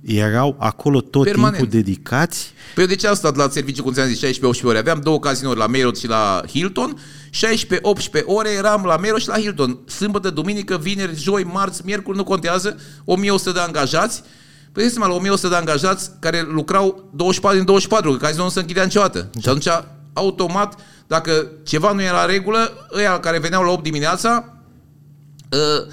[0.00, 1.56] Erau acolo tot Permanent.
[1.56, 4.78] timpul dedicați Păi eu de ce am stat la serviciu, cum ți-am zis, 16-18 ore?
[4.78, 6.98] Aveam două cazinouri, la Marriott și la Hilton.
[7.30, 9.78] 16-18 ore eram la Marriott și la Hilton.
[9.86, 12.76] Sâmbătă, duminică, vineri, joi, marți, miercuri, nu contează.
[13.04, 14.22] 1100 de angajați.
[14.72, 18.60] Păi este la 1100 de angajați care lucrau 24 din 24, că cazinoul nu se
[18.60, 19.30] închidea niciodată.
[19.40, 19.68] Și atunci,
[20.12, 24.56] automat, dacă ceva nu era în regulă, ăia care veneau la 8 dimineața,
[25.50, 25.92] uh,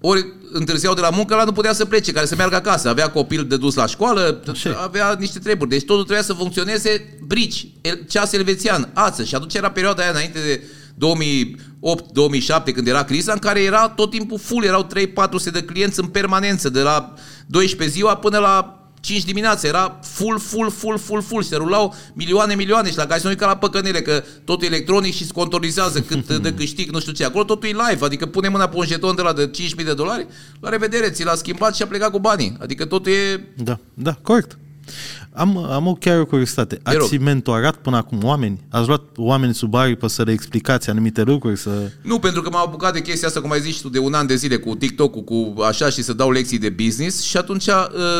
[0.00, 2.88] ori întârziau de la muncă, la nu putea să plece, care să meargă acasă.
[2.88, 4.74] Avea copil de dus la școală, Așa e.
[4.82, 5.70] avea niște treburi.
[5.70, 9.24] Deci totul trebuia să funcționeze brici, el- ceas elvețian, ață.
[9.24, 10.62] Și atunci era perioada aia înainte de
[10.98, 16.06] 2008-2007, când era criza, în care era tot timpul full, erau 3-400 de clienți în
[16.06, 17.14] permanență, de la
[17.46, 21.94] 12 ziua până la 5 dimineața, era full, full, full, full, full și se rulau
[22.14, 25.32] milioane, milioane și la casino e ca la păcănele, că totul e electronic și se
[25.32, 27.24] controlizează cât de câștig, nu știu ce.
[27.24, 29.94] Acolo totul e live, adică pune mâna pe un jeton de la de 5.000 de
[29.94, 30.26] dolari,
[30.60, 32.56] la revedere, ți l-a schimbat și a plecat cu banii.
[32.60, 33.46] Adică totul e...
[33.56, 34.58] Da, da, corect.
[35.32, 36.74] Am, am o chiar o curiozitate.
[36.74, 37.02] Te rog.
[37.02, 38.60] Ați mentorat până acum oameni?
[38.70, 41.58] Ați luat oameni sub aripă să le explicați anumite lucruri?
[41.58, 41.70] Să...
[42.02, 44.14] Nu, pentru că m-am apucat de chestia asta, cum ai zis și tu, de un
[44.14, 47.66] an de zile cu TikTok-ul, cu așa și să dau lecții de business și atunci
[47.66, 47.74] uh,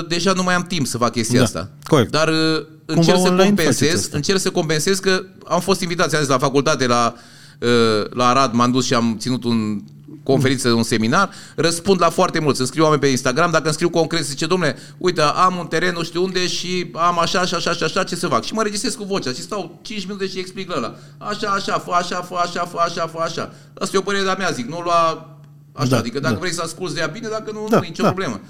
[0.08, 1.70] deja nu mai am timp să fac chestia Da, asta.
[1.82, 2.10] corect.
[2.10, 4.16] Dar uh, încerc să online faceți compensez, asta.
[4.16, 7.14] încerc să compensez că am fost invitat, ți-am zis, la facultate, la,
[7.60, 9.80] uh, la Arad, m-am dus și am ținut un
[10.22, 12.60] conferință, un seminar, răspund la foarte mulți.
[12.60, 15.92] Îmi scriu oameni pe Instagram, dacă îmi scriu concret, zice, domnule, uite, am un teren,
[15.92, 18.44] nu știu unde și am așa, așa, așa, așa, așa, ce să fac?
[18.44, 20.94] Și mă registrez cu vocea și stau 5 minute și explic la ăla.
[21.18, 23.52] Așa, așa, fă așa, fă așa, fă așa, fă așa.
[23.78, 25.28] Asta e o părere de-a mea, zic, nu lua
[25.72, 26.40] așa, Da, adică dacă da.
[26.40, 28.08] vrei să asculți de ea bine, dacă nu, Da, nu e nicio da.
[28.12, 28.40] problemă.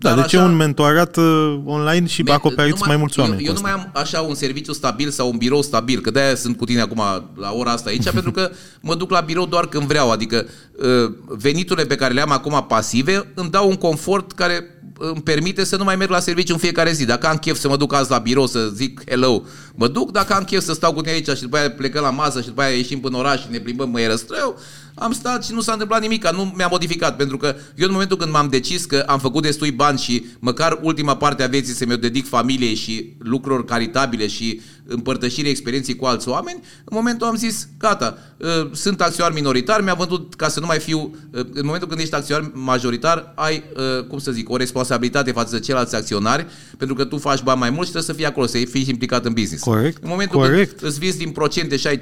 [0.00, 3.40] Da, Dar deci e un mentorat uh, online și Me- acoperiți nu mai mulți oameni.
[3.40, 3.76] Eu, eu cu nu asta.
[3.76, 6.80] mai am așa un serviciu stabil sau un birou stabil, că de-aia sunt cu tine
[6.80, 7.02] acum
[7.36, 8.50] la ora asta aici, pentru că
[8.80, 10.10] mă duc la birou doar când vreau.
[10.10, 10.46] Adică
[10.76, 14.64] uh, veniturile pe care le am acum pasive îmi dau un confort care
[14.98, 17.04] îmi permite să nu mai merg la serviciu în fiecare zi.
[17.04, 19.42] Dacă am chef să mă duc azi la birou să zic hello,
[19.78, 20.10] mă duc.
[20.10, 22.46] Dacă am chef să stau cu tine aici și după aia plecăm la masă și
[22.46, 24.58] după aia ieșim până în oraș și ne plimbăm mă răstrău,
[24.94, 28.16] am stat și nu s-a întâmplat nimic, nu mi-a modificat, pentru că eu în momentul
[28.16, 31.86] când m-am decis că am făcut destui bani și măcar ultima parte a vieții să
[31.86, 37.36] mi-o dedic familiei și lucruri caritabile și împărtășirii experienței cu alți oameni, în momentul am
[37.36, 40.98] zis, gata, uh, sunt acționar minoritar, mi-a vândut ca să nu mai fiu,
[41.32, 45.54] uh, în momentul când ești acționar majoritar, ai, uh, cum să zic, o responsabilitate față
[45.54, 46.46] de ceilalți acționari,
[46.76, 49.24] pentru că tu faci bani mai mult și trebuie să fii acolo, să fii implicat
[49.24, 49.62] în business.
[49.68, 50.78] Corect, În momentul corect.
[50.78, 52.00] când îți vizi din procente și ai 5-10%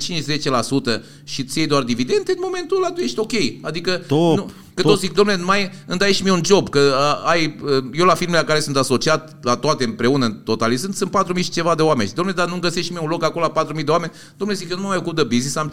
[1.25, 3.33] și îți iei doar dividende, în momentul ăla tu ești ok.
[3.61, 4.91] Adică, Top, nu, că top.
[4.91, 7.57] toți zic, domnule, mai îmi dai și mie un job, că a, ai,
[7.93, 11.75] eu la firmele la care sunt asociat, la toate împreună, totalizând, sunt 4.000 și ceva
[11.75, 12.09] de oameni.
[12.09, 14.13] Și, domnule, dar nu găsești și mie un loc acolo la 4.000 de oameni?
[14.37, 15.71] Domnule, zic, eu nu mă mai ocup de business, am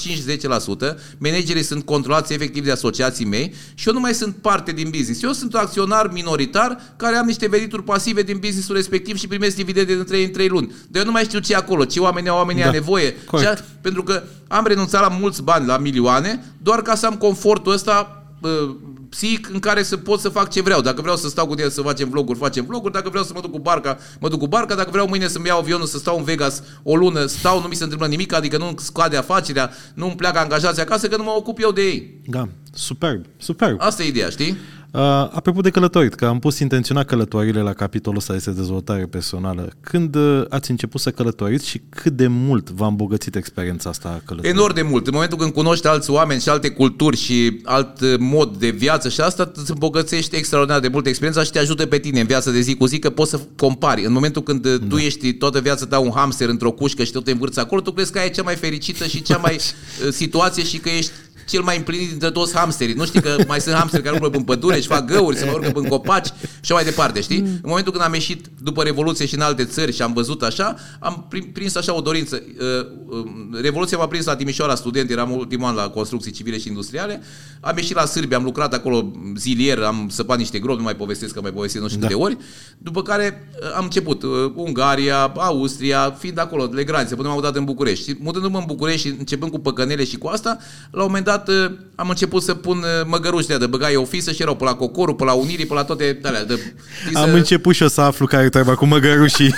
[0.92, 4.90] 5-10%, managerii sunt controlați efectiv de asociații mei și eu nu mai sunt parte din
[4.90, 5.24] business.
[5.24, 9.56] Eu sunt un acționar minoritar care am niște venituri pasive din businessul respectiv și primesc
[9.56, 10.68] dividende în 3 în 3 luni.
[10.88, 13.16] Dar eu nu mai știu ce e acolo, ce oameni au oamenii Da, da, nevoie.
[13.26, 13.56] corect.
[13.58, 17.72] Ce, pentru că am renunțat la mulți bani, la milioane, doar ca să am confortul
[17.74, 18.76] ăsta uh,
[19.10, 20.82] psihic în care să pot să fac ce vreau.
[20.82, 22.94] Dacă vreau să stau cu el să facem vloguri, facem vloguri.
[22.94, 24.76] Dacă vreau să mă duc cu barca, mă duc cu barca.
[24.76, 27.76] Dacă vreau mâine să-mi iau avionul, să stau în Vegas o lună, stau, nu mi
[27.76, 31.34] se întâmplă nimic, adică nu scade afacerea, nu îmi pleacă angajații acasă, că nu mă
[31.36, 32.22] ocup eu de ei.
[32.26, 33.78] Da, superb, superb.
[33.80, 34.58] Asta e ideea, știi?
[34.94, 39.70] Uh, apropo de călătorit, că am pus intenționat călătorile la capitolul ăsta este dezvoltare personală.
[39.82, 44.22] Când uh, ați început să călătoriți și cât de mult v-a îmbogățit experiența asta a
[44.26, 44.54] călătoriei?
[44.54, 45.08] Enorm de mult.
[45.08, 49.10] În momentul când cunoști alți oameni și alte culturi și alt uh, mod de viață
[49.10, 52.52] și asta îți îmbogățește extraordinar de mult experiența și te ajută pe tine în viața
[52.52, 54.06] de zi cu zi că poți să compari.
[54.06, 54.86] În momentul când uh, da.
[54.88, 57.92] tu ești toată viața ta un hamster într-o cușcă și tot te învârți acolo, tu
[57.92, 61.12] crezi că ai cea mai fericită și cea mai uh, situație și că ești
[61.48, 62.94] cel mai împlinit dintre toți hamsterii.
[62.94, 65.54] Nu știi că mai sunt hamsteri care urcă în pădure și fac găuri, se mai
[65.54, 66.28] urcă în copaci
[66.62, 67.42] și mai departe, știi?
[67.42, 67.48] Mm.
[67.48, 70.76] În momentul când am ieșit după Revoluție și în alte țări și am văzut așa,
[71.00, 72.44] am prins așa o dorință.
[72.60, 76.68] Uh, uh, Revoluția m-a prins la Timișoara, student, eram ultimul an la construcții civile și
[76.68, 77.22] industriale.
[77.60, 81.34] Am ieșit la Sârbia, am lucrat acolo zilier, am săpat niște gropi, nu mai povestesc
[81.34, 82.08] că mai povestesc nu știu da.
[82.08, 82.38] de ori.
[82.78, 84.24] După care uh, am început
[84.56, 88.16] Ungaria, Austria, fiind acolo, de granițe, până m-am mutat în București.
[88.20, 90.58] Mutându-mă în București și începând cu păcănele și cu asta,
[90.92, 93.96] la un moment dat dat uh, am început să pun uh, măgăruși de, de băgai
[93.96, 96.46] o fisă și erau pe la Cocorul, pe la Unirii, pe la toate alea.
[96.46, 96.74] De,
[97.14, 97.36] am să...
[97.36, 99.54] început și o să aflu care treaba cu măgărușii.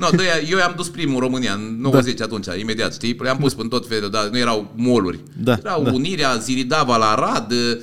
[0.00, 2.24] no, de eu i-am dus primul în România, în 90 da.
[2.24, 3.16] atunci, imediat, știi?
[3.22, 5.20] Le-am pus în tot felul, dar nu erau moluri.
[5.36, 5.92] Da, erau da.
[5.92, 7.78] Unirea, Ziridava la Rad, uh,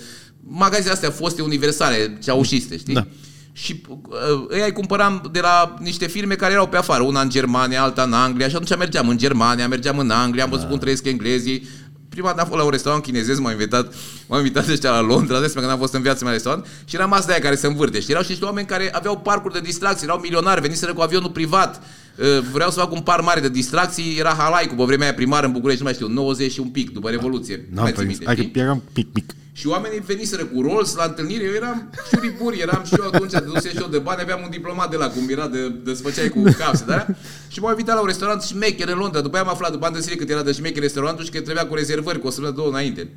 [0.48, 2.94] magazinele astea foste universale, ceaușiste, știi?
[2.94, 3.08] Da.
[3.52, 7.84] Și uh, îi cumpăram de la niște firme care erau pe afară, una în Germania,
[7.84, 10.70] alta în Anglia și atunci mergeam în Germania, mergeam în Anglia, am văzut da.
[10.70, 11.68] cum trăiesc englezii.
[12.10, 13.94] Prima dată am fost la un restaurant chinezesc, m-au invitat,
[14.28, 17.06] m-au invitat ăștia la Londra, despre că n-am fost în viața mea restaurant și era
[17.06, 18.00] masa de aia care se învârte.
[18.00, 21.30] Și erau și niște oameni care aveau parcuri de distracții, erau milionari, veniseră cu avionul
[21.30, 21.82] privat.
[22.16, 25.16] Uh, vreau să fac un par mare de distracții, era halai cu pe vremea aia
[25.16, 27.68] primar în București, nu mai știu, 90 și un pic după Revoluție.
[27.72, 28.50] Nu mai țin minte.
[28.54, 29.34] Eram pic, pic.
[29.60, 33.70] Și oamenii veniseră cu Rolls la întâlnire, eu eram șuriburi, eram și eu atunci, duse
[33.70, 36.84] și eu de bani, aveam un diplomat de la cum era de desfăceai cu capse,
[36.88, 37.06] da?
[37.48, 39.22] Și m-au invitat la un restaurant șmecher în Londra.
[39.22, 41.42] După aia am aflat după ani de zile cât era de șmecher restaurantul și că
[41.42, 43.10] trebuia cu rezervări, cu o săptămână, două înainte.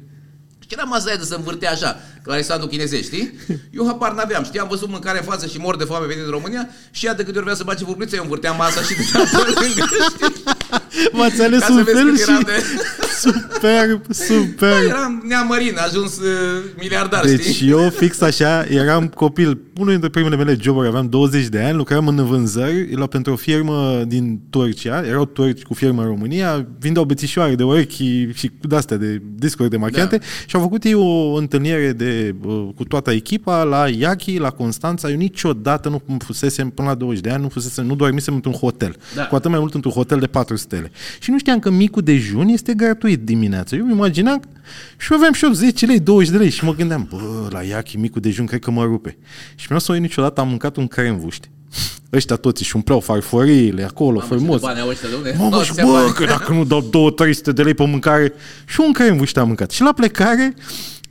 [0.73, 3.35] Și era masa de să învârtea așa, că la restaurantul chinezesc, știi?
[3.79, 6.35] Eu habar n-aveam, știi, am văzut mâncare în față și mor de foame venind din
[6.35, 9.03] România și ea de câte ori vrea să bage furculiță, eu învârteam masa și de
[9.45, 10.43] lângă, știi?
[11.13, 12.45] M-ați ales un fel și...
[12.45, 12.65] De...
[13.21, 14.73] Superb, superb.
[14.73, 17.71] Da, eram neamărin, ajuns uh, miliardar, deci știi?
[17.71, 22.09] eu fix așa, eram copil, unul dintre primele mele joburi, aveam 20 de ani, lucram
[22.09, 27.05] în vânzări la pentru o firmă din Turcia, erau turci cu firmă în România, vindeau
[27.05, 30.25] bețișoare de urechi și de-astea, de discuri de machiante da.
[30.47, 35.11] și au făcut ei o întâlnire de, uh, cu toată echipa la Iachi, la Constanța.
[35.11, 38.97] Eu niciodată nu fusesem, până la 20 de ani, nu fusesem, nu dormisem într-un hotel.
[39.15, 39.27] Da.
[39.27, 40.91] Cu atât mai mult într-un hotel de 4 stele.
[41.21, 43.77] Și nu știam că micul dejun este gratuit dimineața.
[43.77, 44.43] Eu îmi imaginam
[44.97, 47.97] și aveam și eu 10 lei, 20 de lei și mă gândeam, bă, la Iachi,
[47.97, 49.17] micul dejun, cred că mă rupe.
[49.63, 51.51] Și mi-a să niciodată am mâncat un crem știi?
[52.13, 54.61] ăștia toți și umpleau farforiile acolo, Mamă, frumos.
[55.39, 57.15] Mamă, și bă, că dacă nu dau
[57.51, 58.33] 2-300 de lei pe mâncare
[58.67, 59.71] și un crem ăștia am mâncat.
[59.71, 60.55] Și la plecare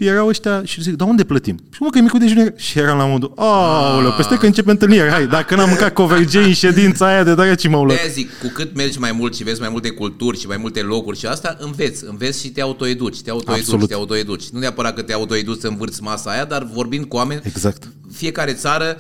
[0.05, 1.59] erau ăștia și zic, dar unde plătim?
[1.71, 2.53] Și mă, că e micul dejun.
[2.55, 6.53] Și eram la modul, aoleu, peste că începe întâlnirea, hai, dacă n-am mâncat covergei în
[6.53, 7.99] ședința aia de dragi m-au luat.
[8.09, 11.17] zic, cu cât mergi mai mult și vezi mai multe culturi și mai multe locuri
[11.17, 13.87] și asta, înveți, înveți și te autoeduci, te autoeduci, Absolut.
[13.87, 14.49] te autoeduci.
[14.49, 17.87] Nu neapărat că te autoeduci să învârți masa aia, dar vorbind cu oameni, exact.
[18.11, 18.97] fiecare țară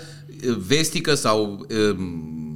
[0.67, 1.65] vestică sau
[1.95, 2.50] um,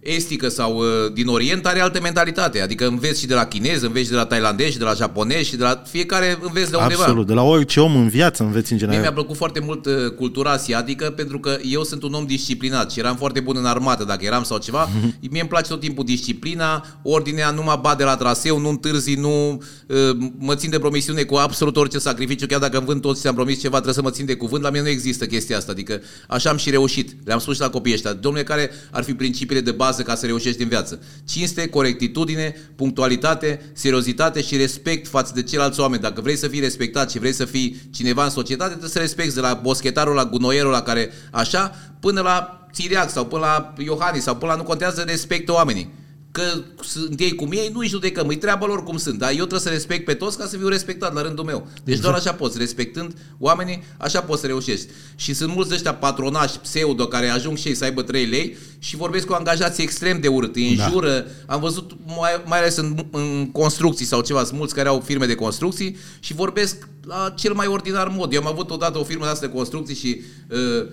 [0.00, 2.60] estică sau uh, din Orient are altă mentalitate.
[2.60, 5.48] Adică înveți și de la chinez, înveți și de la tailandezi, și de la japonezi
[5.48, 7.02] și de la fiecare înveți de undeva.
[7.02, 9.00] Absolut, de la orice om în viață înveți în general.
[9.00, 12.90] Mie mi-a plăcut foarte mult uh, cultura asiatică pentru că eu sunt un om disciplinat
[12.90, 14.88] și eram foarte bun în armată dacă eram sau ceva.
[15.30, 19.14] Mie îmi place tot timpul disciplina, ordinea, nu mă bat de la traseu, nu întârzi,
[19.14, 19.96] nu uh,
[20.38, 23.60] mă țin de promisiune cu absolut orice sacrificiu, chiar dacă îmi vând toți am promis
[23.60, 24.62] ceva, trebuie să mă țin de cuvânt.
[24.62, 27.16] La mine nu există chestia asta, adică așa am și reușit.
[27.24, 30.14] Le-am spus și la copiii ăștia, domnule, care ar fi principiile de bază bază ca
[30.14, 31.02] să reușești în viață.
[31.28, 36.02] Cinste, corectitudine, punctualitate, seriozitate și respect față de ceilalți oameni.
[36.02, 39.34] Dacă vrei să fii respectat și vrei să fii cineva în societate, trebuie să respecti
[39.34, 44.22] de la boschetarul, la gunoierul la care așa, până la Țiriac sau până la Iohannis
[44.22, 45.99] sau până la nu contează, respectă oamenii
[46.30, 46.42] că
[46.82, 49.68] sunt ei cum ei, nu-i judecăm, îi treabă lor cum sunt, dar eu trebuie să
[49.68, 51.66] respect pe toți ca să fiu respectat la rândul meu.
[51.84, 52.02] Deci exact.
[52.02, 54.86] doar așa poți, respectând oamenii, așa poți să reușești.
[55.14, 58.96] Și sunt mulți ăștia patronași, pseudo, care ajung și ei să aibă 3 lei și
[58.96, 60.84] vorbesc cu angajații extrem de urât, îi da.
[60.84, 61.18] înjură.
[61.46, 61.54] Da.
[61.54, 65.26] Am văzut, mai, mai ales în, în construcții sau ceva, sunt mulți care au firme
[65.26, 68.32] de construcții și vorbesc la cel mai ordinar mod.
[68.32, 70.86] Eu am avut odată o firmă de asta de construcții și uh,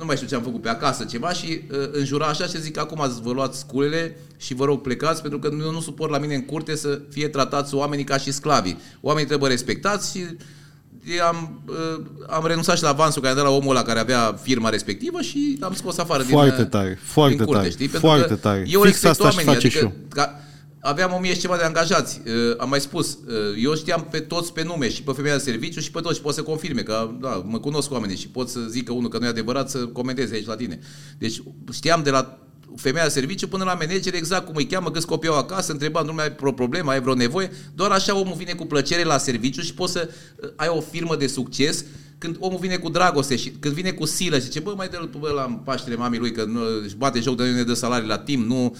[0.00, 2.78] nu mai știu ce am făcut pe acasă, ceva și uh, înjura așa și zic
[2.78, 6.34] acum vă luați sculele și vă rog plecați pentru că eu nu suport la mine
[6.34, 8.78] în curte să fie tratați oamenii ca și sclavii.
[9.00, 10.24] Oamenii trebuie respectați și
[11.28, 14.38] am, uh, am renunțat și la avansul care a dat la omul ăla care avea
[14.42, 17.88] firma respectivă și am scos afară Foarte din, uh, tare, foarte din curte, tare, știi?
[17.88, 18.64] Pentru foarte că tare.
[18.66, 19.92] Eu Fix respect asta aș oamenii, face adică, și eu.
[20.08, 20.40] Ca,
[20.80, 22.20] aveam o mie și ceva de angajați.
[22.26, 25.42] Uh, am mai spus, uh, eu știam pe toți pe nume și pe femeia de
[25.42, 28.48] serviciu și pe toți și pot să confirme că da, mă cunosc oamenii și pot
[28.48, 30.78] să zic că unul că nu e adevărat să comenteze aici la tine.
[31.18, 31.42] Deci
[31.72, 32.38] știam de la
[32.76, 36.06] femeia de serviciu până la manager exact cum îi cheamă, câți copii au acasă, întrebam,
[36.06, 39.18] nu mai ai vreo problemă, ai vreo nevoie, doar așa omul vine cu plăcere la
[39.18, 40.08] serviciu și poți să
[40.42, 41.84] uh, ai o firmă de succes
[42.18, 45.10] când omul vine cu dragoste și când vine cu silă și zice, bă, mai dă-l
[45.18, 48.08] bă, la Paștele mamii lui că nu, își bate joc de noi, ne dă salarii
[48.08, 48.76] la timp, nu...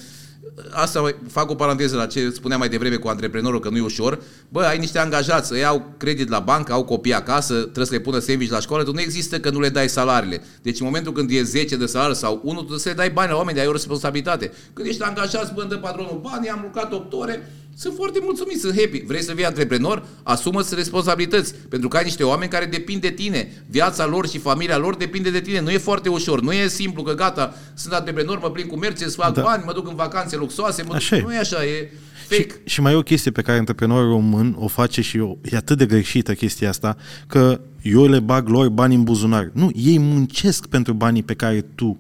[0.71, 3.81] Asta mai- fac o paranteză la ce spuneam mai devreme cu antreprenorul, că nu e
[3.81, 4.19] ușor.
[4.49, 7.99] Bă, ai niște angajați, ei au credit la bancă, au copii acasă, trebuie să le
[8.01, 10.43] pună sandwich la școală, tu nu există că nu le dai salariile.
[10.63, 13.11] Deci în momentul când e 10 de salariu sau 1, tu trebuie să le dai
[13.11, 14.53] bani la oameni, ai o responsabilitate.
[14.73, 18.61] Când ești angajat, bă, îmi dă patronul bani, am lucrat 8 ore, sunt foarte mulțumit,
[18.61, 19.05] sunt happy.
[19.07, 20.07] Vrei să fii antreprenor?
[20.23, 21.55] Asumă-ți responsabilități.
[21.69, 23.65] Pentru că ai niște oameni care depind de tine.
[23.69, 25.61] Viața lor și familia lor depinde de tine.
[25.61, 26.41] Nu e foarte ușor.
[26.41, 29.41] Nu e simplu că gata, sunt antreprenor, mă plin cu Mercedes, fac Da.
[29.41, 29.47] da.
[29.47, 30.83] bani, mă duc în vacanțe luxoase.
[30.83, 31.19] Mă Așa e.
[31.21, 31.29] duc...
[31.29, 31.91] Nu e așa, e
[32.31, 32.55] Și, fake.
[32.65, 35.79] și mai e o chestie pe care antreprenorul român o face și eu, e atât
[35.79, 39.51] de greșită chestia asta, că eu le bag lor bani în buzunar.
[39.53, 41.99] Nu, ei muncesc pentru banii pe care tu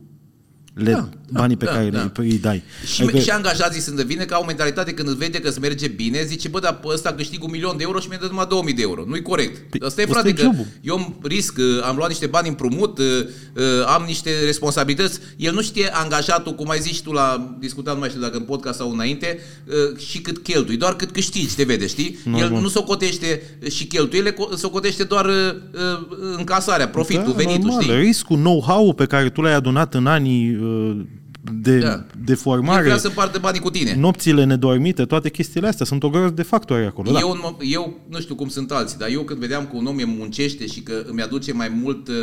[0.74, 1.98] le, Da, banii pe da, care da.
[1.98, 2.62] le, îi dai.
[2.86, 3.18] Și, adică...
[3.18, 6.24] și angajații sunt de vină că au mentalitate când îți vede că îți merge bine,
[6.24, 8.74] zice, bă, dar pe ăsta câștig un milion de euro și mi-a dat numai 2000
[8.74, 9.04] de euro.
[9.06, 9.70] Nu-i corect.
[9.70, 10.66] Păi, Asta e ăsta frate, e că jobul.
[10.80, 13.04] eu îmi risc, uh, am luat niște bani împrumut, uh,
[13.54, 15.18] uh, am niște responsabilități.
[15.36, 18.36] El nu știe angajatul, cum ai zis și tu la discutat, nu mai știu dacă
[18.36, 22.18] în podcast sau înainte, uh, și cât cheltui, doar cât câștigi, te vede, știi?
[22.24, 22.60] El Normal.
[22.60, 25.32] nu socotește și cheltuielile, co- socotește doar uh,
[25.72, 27.94] uh, încasarea, profitul, da, venitul, normal, știi?
[27.94, 31.00] Riscul, know-how-ul pe care tu l-ai adunat în anii uh,
[31.52, 31.96] de, Da.
[32.24, 33.94] de El formare, vrea să împartă banii cu tine.
[33.96, 37.12] nopțile nedormite, toate chestiile astea, sunt o groază de factori acolo.
[37.12, 37.18] Da.
[37.20, 39.86] Eu, în mo- eu nu știu cum sunt alții, dar eu când vedeam că un
[39.86, 42.14] om îmi muncește și că îmi aduce mai mult uh,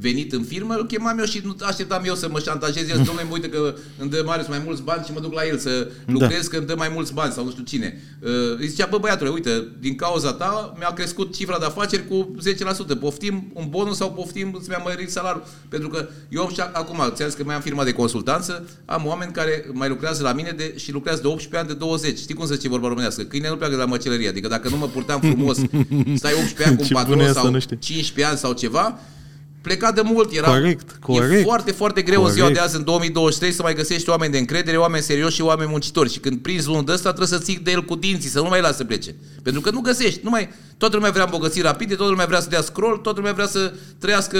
[0.00, 3.22] venit în firmă, îl chemam eu și nu așteptam eu să mă șantajez el, domnule,
[3.22, 5.90] mă uite că îmi dă Marius mai mulți bani și mă duc la el să
[6.06, 8.02] lucrez că îmi dă mai mulți bani sau nu știu cine.
[8.20, 12.34] Uh, îi zicea, bă băiatule, uite, din cauza ta mi-a crescut cifra de afaceri cu
[12.96, 12.98] 10%.
[13.00, 15.44] Poftim un bonus sau poftim, îți mi-a mărit salariul.
[15.68, 19.32] Pentru că eu am și acum, ți că mai am firma de consultanță, am oameni
[19.32, 22.18] care mai lucrează la mine de, și lucrează de 18 ani, de 20.
[22.18, 23.22] Știi cum se zice vorba românească?
[23.22, 24.28] Câine nu pleacă de la măcelărie.
[24.28, 25.56] Adică dacă nu mă purtam frumos,
[26.20, 27.76] stai 18 ani cu un Ce bună patron e asta, sau nu știu.
[27.76, 29.00] 15 ani sau ceva,
[29.60, 30.32] pleca de mult.
[30.32, 31.42] Era, Corect, E corect.
[31.42, 32.60] foarte, foarte greu în ziua Corect.
[32.60, 36.12] de azi, în 2023, să mai găsești oameni de încredere, oameni serioși și oameni muncitori.
[36.12, 38.48] Și când prinzi unul de ăsta, trebuie să ții de el cu dinții, să nu
[38.48, 39.14] mai lasă să plece.
[39.42, 40.20] Pentru că nu găsești.
[40.22, 40.48] Nu mai,
[40.78, 43.72] toată lumea vrea îmbogățiri rapide, toată lumea vrea să dea scroll, toată lumea vrea să
[43.98, 44.38] trăiască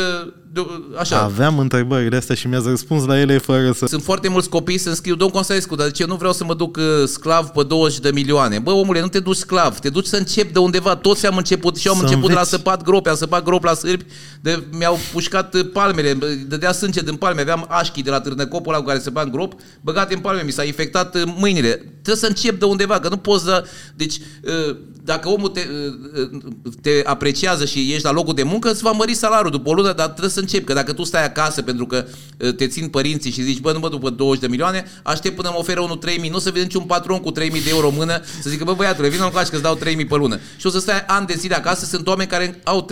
[0.53, 0.67] de,
[0.99, 1.19] așa.
[1.23, 3.87] Aveam întrebările astea și mi-ați răspuns la ele fără să...
[3.87, 6.55] Sunt foarte mulți copii să scriu, domn Constantinescu, dar de ce nu vreau să mă
[6.55, 8.59] duc uh, sclav pe 20 de milioane?
[8.59, 10.97] Bă, omule, nu te duci sclav, te duci să începi de undeva.
[10.97, 12.57] Toți am început și eu am Să început de la înveți.
[12.57, 14.05] săpat gropi, am săpat grop la sârbi,
[14.41, 18.73] de, mi-au pușcat uh, palmele, bă, dădea sânge din palme, aveam așchi de la târnăcopul
[18.73, 21.73] ăla cu care săpat grop, băgate în palme, mi s-a infectat uh, mâinile.
[21.75, 23.65] Trebuie să încep de undeva, că nu poți să...
[23.95, 24.77] Deci, uh,
[25.09, 28.91] dacă omul te, uh, uh, te apreciază și ești la locul de muncă, îți va
[28.91, 31.87] mări salariul după o lună, dar trebuie să începi, că dacă tu stai acasă pentru
[31.87, 32.07] că
[32.39, 35.37] uh, te țin părinții și zici, bă, nu mă duc pe 20 de milioane, aștept
[35.37, 37.89] până mă oferă unul 3000, nu o să vezi niciun patron cu 3000 de euro
[37.89, 40.39] în mână să zică, bă, băiatule, vină încoace că îți dau 3000 pe lună.
[40.57, 42.89] Și o să stai ani de zile acasă, sunt oameni care au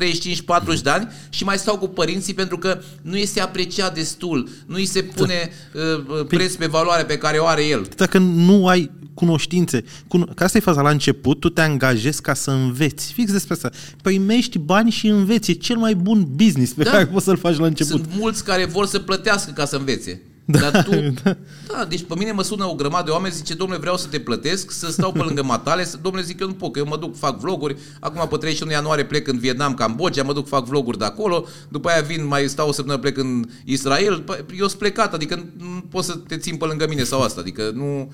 [0.79, 4.75] 35-40 de ani și mai stau cu părinții pentru că nu este apreciat destul, nu
[4.75, 5.83] îi se pune uh,
[6.21, 7.89] uh, preț pe valoarea pe care o are el.
[7.97, 12.35] Dacă nu ai cunoștințe, cuno- că asta e faza la început, tu te angajezi ca
[12.35, 13.13] să înveți.
[13.13, 13.71] Fix despre asta.
[14.03, 15.51] Primești bani și înveți.
[15.51, 16.91] E cel mai bun business pe Da.
[16.91, 18.01] care poți să-l faci la început.
[18.01, 20.21] Sunt mulți care vor să plătească ca să învețe.
[20.49, 20.91] Da, Dar tu,
[21.23, 21.37] da.
[21.69, 21.85] da.
[21.89, 24.71] deci pe mine mă sună o grămadă de oameni, zice, domnule, vreau să te plătesc,
[24.71, 27.17] să stau pe lângă matale, să, domnule, zic, eu nu pot, că eu mă duc,
[27.17, 31.05] fac vloguri, acum pe 31 ianuarie plec în Vietnam, Cambodgia, mă duc, fac vloguri de
[31.05, 35.15] acolo, după aia vin, mai stau o săptămână, plec în Israel, Păi, eu sunt plecat,
[35.15, 38.13] adică nu pot să te țin pe lângă mine sau asta, adică nu...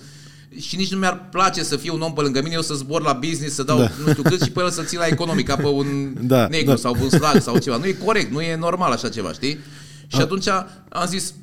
[0.58, 3.02] Și nici nu mi-ar place să fiu un om pe lângă mine, eu să zbor
[3.02, 3.90] la business, să dau da.
[4.04, 5.86] nu știu cât și pe el să țin la economic, ca pe un
[6.32, 6.76] Da, negru da.
[6.76, 7.76] sau pe un slag sau ceva.
[7.76, 9.58] Nu e corect, nu e normal așa ceva, știi?
[10.06, 11.34] Și atunci am zis,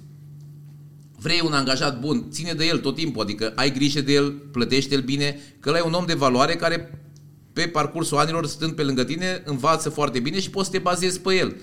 [1.22, 5.02] vrei un angajat bun, ține de el tot timpul, adică ai grijă de el, plătește-l
[5.02, 7.00] bine, că ăla e un om de valoare care
[7.54, 11.20] pe parcursul anilor, stând pe lângă tine, învață foarte bine și poți să te bazezi
[11.20, 11.56] pe el.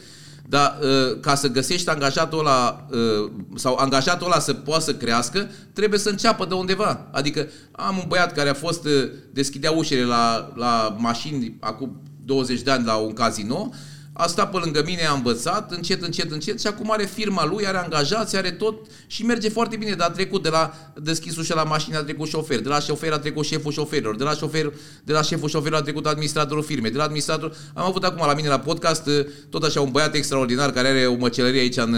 [0.48, 5.50] Dar uh, ca să găsești angajatul ăla uh, sau angajatul ăla să poată să crească,
[5.72, 7.08] trebuie să înceapă de undeva.
[7.12, 12.60] Adică am un băiat care a fost, uh, deschidea ușile la, la mașini acum 20
[12.60, 13.70] de ani la un casino,
[14.16, 17.66] a stat pe lângă mine, a învățat, încet, încet, încet și acum are firma lui,
[17.66, 21.54] are angajați, are tot și merge foarte bine, dar a trecut de la deschis ușa
[21.54, 24.72] la mașină, a trecut șofer, de la șofer a trecut șeful șoferilor, de la șofer,
[25.04, 27.56] de la șeful șoferilor a trecut administratorul firmei, de la administrator...
[27.74, 29.08] Am avut acum la mine la podcast
[29.50, 31.96] tot așa un băiat extraordinar care are o măcelărie aici în,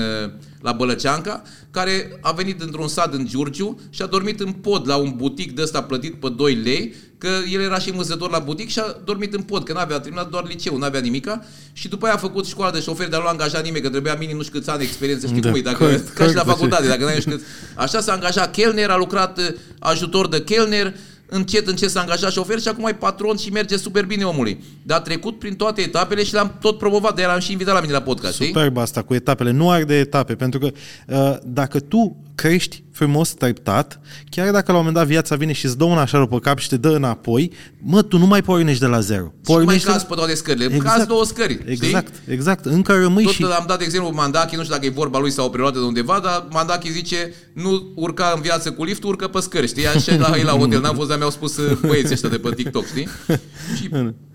[0.60, 4.96] la Bălăceanca, care a venit într-un sat în Giurgiu și a dormit în pod la
[4.96, 8.68] un butic de ăsta plătit pe 2 lei, că el era și învățător la butic
[8.68, 12.14] și a dormit în pod, că n-avea terminat doar liceu, n-avea nimica și după aia
[12.14, 14.58] a făcut școala de șofer, dar nu a angajat nimeni, că trebuia minim nu știu
[14.58, 17.20] câți ani experiență, știi da, cum e, dacă, corect, ca și la facultate, dacă n-ai
[17.20, 17.42] știu cât.
[17.74, 19.46] Așa s-a angajat chelner, a lucrat uh,
[19.78, 20.94] ajutor de chelner,
[21.28, 24.64] încet, încet s-a angajat șofer și acum e patron și merge super bine omului.
[24.82, 27.74] Dar a trecut prin toate etapele și l-am tot promovat, de el am și invitat
[27.74, 28.34] la mine la podcast.
[28.34, 28.82] Superb știi?
[28.82, 30.70] asta cu etapele, nu are de etape, pentru că
[31.06, 34.00] uh, dacă tu crești frumos treptat,
[34.30, 36.58] chiar dacă la un moment dat viața vine și îți dă una așa pe cap
[36.58, 37.52] și te dă înapoi,
[37.82, 39.32] mă, tu nu mai pornești de la zero.
[39.42, 40.64] Pornești și nu mai cazi pe toate scările.
[40.64, 42.32] Exact, cazi două scări, Exact, știi?
[42.32, 42.64] exact.
[42.64, 43.44] Încă rămâi Tot și...
[43.44, 46.20] am dat exemplu Mandachi, nu știu dacă e vorba lui sau o perioadă de undeva,
[46.22, 49.86] dar Mandachi zice, nu urca în viață cu lift, urcă pe scări, știi?
[49.86, 52.86] Așa la, la hotel, n-am fost, dar mi-au spus uh, băieții ăștia de pe TikTok,
[52.86, 53.08] știi?
[53.76, 53.88] Și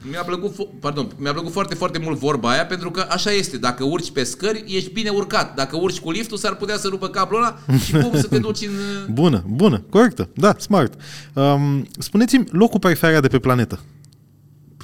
[0.09, 3.57] mi-a plăcut, pardon, mi-a plăcut foarte, foarte mult vorba aia, pentru că așa este.
[3.57, 5.55] Dacă urci pe scări, ești bine urcat.
[5.55, 8.61] Dacă urci cu liftul, s-ar putea să rupă capul ăla și cum să te duci
[8.61, 9.13] în...
[9.13, 10.93] Bună, bună, corectă, da, smart.
[11.33, 13.79] Um, spuneți-mi locul preferat de pe planetă.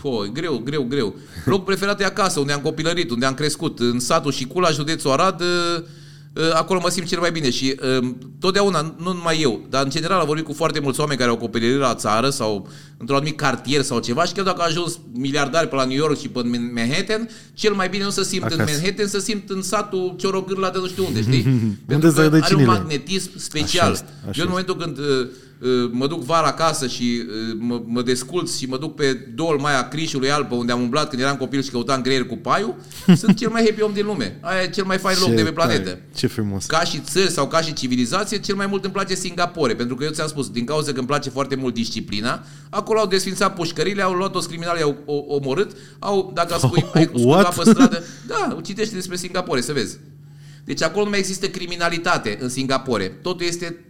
[0.02, 1.16] Po, greu, greu, greu.
[1.46, 5.12] Locul preferat e acasă, unde am copilărit, unde am crescut, în satul și Cula, județul
[5.12, 5.84] Arad, Ă,
[6.54, 10.20] acolo mă simt cel mai bine și uh, totdeauna, nu numai eu, dar în general
[10.20, 13.82] am vorbit cu foarte mulți oameni care au copilărit la țară sau într-un anumit cartier
[13.82, 16.42] sau ceva și chiar dacă a ajuns miliardari pe la New York și pe
[16.74, 18.62] Manhattan, cel mai bine nu să simt Acasă.
[18.62, 21.44] în Manhattan, să simt în satul Ciorogârla de nu știu unde, știi?
[21.88, 23.82] Pentru că are un magnetism special.
[23.82, 25.28] Așa este, așa eu în momentul când uh, Uh,
[25.92, 29.88] mă duc vara acasă și uh, mă, mă desculț și mă duc pe dol Maia
[29.88, 32.76] Crișului Alpă, unde am umblat când eram copil și căutam greier cu paiul,
[33.22, 34.38] sunt cel mai happy om din lume.
[34.42, 36.00] Aia e cel mai fain loc de pe planetă.
[36.16, 36.66] Ce frumos.
[36.66, 40.04] Ca și țări sau ca și civilizație, cel mai mult îmi place Singapore, pentru că
[40.04, 44.02] eu ți-am spus, din cauza că îmi place foarte mult disciplina, acolo au desfințat pușcările,
[44.02, 47.08] au luat toți criminalii, au omorât, au, dacă spui, ai
[47.56, 49.98] pe stradă, da, citește despre Singapore, să vezi.
[50.64, 53.06] Deci acolo nu mai există criminalitate în Singapore.
[53.06, 53.89] Totul este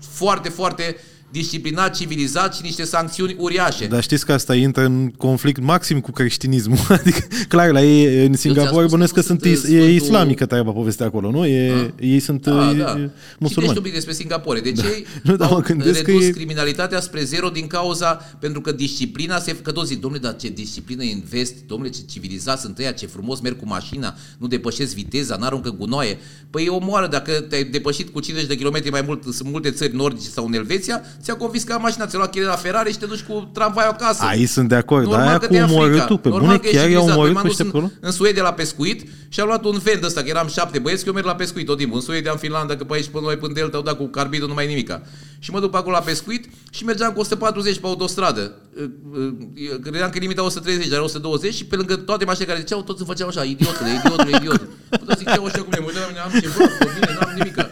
[0.00, 0.96] foarte, foarte
[1.30, 3.86] disciplinat, civilizat și niște sancțiuni uriașe.
[3.86, 6.78] Dar știți că asta intră în conflict maxim cu creștinismul.
[7.00, 7.18] Adică,
[7.48, 11.46] clar, la ei în Singapore bănesc că sunt, sunt e islamică treaba povestea acolo, nu?
[11.46, 12.04] E, a?
[12.04, 12.64] ei sunt da, da.
[12.64, 13.10] musulmani.
[13.48, 14.60] Citești un pic despre Singapore.
[14.60, 14.82] De da.
[14.82, 16.30] ce nu, da, mă redus că e...
[16.30, 19.56] criminalitatea spre zero din cauza, pentru că disciplina se...
[19.56, 22.92] Că toți zic, domnule, dar ce disciplină e în vest, domnule, ce civilizați sunt ăia,
[22.92, 26.18] ce frumos merg cu mașina, nu depășesc viteza, n-aruncă gunoaie.
[26.50, 29.94] Păi e omoară, dacă te-ai depășit cu 50 de kilometri mai mult, sunt multe țări
[29.94, 33.50] nordice sau în Elveția, ți-a confiscat mașina, ți-a luat la Ferrari și te duci cu
[33.52, 34.24] tramvaiul acasă.
[34.24, 37.84] Aici sunt de acord, dar aia cu omorâtul, pe bune, chiar i-au omorât pe acolo?
[37.84, 41.02] În, în Suedia la pescuit și am luat un vent ăsta, că eram șapte băieți,
[41.02, 41.96] că eu merg la pescuit tot timpul.
[41.96, 44.48] În Suedia, în Finlanda, că pe aici până noi până delta, au dat cu carbidul,
[44.48, 45.02] nu mai nimica.
[45.38, 48.52] Și mă duc pe acolo la pescuit și mergeam cu 140 pe autostradă.
[49.82, 53.08] Credeam că limita 130, dar 120 și pe lângă toate mașinile care ziceau, toți îmi
[53.08, 54.68] făceau așa, idiotule, idiotule, idiotule.
[55.06, 56.64] Toți ziceau așa cum e, mă uitam la mine, am ceva,
[56.94, 57.70] bine, n-am nimica.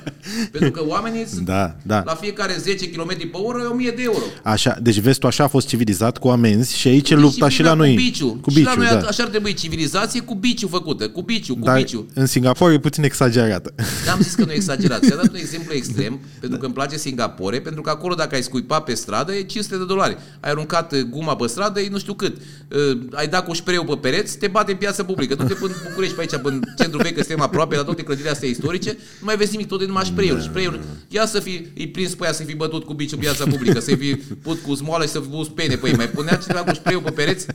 [0.50, 2.02] Pentru că oamenii sunt da, da.
[2.06, 4.22] la fiecare 10 km pe oră e 1000 de euro.
[4.42, 7.88] Așa, deci vestul așa a fost civilizat cu amenzi și aici lupta și la noi.
[7.94, 8.38] Cu biciu.
[8.42, 9.06] Cu biciu, și la noi da.
[9.06, 12.06] așa ar trebui civilizație cu biciu făcută, cu biciu, cu Dar biciu.
[12.14, 13.74] în Singapore e puțin exagerată.
[14.06, 15.02] N-am zis că nu e exagerat.
[15.02, 18.42] Ți-am dat un exemplu extrem, pentru că îmi place Singapore, pentru că acolo dacă ai
[18.42, 20.16] scuipa pe stradă e 500 de dolari.
[20.40, 22.36] Ai aruncat uh, guma pe stradă, e nu știu cât.
[22.36, 25.34] Uh, ai dat cu șpreu pe pereți, te bate în piața publică.
[25.38, 28.32] Nu te până București pe aici, în centrul vechi, că suntem aproape la toate clădirile
[28.32, 30.80] astea istorice, nu mai vezi nimic, tot de numai spray-uri, spray-uri.
[31.08, 33.94] Ia să fi, îi prins pe ea să fi bătut cu biciul piața publică, să
[33.96, 35.94] fi put cu smoală și să fi pus pene pe ei.
[35.96, 37.46] Mai punea cineva cu spray pe pereți?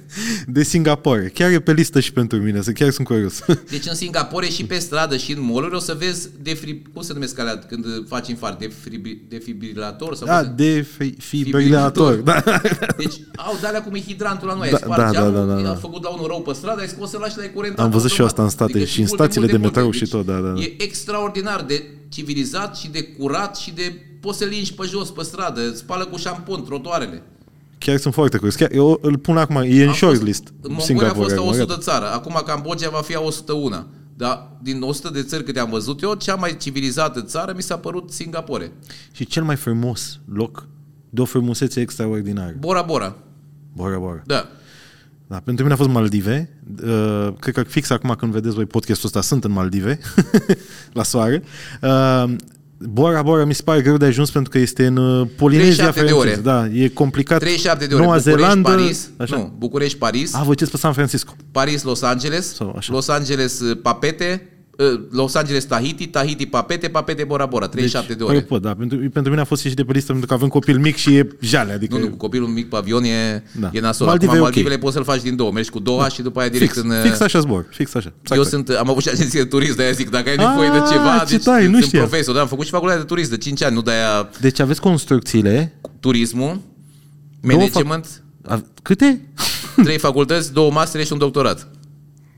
[0.47, 1.31] De Singapore.
[1.33, 3.43] Chiar e pe listă și pentru mine, să chiar sunt curios.
[3.69, 6.81] Deci în Singapore și pe stradă și în mall o să vezi defri...
[6.93, 8.59] cum se numesc alea când faci infart?
[8.59, 9.17] Defibri...
[9.29, 10.15] Defibrilator?
[10.15, 12.15] Sau da, defibrilator.
[12.15, 12.43] Da.
[12.97, 14.69] Deci au de alea cum e hidrantul la noi.
[14.69, 15.69] Da, ai da, da, da, da, da.
[15.69, 17.79] a făcut la unul rău pe stradă, ai scos să lași la curent.
[17.79, 20.07] Am văzut și asta în state adică și în stațiile de, de metrou deci și
[20.07, 20.25] tot.
[20.25, 20.61] Da, da.
[20.61, 25.23] E extraordinar de civilizat și de curat și de poți să lingi pe jos, pe
[25.23, 27.23] stradă, spală cu șampon trotuarele.
[27.77, 28.55] Chiar sunt foarte curios.
[28.55, 30.53] Chiar, eu îl pun acum, e în short list.
[30.67, 33.85] Mongolia a fost a 100 țară, acum Cambodgia va fi a 101.
[34.15, 37.77] Dar din 100 de țări câte am văzut eu, cea mai civilizată țară mi s-a
[37.77, 38.71] părut Singapore.
[39.11, 40.67] Și cel mai frumos loc
[41.09, 42.55] de o frumusețe extraordinară.
[42.59, 43.15] Bora Bora.
[43.73, 44.21] Bora Bora.
[44.25, 44.47] Da.
[45.31, 46.49] Da, pentru mine a fost Maldive.
[46.83, 49.99] Uh, cred că fix acum când vedeți voi podcastul ăsta sunt în Maldive,
[50.99, 51.43] la soare.
[51.81, 52.23] Uh,
[52.77, 56.05] Bora Bora mi se pare greu de ajuns pentru că este în uh, Polinezia 37
[56.05, 56.29] de ore.
[56.29, 56.69] franceză.
[56.71, 57.39] Da, e complicat.
[57.39, 58.03] 37 de ore.
[58.03, 59.09] Noua București, Zeelandă, Paris.
[59.17, 59.35] Așa.
[59.35, 60.33] Nu, București, Paris.
[60.33, 61.35] A, voi ce pe San Francisco.
[61.51, 62.53] Paris, Los Angeles.
[62.55, 62.93] Sau așa.
[62.93, 64.50] Los Angeles, uh, Papete.
[64.77, 66.07] Uh, Los Angeles, Tahiti.
[66.07, 66.87] Tahiti, Papete.
[66.87, 67.67] Papete, Bora Bora.
[67.67, 68.33] 37 de ore.
[68.33, 68.75] Păi, pot, da.
[68.75, 71.15] Pentru, pentru mine a fost și de pe listă pentru că avem copil mic și
[71.15, 71.71] e jale.
[71.71, 73.69] Adică Nu, nu, cu copilul mic pe avion e, Da.
[73.73, 74.07] e nasol.
[74.07, 74.53] Maldive Acum e ok.
[74.53, 75.51] Maldivele poți să-l faci din două.
[75.51, 76.89] Mergi cu două și după aia direct fix, în...
[76.89, 77.65] uh, fix așa zbor.
[77.69, 78.13] Fix așa.
[78.21, 80.73] Exact Eu sunt, am avut și agenție de turism, de-aia zic, dacă ai nevoie Ah,
[80.73, 82.07] de ceva, ce deci tare, nu sunt știam.
[82.07, 84.81] profesor, da, am făcut și facultatea de turism de 5 ani, nu de-aia Deci aveți
[84.81, 85.73] construcțiile.
[85.99, 86.59] turismul,
[87.41, 89.21] Două management, A, câte?
[89.83, 91.67] trei facultăți, două mastere și un doctorat.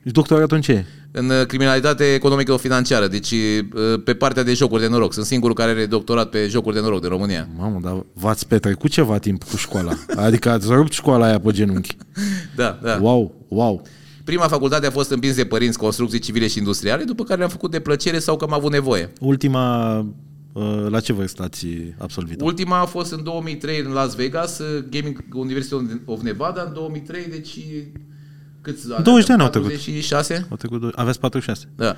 [0.05, 0.85] Și doctoratul în ce?
[1.15, 5.13] În uh, criminalitate economică-financiară, deci uh, pe partea de jocuri de noroc.
[5.13, 7.47] Sunt singurul care are doctorat pe jocuri de noroc din România.
[7.57, 9.91] Mamă, dar v-ați petrecut ceva timp cu școala.
[10.15, 11.97] Adică ați rupt școala aia pe genunchi.
[12.55, 12.97] Da, da.
[13.01, 13.81] Wow, wow.
[14.23, 17.71] Prima facultate a fost împins de părinți construcții civile și industriale, după care le-am făcut
[17.71, 19.11] de plăcere sau că am avut nevoie.
[19.19, 19.97] Ultima,
[20.53, 21.67] uh, la ce vârstă ați
[21.97, 25.75] absolvit Ultima a fost în 2003 în Las Vegas, uh, Gaming University
[26.05, 27.59] of Nevada, în 2003, deci
[28.63, 29.03] câți ani?
[29.03, 29.69] 20 de ani au trecut.
[29.69, 30.45] 46?
[30.49, 31.65] Au trecut doi, aveți 46.
[31.75, 31.95] Da.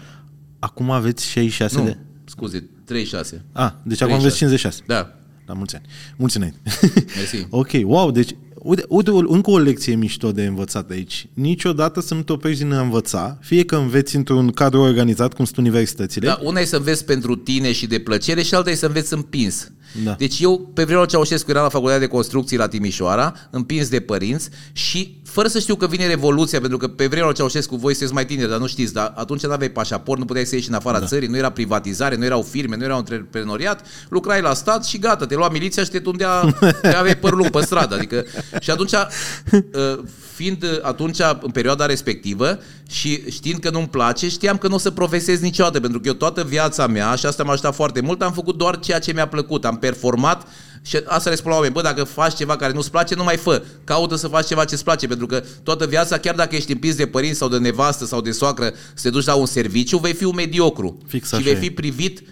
[0.60, 1.98] Acum aveți 66 Nu, de...
[2.26, 3.46] scuze, 36.
[3.52, 4.82] A, deci acum aveți 56.
[4.88, 5.16] Da,
[5.46, 5.86] La mulți ani.
[6.18, 6.58] Mulți înainte.
[7.18, 7.48] mersi.
[7.50, 8.30] ok, wow, deci
[8.62, 11.28] uite, uite, o- încă o lecție mișto de învățat aici.
[11.34, 15.46] Niciodată să nu te oprești din a învăța, fie că înveți într-un cadru organizat, cum
[15.46, 18.76] sunt universitățile, Da, una e să înveți pentru tine și de plăcere și alta e
[18.76, 19.72] să înveți împins.
[20.04, 20.14] Da.
[20.14, 24.00] Deci eu, pe vremea lui Ceaușescu, eram la Facultatea de Construcții la Timișoara, împins de
[24.00, 27.92] părinți și fără să știu că vine Revoluția, pentru că pe vremea lui Ceaușescu voi
[27.92, 30.70] sunteți mai tineri, dar nu știți, dar atunci nu aveai pașaport, nu puteai să ieși
[30.70, 31.06] în afara da.
[31.06, 35.26] țării, nu era privatizare, nu erau firme, nu era antreprenoriat, lucrai la stat și gata,
[35.26, 37.96] te lua miliția și te tundea, că aveai păr lung pe stradă.
[37.96, 38.26] Adică,
[38.60, 40.00] și atunci, uh,
[40.34, 42.60] fiind atunci în perioada respectivă
[42.90, 46.14] și știind că nu-mi place, știam că nu o să profesez niciodată, pentru că eu
[46.14, 49.28] toată viața mea, și asta m-a ajutat foarte mult, am făcut doar ceea ce mi-a
[49.28, 50.48] plăcut, am performat
[50.86, 53.38] și asta le spun la oameni, bă, dacă faci ceva care nu-ți place, nu mai
[53.38, 53.64] fă.
[53.84, 57.08] Caută să faci ceva ce-ți place, pentru că toată viața, chiar dacă ești împins de
[57.08, 60.24] părinți sau de nevastă sau de soacră, să te duci la un serviciu, vei fi
[60.24, 60.98] un mediocru.
[61.08, 61.56] Fix și așa vei e.
[61.56, 62.24] fi privit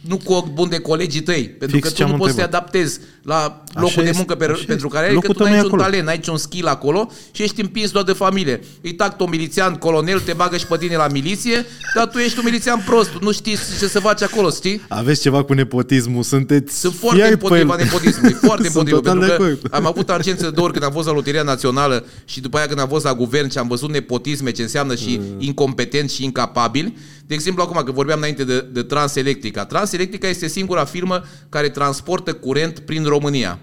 [0.00, 2.30] nu cu ochi buni de colegii tăi, pentru Fix că ce tu nu am poți
[2.30, 2.62] să te întrebat.
[2.62, 4.88] adaptezi la locul Așa de este, muncă pe, așa pentru este.
[4.88, 5.90] care ai, Locul că tu tău n-ai nu e niciun acolo.
[5.90, 8.60] talent, n-ai niciun skill acolo și ești împins doar de familie.
[8.82, 12.38] Îi tac tu milițian, colonel, te bagă și pe tine la miliție, dar tu ești
[12.38, 14.80] un milițian prost, tu nu știi ce să faci acolo, știi?
[14.88, 17.84] aveți ceva cu nepotismul, sunteți Sunt foarte fiert pe împotriva el.
[17.84, 19.74] nepotismului, foarte Sunt împotriva, total pentru de că acord.
[19.74, 22.66] am avut tangențe de două ori când am fost la Loteria Națională și după aia
[22.66, 25.40] când am fost la guvern și am văzut nepotisme, ce înseamnă și Mm.
[25.40, 26.96] incompetenți și incapabili.
[27.26, 29.64] De exemplu, acum că vorbeam înainte de, de Transelectrica.
[29.64, 33.58] Transelectrica este singura firmă care transportă curent prin România.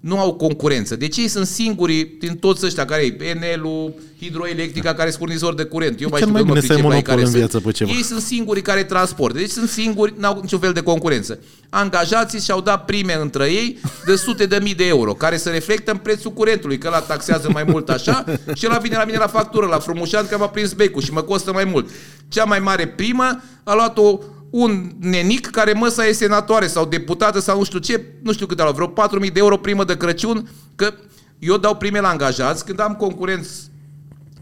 [0.00, 0.96] Nu au concurență.
[0.96, 5.62] Deci ei sunt singurii din toți ăștia care e Enelul, Hidroelectrica, care sunt furnizori de
[5.64, 6.00] curent.
[6.00, 7.14] Eu mai cel știu mai că nu mă bine să ai pricep la ei monopol
[7.14, 7.38] care în sunt.
[7.38, 7.90] viață pe ceva.
[7.90, 9.38] Ei sunt singurii care transportă.
[9.38, 11.38] Deci sunt singuri, n-au niciun fel de concurență.
[11.68, 15.90] Angajații și-au dat prime între ei de sute de mii de euro, care se reflectă
[15.90, 18.24] în prețul curentului, că la taxează mai mult așa
[18.54, 21.22] și la vine la mine la factură, la frumușant că m-a prins becul și mă
[21.22, 21.90] costă mai mult.
[22.28, 24.18] Cea mai mare primă a luat-o
[24.50, 28.60] un nenic care măsa e senatoare sau deputată sau nu știu ce, nu știu cât
[28.60, 30.94] a luat, vreo 4.000 de euro primă de Crăciun, că
[31.38, 33.70] eu dau prime la angajați când am concurenți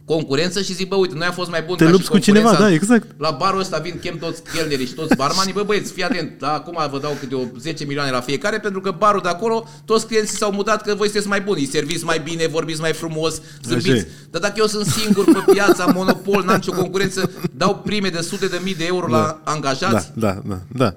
[0.06, 2.18] concurență și zic, bă, uite, noi am fost mai buni Te ca și lupți cu
[2.18, 2.74] cineva, concurența.
[2.76, 3.06] da, exact.
[3.20, 6.52] La barul ăsta vin, chem toți chelnerii și toți barmanii, bă, băieți, fii atent, da,
[6.52, 10.06] acum vă dau câte o 10 milioane la fiecare, pentru că barul de acolo, toți
[10.06, 13.40] clienții s-au mutat că voi sunteți mai buni, îi serviți mai bine, vorbiți mai frumos,
[13.62, 13.88] zâmbiți.
[13.90, 14.08] e.
[14.30, 18.46] Dar dacă eu sunt singur pe piața, monopol, n-am nicio concurență, dau prime de sute
[18.46, 20.94] de mii de euro la angajați, Da, da, da, da.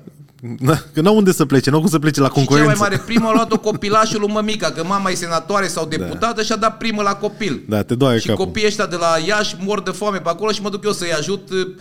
[0.60, 0.76] Da.
[0.94, 2.70] Că n-au unde să plece, n-au cum să plece la Și cea concurență.
[2.70, 6.52] mai mare primă a luat-o copilașul lui mămica, că mama e senatoare sau deputată și
[6.52, 7.62] a dat primă la copil.
[7.68, 8.46] Da, te doare și capul.
[8.46, 11.14] copiii ăștia de la Iași mor de foame pe acolo și mă duc eu să-i
[11.14, 11.76] ajut uh,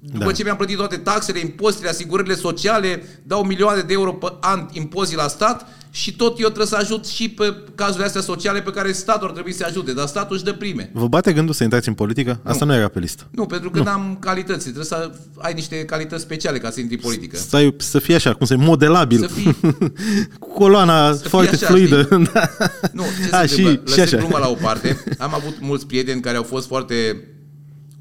[0.00, 0.32] după Da.
[0.32, 5.16] ce mi-am plătit toate taxele, impozitele, asigurările sociale, dau milioane de euro pe an impozit
[5.16, 5.66] la stat
[5.96, 9.32] și tot eu trebuie să ajut și pe cazurile astea sociale pe care statul ar
[9.32, 10.90] trebui să ajute, dar statul își dă prime.
[10.92, 12.40] Vă bate gândul să intrați în politică?
[12.42, 13.26] Asta nu era pe listă.
[13.30, 17.02] Nu, pentru că n-am calități, trebuie să ai niște calități speciale ca să intri în
[17.02, 17.36] politică.
[17.36, 19.18] Să, ai, să fie așa, cum să modelabil.
[19.18, 19.56] Să fii-
[20.38, 22.02] Cu coloana fie foarte așa, fluidă.
[22.32, 22.48] da.
[22.92, 23.46] Nu, ce se A, întâmplă?
[23.46, 24.16] și, și Lăsând așa.
[24.16, 27.24] gluma la o parte, am avut mulți prieteni care au fost foarte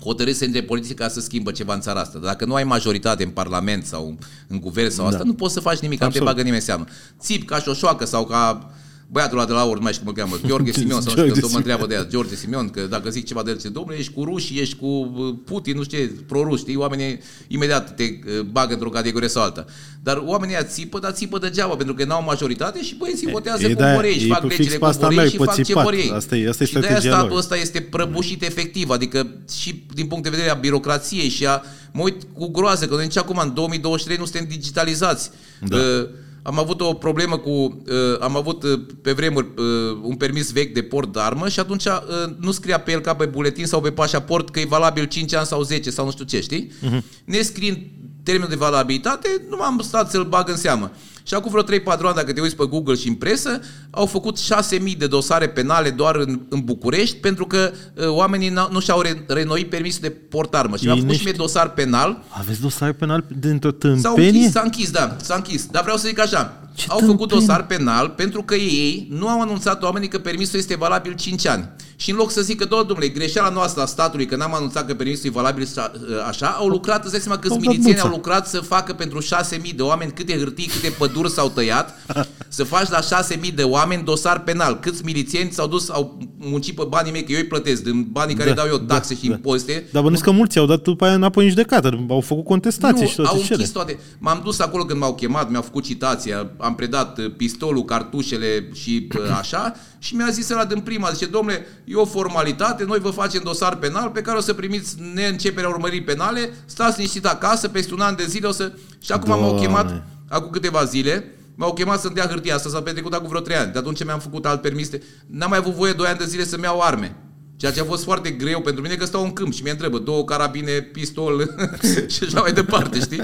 [0.04, 2.18] hotărâți să intre în politică ca să schimbă ceva în țara asta.
[2.18, 4.18] Dar Dacă nu ai majoritate în parlament sau
[4.48, 6.28] în guvern sau asta, nu poți să faci nimic, nu te Absolut.
[6.28, 6.86] bagă nimeni în seamă.
[7.20, 8.72] Țip ca șoșoacă sau ca
[9.14, 11.10] băiatul ăla de la ori, nu mai știu cum îl cheamă, Gheorghe Simion sau nu
[11.10, 13.58] știu, George tot mă întreabă de ea, George Simion, că dacă zic ceva de el,
[13.58, 17.20] zice, domnule, ești cu ruși, ești cu uh, Putin, nu știu ce, pro știi, oamenii
[17.48, 19.66] imediat te uh, bagă într-o categorie sau alta.
[20.04, 23.68] Dar oamenii ăia țipă, dar țipă degeaba, pentru că n-au majoritate și băieții votează e
[23.68, 25.18] cum de-aia, vor ei, și ei fac pe fix legile pe cum asta vor ei
[25.18, 25.84] merg, și pe fac ce țipat.
[25.84, 26.12] vor ei.
[26.16, 27.38] Asta e- asta e și de-aia strategia statul lor.
[27.38, 29.28] ăsta este prăbușit efectiv, adică
[29.60, 31.64] și din punct de vedere a birocrației și a...
[31.92, 35.30] Mă uit cu groază, că noi nici acum, în 2023, nu suntem digitalizați.
[35.60, 35.78] Da.
[35.78, 36.10] Uh,
[36.44, 37.50] am avut o problemă cu...
[37.50, 41.60] Uh, am avut uh, pe vremuri uh, un permis vechi de port de armă și
[41.60, 41.92] atunci uh,
[42.40, 45.46] nu scria pe el ca pe buletin sau pe pașaport că e valabil 5 ani
[45.46, 46.72] sau 10 sau nu știu ce, știi?
[46.72, 47.02] Uh-huh.
[47.26, 47.78] Nescriind
[48.24, 50.92] termenul de valabilitate, nu m-am stat să-l bag în seamă.
[51.26, 53.60] Și acum vreo 3-4 ani, dacă te uiți pe Google și în presă,
[53.90, 58.70] au făcut 6.000 de dosare penale doar în, în București pentru că uh, oamenii n-au-
[58.72, 60.78] nu și-au re- renoit permisul de port armă.
[60.78, 64.30] Și mi-a Ei făcut și niște- mie dosar penal Aveți dosar penal dintr-o S-a tâmpenie?
[64.30, 65.66] închis, s-a închis, da, s-a închis.
[65.66, 67.46] Dar vreau să zic așa, Ce au făcut tâmpenie.
[67.46, 71.70] dosar penal pentru că ei nu au anunțat oamenii că permisul este valabil 5 ani.
[71.96, 74.94] Și în loc să zică, "Doamne, domnule, greșeala noastră a statului că n-am anunțat că
[74.94, 75.92] permisul e valabil sa-
[76.28, 78.08] așa, au lucrat, îți dai seama câți Au dat milițieni buța.
[78.08, 81.94] au lucrat să facă pentru 6.000 de oameni câte hârtii, câte păduri s-au tăiat,
[82.48, 84.80] să faci la 6.000 de oameni dosar penal.
[84.80, 88.36] Câți milițieni s-au dus, au muncit pe banii mei, că eu îi plătesc, din banii
[88.36, 89.34] care Da, dau eu da, taxe și da.
[89.34, 89.88] impozite.
[89.92, 93.08] Dar bănuiesc că mulți au dat după aia înapoi în judecată, au făcut contestații Nu,
[93.10, 93.56] și toate au cele.
[93.56, 94.00] închis toate.
[94.20, 99.08] M-am dus acolo când m-au chemat, mi-au făcut citația, am predat uh, pistolul, cartușele și
[99.20, 99.74] uh, așa
[100.04, 103.76] și mi-a zis ăla din prima, zice, domnule, e o formalitate, noi vă facem dosar
[103.76, 108.16] penal pe care o să primiți neînceperea urmării penale, stați liniștit acasă, peste un an
[108.16, 108.72] de zile o să...
[109.02, 109.60] Și acum m-au Doamne.
[109.66, 113.58] chemat, acum câteva zile, m-au chemat să-mi dea hârtia asta, s-a petrecut acum vreo trei
[113.58, 113.72] ani.
[113.72, 114.90] De atunci mi-am făcut alt permis.
[114.90, 117.16] de- N-am mai avut voie doi ani de zile să-mi iau arme.
[117.56, 119.98] Ceea ce a fost foarte greu pentru mine că stau în câmp și mi întrebă
[120.00, 121.54] două carabine, pistol
[122.14, 123.22] și așa mai departe, știi?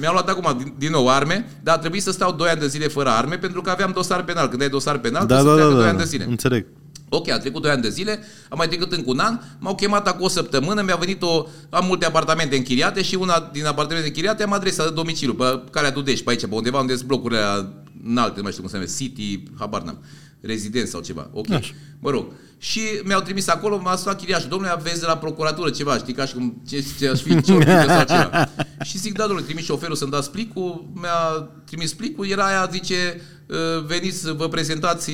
[0.00, 2.66] Mi-am luat acum din, din nou arme, dar a trebuit să stau 2 ani de
[2.66, 4.48] zile fără arme pentru că aveam dosar penal.
[4.48, 6.02] Când ai dosar penal, Da, trebuie da, să da, treacă 2 da, ani da.
[6.02, 6.24] de zile.
[6.28, 6.66] Înțeleg.
[7.08, 10.06] Ok, a trecut 2 ani de zile, am mai trecut încă un an, m-au chemat
[10.08, 11.46] acum o săptămână, mi-a venit o...
[11.70, 15.90] Am multe apartamente închiriate și una din apartamentele închiriate am adresa de domiciliu, pe calea
[15.90, 17.72] Dudești, pe aici, pe undeva unde sunt blocurile alea
[18.06, 19.98] înalte, nu mai știu cum se numește, City, habar n-am,
[20.46, 21.30] rezidență sau ceva.
[21.32, 21.72] Ok, Așa.
[21.98, 22.26] mă rog.
[22.58, 26.26] Și mi-au trimis acolo, m-a sunat chiriașul, domnule, aveți de la procuratură ceva, știi, ca
[26.26, 28.48] și cum ce, ce aș fi ciorbită sau ceva.
[28.88, 33.20] Și zic, da, domnule, trimis șoferul să-mi dați plicul, mi-a trimis plicul, era aia, zice,
[33.46, 35.12] "Uh, veniți să vă prezentați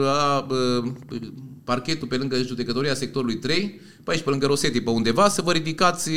[0.00, 0.90] la uh,
[1.64, 5.52] parchetul pe lângă judecătoria sectorului 3, pe aici, pe lângă Rosetti, pe undeva, să vă
[5.52, 6.10] ridicați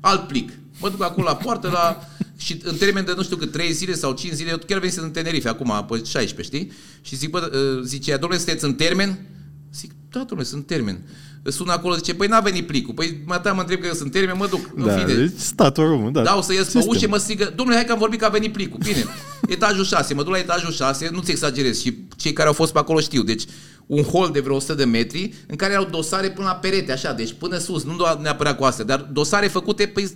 [0.00, 0.50] alt plic.
[0.80, 3.94] Mă duc acolo la poartă la, și în termen de nu știu cât, 3 zile
[3.94, 6.72] sau 5 zile, eu chiar venit în Tenerife, acum, pe 16, știi?
[7.00, 9.26] Și zic, bă, uh, zice, domnule, sunteți în termen?
[9.74, 11.02] Zic, da, domnule, sunt în termen.
[11.46, 12.94] Sună acolo, zice, păi n-a venit plicul.
[12.94, 14.70] Păi mă, mă întreb că eu sunt în termen, mă duc.
[14.74, 15.14] În Da, fine.
[15.14, 16.22] deci statul român, da.
[16.22, 16.88] Da, o să ies pe Sistem.
[16.88, 18.78] ușă, mă strigă, domnule, hai că am vorbit că a venit plicul.
[18.84, 19.04] Bine,
[19.54, 22.78] etajul 6, mă duc la etajul 6, nu-ți exagerez și cei care au fost pe
[22.78, 23.22] acolo știu.
[23.22, 23.42] Deci
[23.86, 27.12] un hol de vreo 100 de metri în care au dosare până la perete, așa,
[27.12, 30.10] deci până sus, nu doar neapărat cu astea, dar dosare făcute pe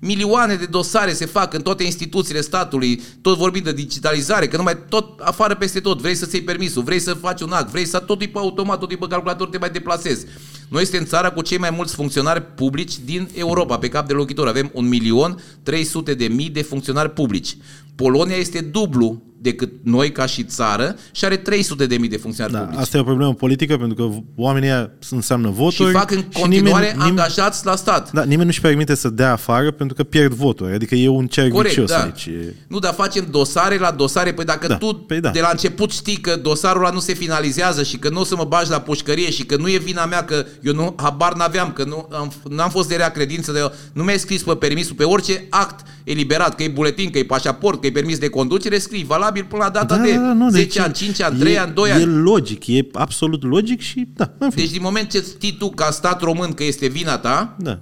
[0.00, 4.78] milioane de dosare se fac în toate instituțiile statului, tot vorbind de digitalizare, că numai
[4.88, 7.98] tot afară peste tot, vrei să-ți iei permisul, vrei să faci un act, vrei să
[7.98, 10.26] totul e pe automat, totul e pe calculator, te mai deplasezi.
[10.68, 14.48] Noi suntem țara cu cei mai mulți funcționari publici din Europa, pe cap de locuitor.
[14.48, 14.72] Avem
[16.10, 17.56] 1.300.000 de mii de funcționari publici.
[17.94, 22.54] Polonia este dublu decât noi ca și țară și are 300 de mii de funcționari
[22.54, 22.80] Da, publici.
[22.80, 26.40] asta e o problemă politică pentru că oamenii ăia înseamnă voturi Și fac în și
[26.40, 28.12] continuare nimeni, nimeni, angajați la stat.
[28.12, 30.72] da, nimeni nu-și permite să dea afară pentru că pierd voturi.
[30.74, 32.02] Adică e un cerc Corect, vicios da.
[32.02, 32.26] aici.
[32.26, 32.54] E...
[32.68, 34.32] Nu, dar facem dosare la dosare.
[34.32, 35.30] Păi dacă Da, tu păi da.
[35.30, 38.36] de la început știi că dosarul ăla nu se finalizează și că nu o să
[38.36, 41.72] mă bagi la pușcărie și că nu e vina mea, că eu nu, habar n-aveam,
[41.72, 45.04] că nu am, n-am fost de rea credință, de, nu mi-ai scris pe permisul, pe
[45.04, 49.04] orice act eliberat, că e buletin, că e pașaport, că e permis de conducere, scrii
[49.04, 50.20] valabil până la data de
[50.50, 52.04] 10 ani, 5 ani, 3 e, ani, 2 E ani.
[52.04, 54.62] logic, e absolut logic și da, în fine.
[54.62, 57.78] Deci din moment ce știi tu ca stat român că este vina ta, da.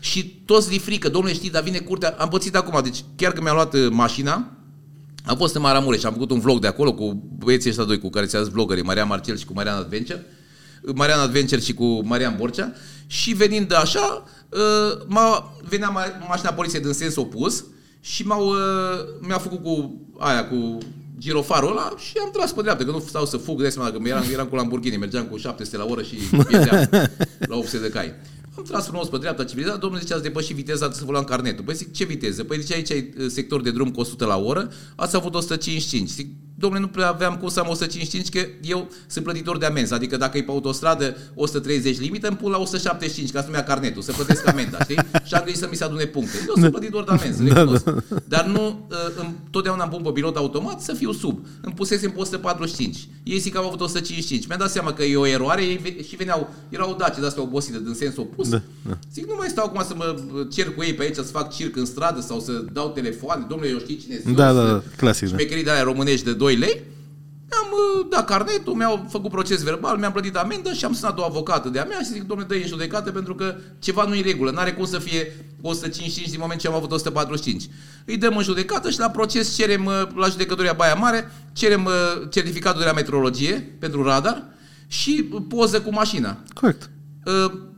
[0.00, 3.40] și toți li frică, domnule știi, dar vine curtea, am pățit acum, deci chiar că
[3.40, 4.46] mi-am luat uh, mașina,
[5.24, 8.10] am fost în Maramureș, am făcut un vlog de acolo cu băieții ăștia doi cu
[8.10, 10.26] care ți-a zis vlogării, Marian Marcel și cu Marian Adventure,
[10.82, 12.72] uh, Marian Adventure și cu Marian Borcea,
[13.06, 17.64] și venind de așa, uh, m-a, venea ma- mașina poliției din sens opus
[18.04, 18.56] și m-au, uh,
[19.20, 20.78] mi-a făcut cu aia, cu
[21.18, 23.98] girofarul ăla și am tras pe dreapta, că nu stau să fug, de seama că
[24.04, 26.14] eram, eram cu Lamborghini, mergeam cu 700 la oră și
[26.48, 26.88] pierdeam
[27.38, 28.14] la 800 de cai.
[28.56, 31.64] Am tras frumos pe dreapta civilizat, domnule zice, ați depășit viteza, să vă luăm carnetul.
[31.64, 32.44] Păi zic, ce viteză?
[32.44, 36.08] Păi zice, aici ai uh, sector de drum cu 100 la oră, ați avut 155.
[36.08, 39.94] Zic, domnule, nu prea aveam cum să am 155, că eu sunt plătitor de amenzi.
[39.94, 43.64] Adică dacă e pe autostradă 130 limită, îmi pun la 175 ca să nu-mi ia
[43.64, 44.98] carnetul, să plătesc amenda, știi?
[45.24, 46.36] Și am găsit să mi se adune puncte.
[46.48, 47.94] Eu sunt plătitor de amenzi, da, da.
[48.24, 48.86] Dar nu,
[49.18, 51.46] uh, totdeauna am pun pe pilot automat să fiu sub.
[51.60, 53.08] Îmi pusesem pe 145.
[53.22, 54.46] Ei zic că am avut 155.
[54.46, 57.80] Mi-am dat seama că e o eroare ei și veneau, erau daci de astea obosite,
[57.84, 58.48] din sens opus.
[58.48, 58.98] Da, da.
[59.12, 60.16] Zic, nu mai stau acum să mă
[60.52, 63.46] cer cu ei pe aici, să fac circ în stradă sau să dau telefoane.
[63.48, 64.36] Domnule, eu știi cine sunt.
[64.36, 65.28] Da, da, da, clasic.
[65.28, 65.36] Da.
[65.36, 66.82] Șmecherii de alea românești de 2 lei.
[67.62, 71.24] Am uh, dat carnetul, mi-au făcut proces verbal, mi-am plătit amendă și am sunat o
[71.24, 74.50] avocată de-a mea și zic, domnule, dă în judecată pentru că ceva nu e regulă.
[74.50, 77.68] N-are cum să fie 155 din moment ce am avut 145.
[78.04, 81.92] Îi dăm în judecată și la proces cerem uh, la judecătoria Baia Mare, cerem uh,
[82.30, 84.44] certificatul de la metrologie pentru radar
[84.86, 86.38] și poză cu mașina.
[86.54, 86.90] Corect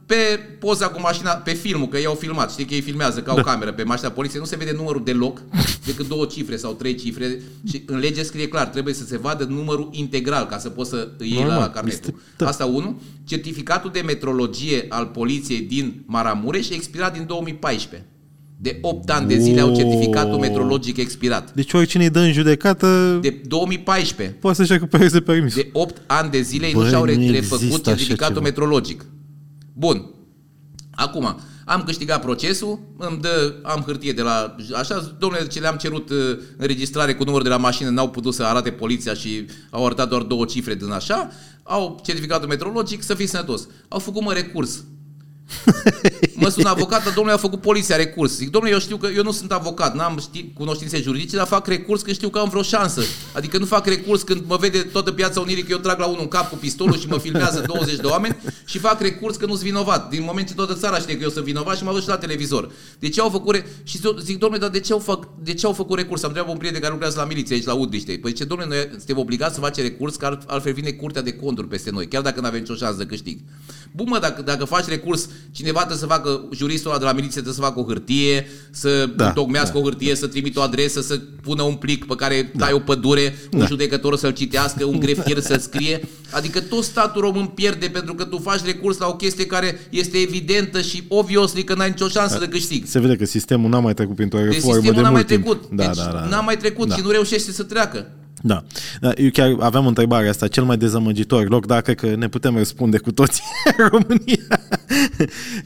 [0.07, 3.37] pe poza cu mașina, pe filmul, că i-au filmat, știi că ei filmează ca o
[3.37, 3.43] da.
[3.43, 5.41] cameră pe mașina poliției, nu se vede numărul deloc,
[5.87, 7.41] decât două cifre sau trei cifre
[7.71, 11.09] și în lege scrie clar, trebuie să se vadă numărul integral ca să poți să
[11.19, 12.21] îi iei la carnetul.
[12.37, 12.47] Da.
[12.47, 12.97] Asta unul.
[13.25, 18.09] Certificatul de metrologie al poliției din Maramureș expirat din 2014.
[18.57, 21.55] De 8 ani de zile au certificatul metrologic expirat.
[21.55, 23.19] Deci oricine îi dă în judecată...
[23.21, 24.37] De 2014.
[24.41, 25.55] Poate să-și recupereze permis.
[25.55, 29.05] De 8 ani de zile Bă, nu și-au refăcut certificatul metrologic.
[29.77, 30.11] Bun.
[30.91, 34.57] Acum, am câștigat procesul, îmi dă, am hârtie de la...
[34.77, 38.43] Așa, domnule, ce le-am cerut uh, înregistrare cu număr de la mașină, n-au putut să
[38.43, 41.31] arate poliția și au arătat doar două cifre din așa,
[41.63, 43.69] au certificatul metrologic, să fii sănătos.
[43.89, 44.85] Au făcut mă recurs
[46.35, 48.37] Mă sună avocată, domnule, a făcut poliția recurs.
[48.37, 51.67] Zic, domnule, eu știu că eu nu sunt avocat, n-am ști, cunoștințe juridice, dar fac
[51.67, 53.03] recurs când știu că am vreo șansă.
[53.33, 56.21] Adică nu fac recurs când mă vede toată piața Unirii că eu trag la unul
[56.21, 59.53] în cap cu pistolul și mă filmează 20 de oameni și fac recurs că nu
[59.53, 60.11] sunt vinovat.
[60.11, 62.17] Din moment ce toată țara știe că eu sunt vinovat și mă văd și la
[62.17, 62.71] televizor.
[62.99, 63.67] De ce au făcut re...
[63.83, 65.29] Și zic, domnule, dar de ce au, fac...
[65.43, 66.23] de ce au făcut recurs?
[66.23, 68.19] Am întrebat un prieten care lucrează la miliție aici la Udriște.
[68.23, 71.69] Păi ce, domnule, noi suntem obligați să facem recurs, că altfel vine curtea de conturi
[71.69, 73.39] peste noi, chiar dacă nu avem nicio șansă de câștig.
[73.93, 77.33] Bun, mă, dacă, dacă faci recurs, cineva trebuie să facă, juristul ăla de la miliție
[77.33, 80.19] trebuie să facă o hârtie, să da, tocmească da, o hârtie, da.
[80.19, 82.65] să trimită o adresă, să pună un plic pe care da.
[82.65, 83.67] tai o pădure, un da.
[83.67, 86.01] judecător să-l citească, un grefier să scrie.
[86.31, 90.19] Adică tot statul român pierde pentru că tu faci recurs la o chestie care este
[90.19, 92.41] evidentă și obviously că n-ai nicio șansă da.
[92.41, 92.85] de câștig.
[92.87, 95.63] Se vede că sistemul n-a mai trecut printr-o reformă de, sistemul de n-a mai trecut.
[95.71, 96.95] Da, deci da, da, n-a mai trecut da.
[96.95, 98.07] și nu reușește să treacă.
[98.47, 98.65] Da.
[99.01, 99.13] da.
[99.17, 103.13] Eu chiar aveam întrebarea asta, cel mai dezamăgitor loc, dacă că ne putem răspunde cu
[103.13, 103.43] toții
[103.77, 104.61] în România.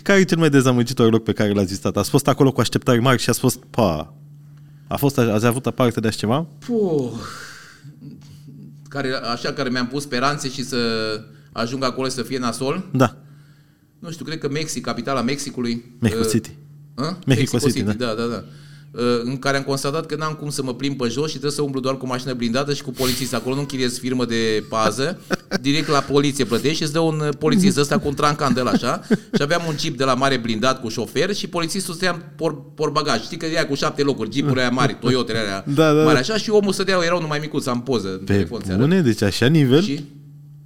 [0.02, 1.96] care e cel mai dezamăgitor loc pe care l-ați vizitat?
[1.96, 4.14] Ați fost acolo cu așteptări mari și ați fost, pa,
[4.88, 6.46] a fost, ați avut parte de așa ceva?
[6.58, 7.10] Puh,
[8.88, 10.76] care, așa, care mi-am pus speranțe și să
[11.52, 12.88] ajung acolo să fie nasol?
[12.92, 13.16] Da.
[13.98, 15.96] Nu știu, cred că Mexic, capitala Mexicului.
[15.98, 16.50] Mexico uh, City.
[16.94, 17.04] Uh?
[17.04, 18.26] Mexico, Mexico City, City, da, da, da.
[18.26, 18.44] da.
[18.90, 21.50] Uh, în care am constatat că n-am cum să mă plimb pe jos și trebuie
[21.50, 23.34] să umblu doar cu mașină blindată și cu polițist.
[23.34, 25.20] Acolo nu închiriez firmă de pază,
[25.60, 28.70] direct la poliție plătești și îți dă un polițist ăsta cu un trancan de la
[28.70, 32.22] așa și aveam un jeep de la mare blindat cu șofer și polițistul stătea în
[32.36, 32.92] por, por
[33.22, 36.18] știi că ea cu șapte locuri, jeepurile aia mari, Toyota alea da, da, mari da.
[36.18, 38.62] așa și omul stătea, erau numai micuț, am poză în Pe telefon.
[38.76, 39.82] Bune, deci așa nivel?
[39.82, 40.04] Și,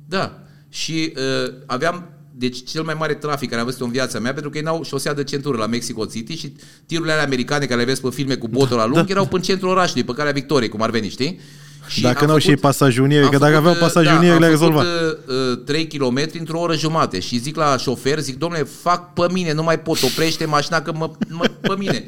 [0.08, 0.38] da,
[0.68, 4.50] și uh, aveam deci cel mai mare trafic care am văzut în viața mea, pentru
[4.50, 6.52] că ei n-au șosea de centură la Mexico City și
[6.86, 9.04] tirurile alea americane care le vezi pe filme cu botul la lung da.
[9.08, 11.40] erau pe centrul orașului, pe calea Victoriei, cum ar veni, știi?
[11.86, 14.84] Și dacă n-au și ei pasajunieri, că dacă aveau pasajunieri, da, le-ai rezolvat.
[14.84, 19.52] Uh, 3 km într-o oră jumate și zic la șofer, zic, domnule, fac pe mine,
[19.52, 22.04] nu mai pot, oprește mașina că mă, mă pe mine.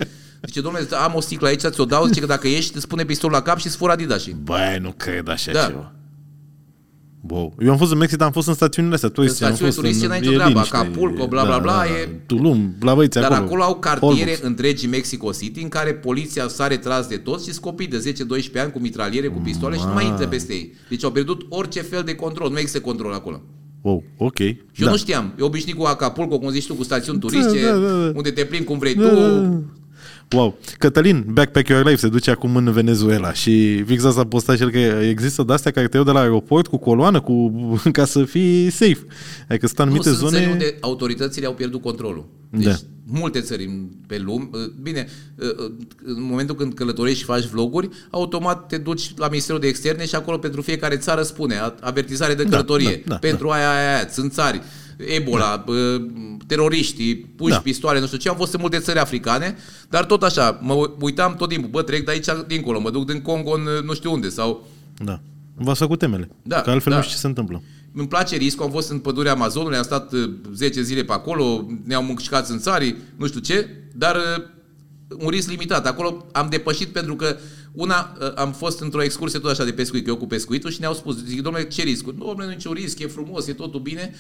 [0.46, 3.36] Zice, domnule, am o sticlă aici, ți-o dau, zice că dacă ești, îți pune pistolul
[3.36, 4.24] la cap și îți fură Adidas.
[4.42, 5.64] Băi, nu cred așa da.
[5.66, 5.92] ceva.
[7.28, 7.54] Wow.
[7.60, 9.44] Eu am fost în Mexic, dar am fost în stațiunile astea turistice.
[9.44, 10.58] În stațiunile turistice n-ai nicio treabă.
[10.58, 11.72] Acapulco, bla, bla, bla.
[11.72, 12.08] Da, e...
[12.26, 13.44] Tulum, la băiți Dar acolo.
[13.44, 14.40] acolo au cartiere Holbox.
[14.40, 18.14] întregi Mexico City în care poliția s-a retras de toți și scopii de
[18.58, 19.80] 10-12 ani cu mitraliere, cu pistole Ma.
[19.80, 20.72] și nu mai intră peste ei.
[20.88, 22.50] Deci au pierdut orice fel de control.
[22.50, 23.42] Nu există control acolo.
[23.80, 24.38] Wow, ok.
[24.38, 24.90] Și eu da.
[24.90, 25.32] nu știam.
[25.38, 28.12] Eu obișnuit cu Acapulco, cum zici tu, cu stațiuni turistice, da, da, da.
[28.14, 29.14] unde te plimbi cum vrei da, tu.
[29.14, 29.60] Da, da.
[30.32, 30.58] Wow.
[30.78, 34.70] Cătălin, Backpack Your Life se duce acum în Venezuela și fix asta a postat el
[34.70, 37.52] că există de-astea care te iau de la aeroport cu coloană cu,
[37.92, 39.06] ca să fii safe.
[39.48, 40.38] Adică sunt anumite nu, zone...
[40.38, 42.26] Sunt unde autoritățile au pierdut controlul.
[42.50, 42.76] Deci da.
[43.06, 43.70] multe țări
[44.06, 44.48] pe lume.
[44.82, 45.08] Bine,
[46.04, 50.14] în momentul când călătorești și faci vloguri, automat te duci la Ministerul de Externe și
[50.14, 52.90] acolo pentru fiecare țară spune avertizare de da, călătorie.
[52.90, 53.54] Da, da, da, pentru da.
[53.54, 54.08] aia, aia, aia.
[54.08, 54.62] Sunt țari.
[54.96, 55.72] Ebola, da.
[56.46, 57.60] teroriștii, puși da.
[57.60, 59.56] pistoale, nu știu ce, am fost în multe țări africane,
[59.88, 63.22] dar tot așa, mă uitam tot timpul, bă, trec de aici dincolo, mă duc din
[63.22, 64.66] Congo în nu știu unde, sau...
[65.04, 65.20] Da.
[65.54, 66.98] V-ați făcut temele, da, că altfel da.
[66.98, 67.62] nu știu ce se întâmplă.
[67.94, 70.12] Îmi place riscul, am fost în pădurea Amazonului, am stat
[70.54, 74.16] 10 zile pe acolo, ne-au mâncat în țari, nu știu ce, dar
[75.18, 75.86] un risc limitat.
[75.86, 77.36] Acolo am depășit pentru că
[77.74, 80.80] Una, uh, am fost într-o excursie tot așa de pescuit, că eu cu pescuitul și
[80.80, 82.04] ne-au spus, zic, domnule, ce risc?
[82.04, 84.14] Domnule, nu niciun risc, e frumos, e totul bine.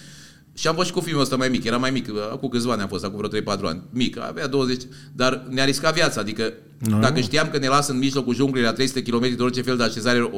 [0.54, 2.82] Și am fost și cu filmul ăsta mai mic, era mai mic, acum câțiva ani
[2.82, 4.82] am fost, acum vreo 3-4 ani, mic, avea 20,
[5.12, 6.98] dar ne-a riscat viața, adică no.
[6.98, 9.82] dacă știam că ne lasă în mijlocul junglei la 300 km de orice fel de
[9.82, 10.30] așezare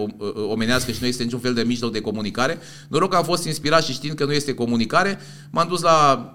[0.48, 3.84] omenească și nu este niciun fel de mijloc de comunicare, noroc că am fost inspirat
[3.84, 5.18] și știind că nu este comunicare,
[5.50, 6.30] m-am dus la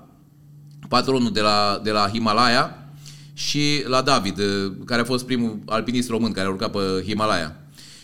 [0.87, 2.93] patronul de la, de la Himalaya
[3.33, 4.41] și la David,
[4.85, 7.60] care a fost primul alpinist român care a urcat pe Himalaya.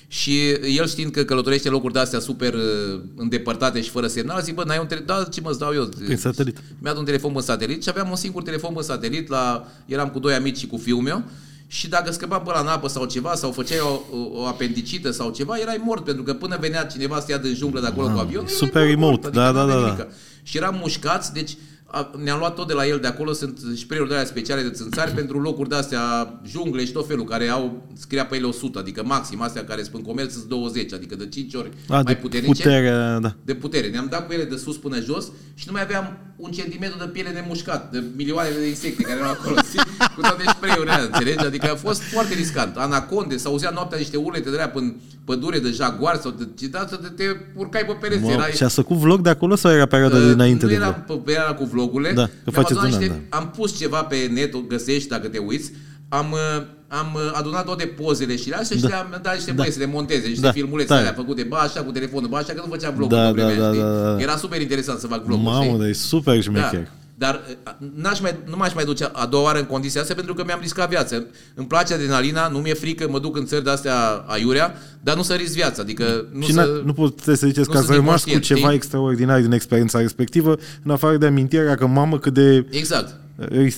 [0.07, 4.55] Și el știind că călătorește locuri de astea super uh, îndepărtate și fără semnal, zic,
[4.55, 5.07] bă, n-ai un telefon?
[5.07, 5.85] Da, ce mă dau eu?
[5.85, 6.57] Prin satelit.
[6.79, 10.09] Mi-a dat un telefon pe satelit și aveam un singur telefon pe satelit, la, eram
[10.09, 11.23] cu doi amici și cu fiul meu
[11.67, 15.11] și dacă scăpa pe la în apă sau ceva sau făceai o, o, o apendicită
[15.11, 18.07] sau ceva, erai mort, pentru că până venea cineva să ia din junglă de acolo
[18.07, 20.07] ah, cu avionul, super remote, adică da, da, da, da.
[20.43, 21.57] Și eram mușcați, deci
[22.23, 25.11] ne-am luat tot de la el de acolo, sunt spray-uri de alea speciale de țânțari
[25.21, 29.03] pentru locuri de astea, jungle și tot felul, care au, scria pe ele 100, adică
[29.05, 32.13] maxim, astea care sunt în comerț sunt 20, adică de 5 ori A, mai de
[32.13, 32.63] puternice.
[32.63, 33.35] Putere, da.
[33.45, 33.89] De putere.
[33.89, 37.05] Ne-am dat cu ele de sus până jos și nu mai aveam un centimetru de
[37.05, 39.55] piele nemușcat, de milioane de insecte care erau acolo,
[40.15, 41.45] cu toate spray-urile alea, înțelegi?
[41.45, 42.77] Adică a fost foarte riscant.
[42.77, 44.95] Anaconde, s-auzea noaptea niște urlete de pe
[45.25, 47.23] pădure de jaguar sau de ce da, te, te
[47.55, 48.23] urcai pe pereți.
[48.23, 48.31] Wow.
[48.31, 48.51] Erai...
[48.51, 51.31] Și a făcut vlog de acolo sau era perioada uh, dinainte nu de era, pe,
[51.31, 52.11] era cu vlogurile.
[52.11, 53.37] Da, că faceți niște, da.
[53.37, 55.71] Am pus ceva pe net, găsești dacă te uiți.
[56.09, 58.87] Am, uh, am uh, adunat toate pozele și astea da.
[58.87, 59.55] și le-am dat niște da.
[59.55, 60.51] băieți să le monteze, niște da.
[60.51, 63.47] filmulețe alea făcute, ba așa, cu telefonul, ba așa, că nu făceam vlog da, da,
[63.47, 64.21] da, da, da.
[64.21, 65.39] Era super interesant să fac vlog.
[65.41, 66.83] Mamă, dar e super șmecher.
[66.83, 66.89] Da.
[67.19, 67.41] Dar
[67.95, 70.59] n-aș mai, nu m-aș mai duce a doua oară în condiția asta pentru că mi-am
[70.61, 71.23] riscat viața.
[71.55, 75.33] Îmi place adrenalina, nu mi-e frică, mă duc în țări de-astea aiurea, dar nu să
[75.33, 75.81] risc viața.
[75.81, 78.73] Adică nu și să, nu puteți să ziceți că ați rămas cu ceva știi?
[78.73, 82.65] extraordinar din experiența respectivă, în afară de amintirea că mamă cât de...
[82.69, 83.15] Exact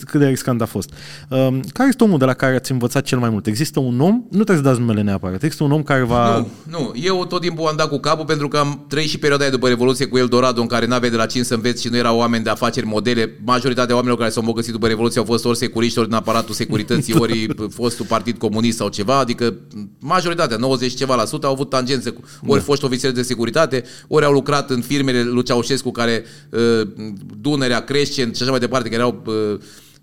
[0.06, 0.94] cât de riscant a fost.
[1.30, 3.48] Um, care este omul de la care ați învățat cel mai mult?
[3.48, 6.38] Există un om, nu trebuie să dați numele neapărat, există un om care va...
[6.38, 9.44] Nu, nu, eu tot timpul am dat cu capul pentru că am trăit și perioada
[9.44, 11.98] aia după Revoluție cu Eldorado în care n-avea de la cine să înveți și nu
[11.98, 13.40] erau oameni de afaceri, modele.
[13.46, 17.16] Majoritatea oamenilor care s-au îmbogățit după Revoluție au fost ori securiști, ori din aparatul securității,
[17.24, 19.54] ori fostul partid comunist sau ceva, adică
[20.00, 22.14] majoritatea, 90 ceva la sută, au avut tangențe,
[22.46, 22.66] ori da.
[22.66, 26.88] fost ofițeri de securitate, ori au lucrat în firmele lui Ceaușescu care uh,
[27.42, 29.49] Dunărea, Crescent și așa mai departe, care erau uh,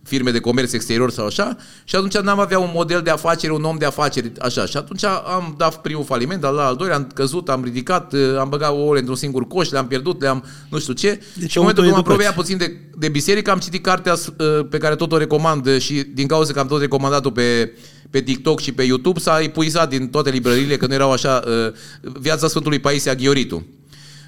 [0.07, 3.65] firme de comerț exterior sau așa, și atunci n-am avea un model de afaceri, un
[3.65, 4.67] om de afaceri, așa.
[4.67, 8.49] Și atunci am dat primul faliment, al, al doilea am căzut, am ridicat, uh, am
[8.49, 11.21] băgat ouăle într-un singur coș, le-am pierdut, le-am nu știu ce.
[11.35, 14.67] Deci și în momentul când m-am apropiat puțin de, de biserică, am citit cartea uh,
[14.71, 17.73] pe care tot o recomand și din cauza că am tot recomandat-o pe,
[18.11, 21.73] pe TikTok și pe YouTube, s-a epuizat din toate librăriile, că nu erau așa, uh,
[22.21, 23.67] Viața Sfântului Paisia Ghioritu.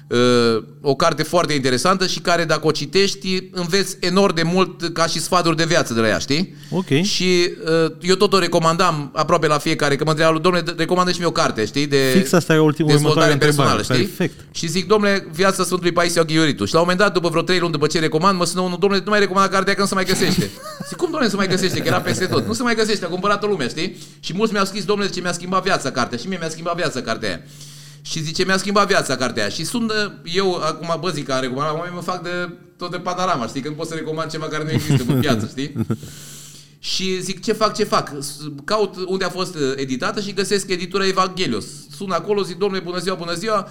[0.09, 5.05] Uh, o carte foarte interesantă și care dacă o citești înveți enorm de mult ca
[5.05, 6.55] și sfaturi de viață de la ea, știi?
[6.69, 7.01] Ok.
[7.01, 7.53] Și
[7.85, 11.27] uh, eu tot o recomandam aproape la fiecare, că mă întreabă, domnule, recomandă și mie
[11.27, 11.87] o carte, știi?
[11.87, 13.95] De Fix asta e ultimul dezvoltare personală, știi?
[13.95, 14.39] Perfect.
[14.51, 16.65] Și zic, domnule, viața Sfântului Paisia Ghioritu.
[16.65, 18.77] Și la un moment dat, după vreo trei luni după ce recomand, mă sună unul,
[18.79, 20.49] domnule, nu mai recomanda cartea că nu se mai găsește.
[20.89, 21.79] Zic, cum, domnule, nu se mai găsește?
[21.79, 22.47] Că era peste tot.
[22.47, 23.97] Nu se mai găsește, a cumpărat-o lumea, știi?
[24.19, 26.17] Și mulți mi-au scris, domnule, ce mi-a schimbat viața cartea.
[26.17, 27.41] Și mie mi-a schimbat viața cartea aia.
[28.01, 29.51] Și zice, mi-a schimbat viața cartea aia.
[29.51, 29.91] Și sunt
[30.23, 33.61] eu, acum, bă, zic că am recomandat, oamenii mă fac de tot de panorama, știi?
[33.61, 35.73] Când pot să recomand ceva care nu există în piață, știi?
[36.81, 38.11] Și zic, ce fac, ce fac?
[38.65, 41.65] Caut unde a fost editată și găsesc editura Evanghelios.
[41.99, 43.67] Sun acolo, zic, domnule, bună ziua, bună ziua,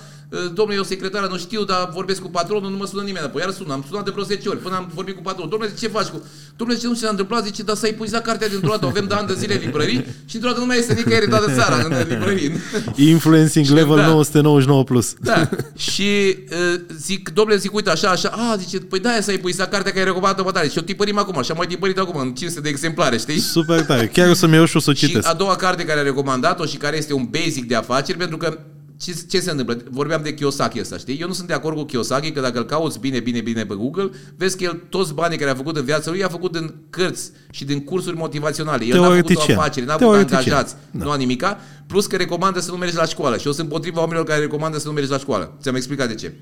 [0.53, 3.43] domnule, eu secretară, nu știu, dar vorbesc cu patronul, nu mă sună nimeni apoi.
[3.43, 5.51] Iar sună, am sunat de vreo 10 ori, până am vorbit cu patronul.
[5.51, 6.23] Domnule, ce faci cu...
[6.57, 7.45] Domnule, ce nu ce s-a întâmplat?
[7.45, 10.05] Zice, dar s-a epuizat cartea dintr-o dată, o avem de ani de zile în librării
[10.25, 12.53] și dintr-o dată nu mai este nicăieri toată țara în librării.
[13.13, 14.41] Influencing level da.
[14.83, 14.85] 999+.
[14.85, 15.15] Plus.
[15.21, 15.49] Da.
[15.77, 19.93] și uh, zic, domnule, zic, uite, așa, așa, a, zice, păi da, s-a epuizat cartea
[19.93, 20.69] care e recomandată pe tare.
[20.69, 23.39] Și o tipărim acum, și am mai tipărit acum în 500 de exemplare, știi?
[23.39, 24.07] Super tare.
[24.07, 25.25] Chiar o să-mi iau și o să o citesc.
[25.25, 28.37] Și a doua carte care a recomandat-o și care este un basic de afaceri, pentru
[28.37, 28.59] că
[29.01, 29.79] ce, ce se întâmplă?
[29.91, 31.21] Vorbeam de Kiyosaki ăsta, știi?
[31.21, 33.75] Eu nu sunt de acord cu Kiyosaki că dacă îl cauți bine, bine, bine pe
[33.75, 36.75] Google, vezi că el toți banii care a făcut în viața lui, a făcut în
[36.91, 38.85] cărți și din cursuri motivaționale.
[38.85, 41.05] El n-a făcut o afacere, n-a făcut angajați, da.
[41.05, 43.37] nu a nimica, plus că recomandă să nu mergi la școală.
[43.37, 45.57] Și eu sunt împotriva oamenilor care recomandă să nu mergi la școală.
[45.61, 46.35] Ți-am explicat de ce.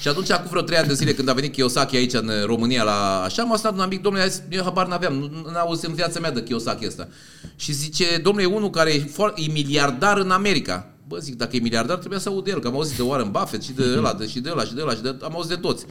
[0.00, 2.82] Și atunci, acum vreo trei ani de zile, când a venit Kiyosaki aici în România
[2.82, 6.30] la așa, m-a sunat un amic, domnule, eu habar n-aveam, nu auzit în viața mea
[6.30, 7.08] de Kiyosaki ăsta.
[7.56, 10.90] Și zice, domnule, e unul care e, foarte, e miliardar în America.
[11.08, 13.30] Bă, zic, dacă e miliardar, trebuia să aud de el, că am auzit de Warren
[13.30, 15.50] Buffett și de ăla, de, și de ăla, și de ăla, și de, am auzit
[15.50, 15.84] de toți.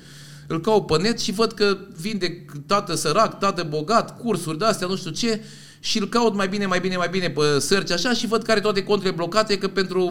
[0.48, 4.88] Îl caut pe net și văd că vinde tată sărac, tată bogat, cursuri de astea,
[4.88, 5.42] nu știu ce,
[5.80, 8.52] și îl caut mai bine, mai bine, mai bine pe search așa și văd că
[8.52, 10.10] are toate contele blocate, că pentru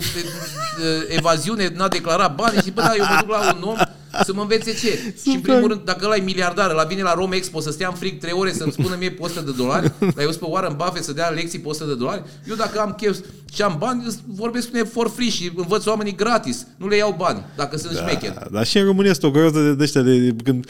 [1.09, 3.77] evaziune n-a declarat bani și bă, da, eu mă duc la un om
[4.25, 5.15] Să mă învețe ce.
[5.23, 7.89] Și în primul rând, dacă ăla e miliardar, la vine la Rome Expo să stea
[7.89, 10.47] în frig 3 ore să-mi spună mie pe 100 de dolari, dar eu sunt pe
[10.49, 13.19] Warren Buffett să dea lecții pe 100 de dolari, eu dacă am chef
[13.53, 16.67] și am bani, vorbesc cu mine for free și învăț oamenii gratis.
[16.77, 18.49] Nu le iau bani, dacă sunt da, șmecher.
[18.51, 20.67] Dar și în România este o groză de, de ăștia de, de când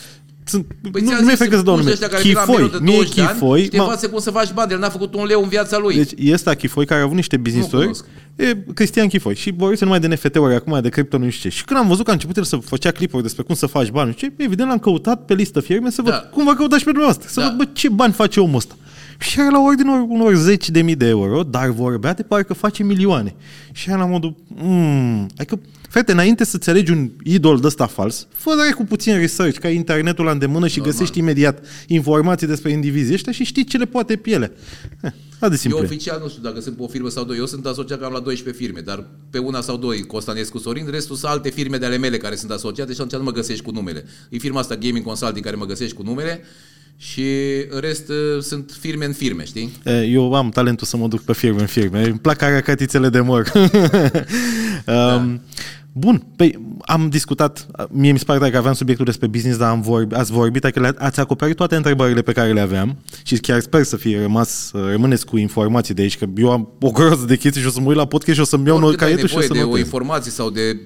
[0.48, 1.92] sunt, Păi nu, ți-am nu mi-e zis, frică să dau puși nume.
[1.92, 3.80] ăștia care vin la Chifoi, Miro de mie 20 de ani Chifoi, și te ma-
[3.80, 4.72] învață cum să faci bani.
[4.72, 5.94] El n-a făcut un leu în viața lui.
[5.94, 8.04] Deci e ăsta Chifoi care a avut niște business-uri, cunosc.
[8.36, 11.56] e Cristian Chifoi și vorbește numai de NFT-uri acum, de cripto, nu știu ce.
[11.56, 13.88] Și când am văzut că a început el să făcea clipuri despre cum să faci
[13.90, 16.18] bani, nu știu ce, evident l-am căutat pe listă firme să văd Da.
[16.18, 17.46] cum vă căutați pe dumneavoastră, să Da.
[17.46, 18.74] văd bă, ce bani face omul ăsta.
[19.18, 22.82] Și era la ordinul unor zeci de mii de euro, dar vorbea de parcă face
[22.82, 23.34] milioane.
[23.72, 28.26] Și era la modul, mm, adică, frate, înainte să-ți alegi un idol de ăsta fals,
[28.30, 30.96] fă cu puțin research, că ai internetul la îndemână și Normal.
[30.96, 34.52] găsești imediat informații despre indivizii ăștia și știi ce le poate pe ele.
[35.02, 35.78] Eh, atât de Eu simplu.
[35.80, 35.84] e.
[35.84, 37.38] oficial nu știu dacă sunt pe o firmă sau două.
[37.38, 41.16] Eu sunt asociat cam la 12 firme, dar pe una sau două Costanescu Sorin, restul
[41.16, 43.70] sunt alte firme de ale mele care sunt asociate și atunci nu mă găsești cu
[43.70, 44.04] numele.
[44.30, 46.42] E firma asta Gaming Consulting care mă găsești cu numele
[47.00, 47.26] și
[47.68, 49.72] în rest uh, sunt firme în firme, știi?
[49.84, 52.02] E, Eu am talentul să mă duc pe firme în firme.
[52.04, 53.52] Îmi plac caracatițele de mor.
[54.86, 55.42] um,
[55.98, 59.80] Bun, păi am discutat, mie mi se pare că aveam subiectul despre business, dar am
[59.80, 63.60] vorbi, ați vorbit, adică le- ați acoperit toate întrebările pe care le aveam și chiar
[63.60, 67.24] sper să fie rămas, să rămâneți cu informații de aici, că eu am o groză
[67.26, 69.00] de chestii și o să mă uit la podcast și o să-mi iau o Oricât
[69.00, 69.84] ai caietă și o nevoie să de o notez.
[69.84, 70.80] informație sau de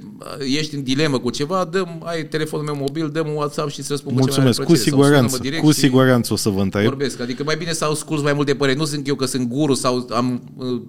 [0.59, 3.89] ești în dilemă cu ceva, dăm, ai telefonul meu mobil, dăm un WhatsApp și îți
[3.91, 4.91] răspund cu cea mai Mulțumesc, mare cu plăcere.
[4.91, 6.85] Sau siguranță, sună-mă direct cu și siguranță o să vă întreb.
[6.85, 8.79] Vorbesc, adică mai bine să asculți mai multe păreri.
[8.79, 10.83] Nu sunt eu că sunt guru sau am uh,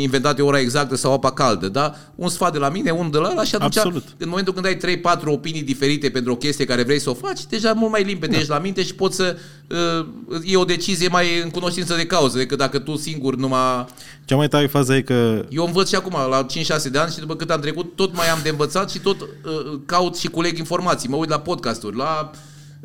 [0.00, 3.18] inventat eu ora exactă sau apa caldă, dar un sfat de la mine, un de
[3.18, 4.04] la ăla și atunci Absolut.
[4.16, 4.76] în momentul când ai
[5.20, 8.36] 3-4 opinii diferite pentru o chestie care vrei să o faci, deja mult mai limpede
[8.36, 9.36] ești la minte și poți să
[9.68, 10.06] uh,
[10.42, 13.84] iei o decizie mai în cunoștință de cauză decât dacă tu singur numai...
[14.24, 16.46] Cea mai tare fază e că Eu învăț și acum, la
[16.86, 19.20] 5-6 de ani și după cât am trecut, tot mai am de învățat și tot
[19.20, 19.28] uh,
[19.86, 21.08] caut și culeg informații.
[21.08, 22.30] Mă uit la podcasturi, la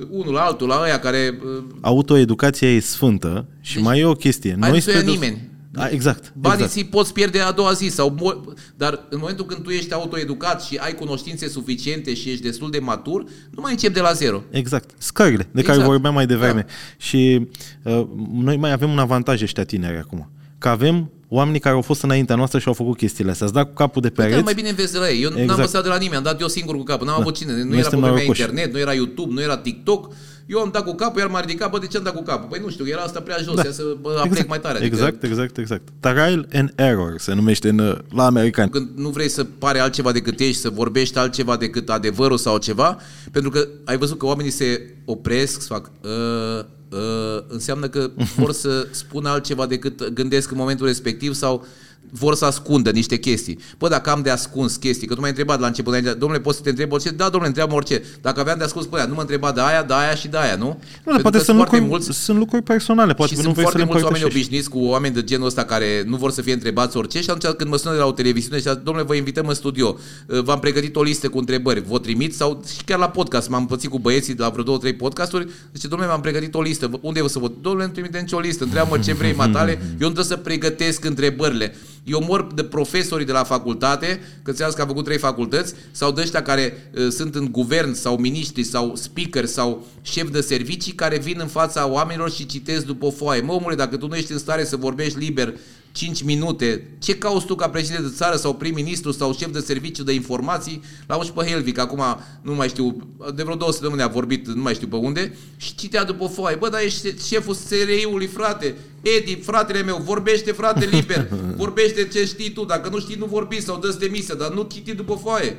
[0.09, 1.39] unul, la altul, la ăia care...
[1.57, 4.57] Uh, autoeducația e sfântă și Deci, mai e o chestie.
[4.61, 5.48] ai nu să o ia spre- nimeni.
[5.75, 6.33] A, exact.
[6.35, 6.71] Banii exact.
[6.79, 10.63] ți poți pierde a doua zi sau mo- dar în momentul când tu ești autoeducat
[10.63, 14.43] și ai cunoștințe suficiente și ești destul de matur, nu mai începi de la zero.
[14.49, 14.89] Exact.
[14.97, 15.89] Scările de care Exact.
[15.91, 16.65] vorbeam mai devreme.
[16.97, 17.47] Și
[17.83, 20.31] uh, noi mai avem un avantaj ăștia tineri acum.
[20.57, 23.45] Că avem oamenii care au fost înaintea noastră și au făcut chestiile astea.
[23.45, 24.43] Ați dat cu capul de Da, pereți.
[24.43, 25.21] mai bine înveți de la ei.
[25.21, 25.47] Eu Exact.
[25.47, 27.05] n-am învățat de la nimeni, am dat eu singur cu capul.
[27.07, 27.51] N-am avut cine.
[27.51, 28.41] Nu Noi era suntem pe vremea norocoși.
[28.41, 30.13] internet, nu era YouTube, nu era TikTok.
[30.49, 32.47] Eu am dat cu capul, el m-a ridicat, bă, de ce am dat cu capul?
[32.49, 33.71] Păi nu știu, era asta prea jos, da.
[33.71, 34.47] să bă, aplec exact.
[34.47, 34.77] mai tare.
[34.77, 35.87] Adică Exact, exact, exact.
[35.99, 38.69] Trial and error se numește în, uh, la americani.
[38.69, 42.97] când nu vrei să pare altceva decât ești, să vorbești altceva decât adevărul sau ceva,
[43.31, 48.51] pentru că ai văzut că oamenii se opresc, să fac uh, uh, înseamnă că vor
[48.51, 51.65] să spună altceva decât gândesc în momentul respectiv sau
[52.11, 53.59] vor să ascundă niște chestii.
[53.77, 56.57] Bă, dacă am de ascuns chestii, că tu m-ai întrebat la început, înainte, domnule, poți
[56.57, 57.09] să te întreb orice?
[57.09, 58.03] Da, domnule, întreabă orice.
[58.21, 60.55] Dacă aveam de ascuns, păi, nu mă întreba de aia, de aia și de aia,
[60.55, 60.65] nu?
[60.65, 63.47] Nu, dar Pentru poate că sunt foarte lucruri, mulți sunt lucruri personale, poate și că
[63.47, 64.57] nu sunt vrei să le foarte mulți oameni împărtășești.
[64.57, 67.53] obișnuiți cu oameni de genul ăsta care nu vor să fie întrebați orice și atunci
[67.53, 69.97] când mă sună de la o televiziune și zic, domnule, vă invităm în studio,
[70.27, 73.61] Uh, v-am pregătit o listă cu întrebări, vă trimit sau și chiar la podcast, m-am
[73.61, 76.87] împățit cu băieții de la vreo două, trei podcasturi, zice, domnule, m-am pregătit o listă,
[76.87, 77.51] Vă- unde vă să vă...
[77.61, 81.75] Domnule, nu trimite nicio listă, întreabă ce vrei, matale, eu nu trebuie să pregătesc întrebările.
[82.03, 86.11] Eu mor de profesorii de la facultate, că ți că am făcut trei facultăți, sau
[86.11, 90.93] de ăștia care uh, sunt în guvern, sau miniștri, sau speaker, sau șef de servicii,
[90.93, 93.41] care vin în fața oamenilor și citesc după o foaie.
[93.41, 95.53] Mă, omule, dacă tu nu ești în stare să vorbești liber
[95.91, 100.03] 5 minute, ce cauți tu ca președinte de țară sau prim-ministru sau șef de serviciu
[100.03, 100.81] de informații?
[101.07, 102.03] L-au și pe Helvic, acum
[102.41, 102.97] nu mai știu,
[103.35, 106.27] de vreo două săptămâni a vorbit, nu mai știu pe unde, și citea după o
[106.27, 106.55] foaie.
[106.55, 108.75] Bă, dar ești șeful SRI-ului, frate.
[109.01, 111.27] Edi, fratele meu, vorbește, frate, liber.
[111.55, 112.65] Vorbește ce știi tu.
[112.65, 115.57] Dacă nu știi, nu vorbi sau dă-ți demisia, dar nu citi după foaie.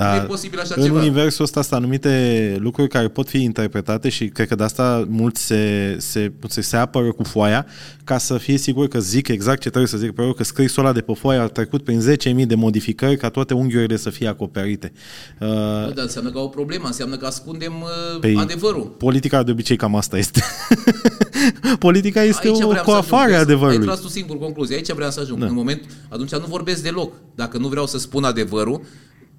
[0.00, 0.98] Da, Nu e posibil așa în ceva.
[0.98, 5.42] universul ăsta sunt anumite lucruri care pot fi interpretate și cred că de asta mulți
[5.46, 7.66] se, se, se, se apără cu foaia
[8.04, 10.92] ca să fie sigur că zic exact ce trebuie să zic pe că scrisul ăla
[10.92, 12.00] de pe foaie a trecut prin
[12.40, 14.92] 10.000 de modificări ca toate unghiurile să fie acoperite.
[15.40, 18.94] Uh, Bă, dar înseamnă că au o problemă, înseamnă că ascundem uh, Păi, adevărul.
[18.98, 20.40] Politica de obicei cam asta este.
[21.78, 23.32] Politica este Aici o vreau să coafare ajung.
[23.32, 23.86] a Ai adevărului.
[23.86, 24.76] tras tu singur concluzia.
[24.76, 25.40] Aici vreau să ajung.
[25.40, 25.46] Da.
[25.46, 27.12] În moment, atunci nu vorbesc deloc.
[27.34, 28.80] Dacă nu vreau să spun adevărul,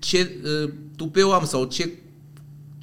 [0.01, 1.89] ce uh, tupeu am sau ce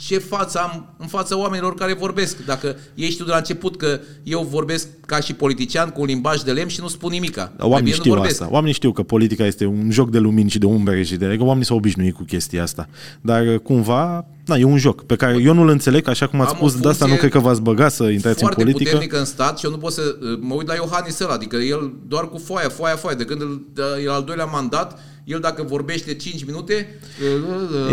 [0.00, 2.44] ce față am în fața oamenilor care vorbesc.
[2.44, 6.40] Dacă ei știu de la început că eu vorbesc ca și politician cu un limbaj
[6.40, 7.52] de lemn și nu spun nimica.
[7.58, 8.40] Mai Oamenii bine nu știu vorbesc.
[8.40, 8.52] asta.
[8.52, 11.24] Oamenii știu că politica este un joc de lumini și de umbre și de...
[11.24, 12.88] Adică oamenii s-au obișnuit cu chestia asta.
[13.20, 16.54] Dar uh, cumva, na, e un joc pe care eu nu-l înțeleg, așa cum ați
[16.54, 18.62] Am o spus, de asta nu funcție cred că v-ați băga să intrați în foarte
[18.62, 18.90] politică.
[18.90, 21.56] puternică în stat și eu nu pot să uh, mă uit la Iohannis ăla, adică
[21.56, 25.40] el doar cu foaia, foaia, foaia, de când îl, uh, e al doilea mandat, el
[25.40, 26.98] dacă vorbește 5 minute...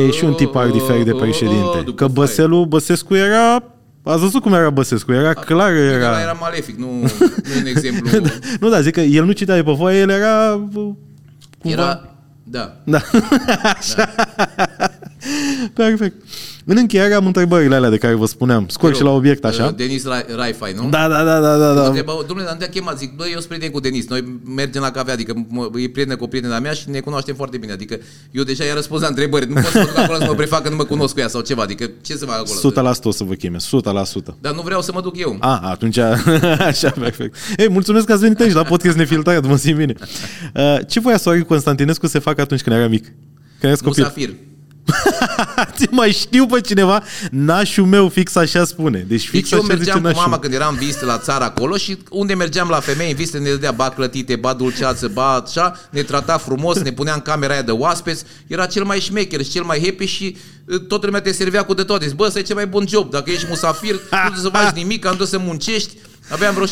[0.07, 1.77] E și un tipar diferit de președinte.
[1.85, 2.13] după Că foaie.
[2.13, 3.63] Băselu, Băsescu era...
[4.03, 5.11] Ați văzut cum era Băsescu?
[5.11, 6.21] Era clar, Ăla era...
[6.21, 6.85] era malefic, nu,
[7.45, 8.19] nu e un exemplu...
[8.59, 10.51] Nu, da, zic că el nu citea de pe foaie, el era...
[10.71, 10.93] Cumva...
[11.61, 12.09] Era...
[12.43, 12.81] Da.
[12.83, 13.01] Da.
[13.77, 14.15] Așa.
[15.73, 16.15] Perfect.
[16.67, 18.65] În încheiere am întrebările alea de care vă spuneam.
[18.67, 19.65] Scurt și la obiect, așa.
[19.65, 20.89] Uh, Denis Ra- Raifai, nu?
[20.89, 21.67] Da, da, da, da, da.
[21.67, 21.85] Mă da.
[21.85, 22.97] întreba, domnule, dar nu te-a chemat?
[22.97, 26.15] Zic, băi, eu sunt prieten cu Denis, noi mergem la cafea, adică mă, e prieten
[26.15, 27.71] cu o prietena mea și ne cunoaștem foarte bine.
[27.71, 27.97] Adică
[28.31, 30.63] eu deja i-am răspuns la întrebări, nu pot să mă duc acolo să mă prefac
[30.63, 32.93] că nu mă cunosc cu ea sau ceva, adică ce să fac acolo?
[32.95, 33.61] 100% o să vă cheme, 100%.
[34.41, 35.37] Dar nu vreau să mă duc eu.
[35.39, 35.97] A, atunci,
[36.69, 37.35] așa, perfect.
[37.57, 39.93] Ei, mulțumesc că ați venit aici la podcast nefiltrat, mă simt bine.
[40.55, 43.03] Uh, ce voia Sorin Constantinescu să facă atunci când era mic?
[43.03, 43.13] Când
[43.59, 44.03] eras copil?
[44.03, 44.33] Musafir.
[45.77, 49.05] Ți mai știu pe cineva, nașul meu fix așa spune.
[49.07, 50.21] Deci fix Deci eu așa zice mergeam cu nașul.
[50.21, 53.37] mama când eram în vizite la țară acolo și unde mergeam la femei în vizite
[53.37, 57.53] ne dădea ba clătite, ba dulceață, ba așa, ne trata frumos, ne punea în camera
[57.53, 61.21] aia de oaspeți, era cel mai șmecher și cel mai happy și uh, toată lumea
[61.21, 62.07] te servea cu de toate.
[62.07, 64.75] Zic, bă, ăsta e cel mai bun job, dacă ești musafir, nu trebuie să faci
[64.75, 65.93] nimic, nu trebuie să muncești.
[66.29, 66.69] Aveam vreo 6-7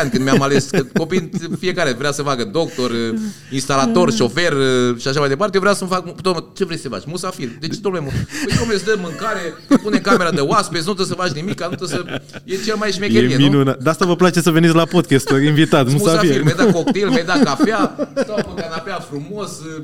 [0.00, 3.18] ani când mi-am ales că copii, fiecare vrea să facă doctor, uh,
[3.50, 5.54] instalator, șofer uh, și așa mai departe.
[5.54, 7.02] Eu vreau să-mi fac, domnule, ce vrei să faci?
[7.06, 7.48] Musafir.
[7.60, 8.10] Deci, domnule, mu-
[8.44, 11.30] păi, domnule, îți dă mâncare, te pune în camera de oaspeți, nu trebuie să faci
[11.30, 12.20] nimic, nu trebuie să...
[12.44, 13.44] E cel mai șmecherie, E nu?
[13.44, 13.78] minunat.
[13.82, 16.40] De asta vă place să veniți la podcast, invitat, nu să Musafir, fie.
[16.42, 19.82] mi-ai dat cocktail, mi-ai dat cafea, stau pe canapea frumos, uh,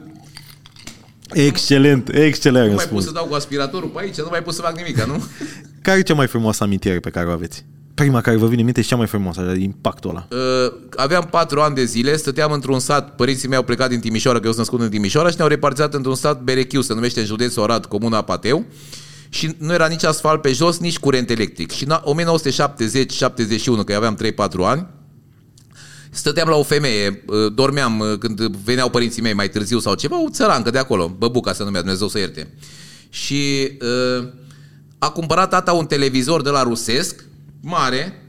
[1.32, 3.04] Excelent, excelent nu mai pot răspuns.
[3.04, 5.24] să dau cu aspiratorul pe aici, nu mai pot să fac nimic, nu?
[5.82, 7.64] Care e cea mai frumoasă amintire pe care o aveți?
[7.94, 10.28] Prima care vă vine în minte și cea mai frumoasă, așa, de impactul ăla.
[10.30, 14.38] Uh, aveam patru ani de zile, stăteam într-un sat, părinții mei au plecat din Timișoara,
[14.38, 17.26] că eu sunt născut în Timișoara și ne-au repartizat într-un sat Berechiu, se numește în
[17.26, 18.64] județul Arad, comuna Pateu.
[19.28, 21.70] Și nu era nici asfalt pe jos, nici curent electric.
[21.70, 22.24] Și în
[23.80, 24.86] 1970-71, că eu aveam 3-4 ani,
[26.14, 30.22] Stăteam la o femeie, uh, dormeam uh, când veneau părinții mei mai târziu sau ceva,
[30.22, 32.54] o țărancă de acolo, băbuca se numea, Dumnezeu să ierte.
[33.08, 33.70] Și
[34.18, 34.28] uh,
[34.98, 37.24] a cumpărat tata un televizor de la Rusesc,
[37.64, 38.22] mare,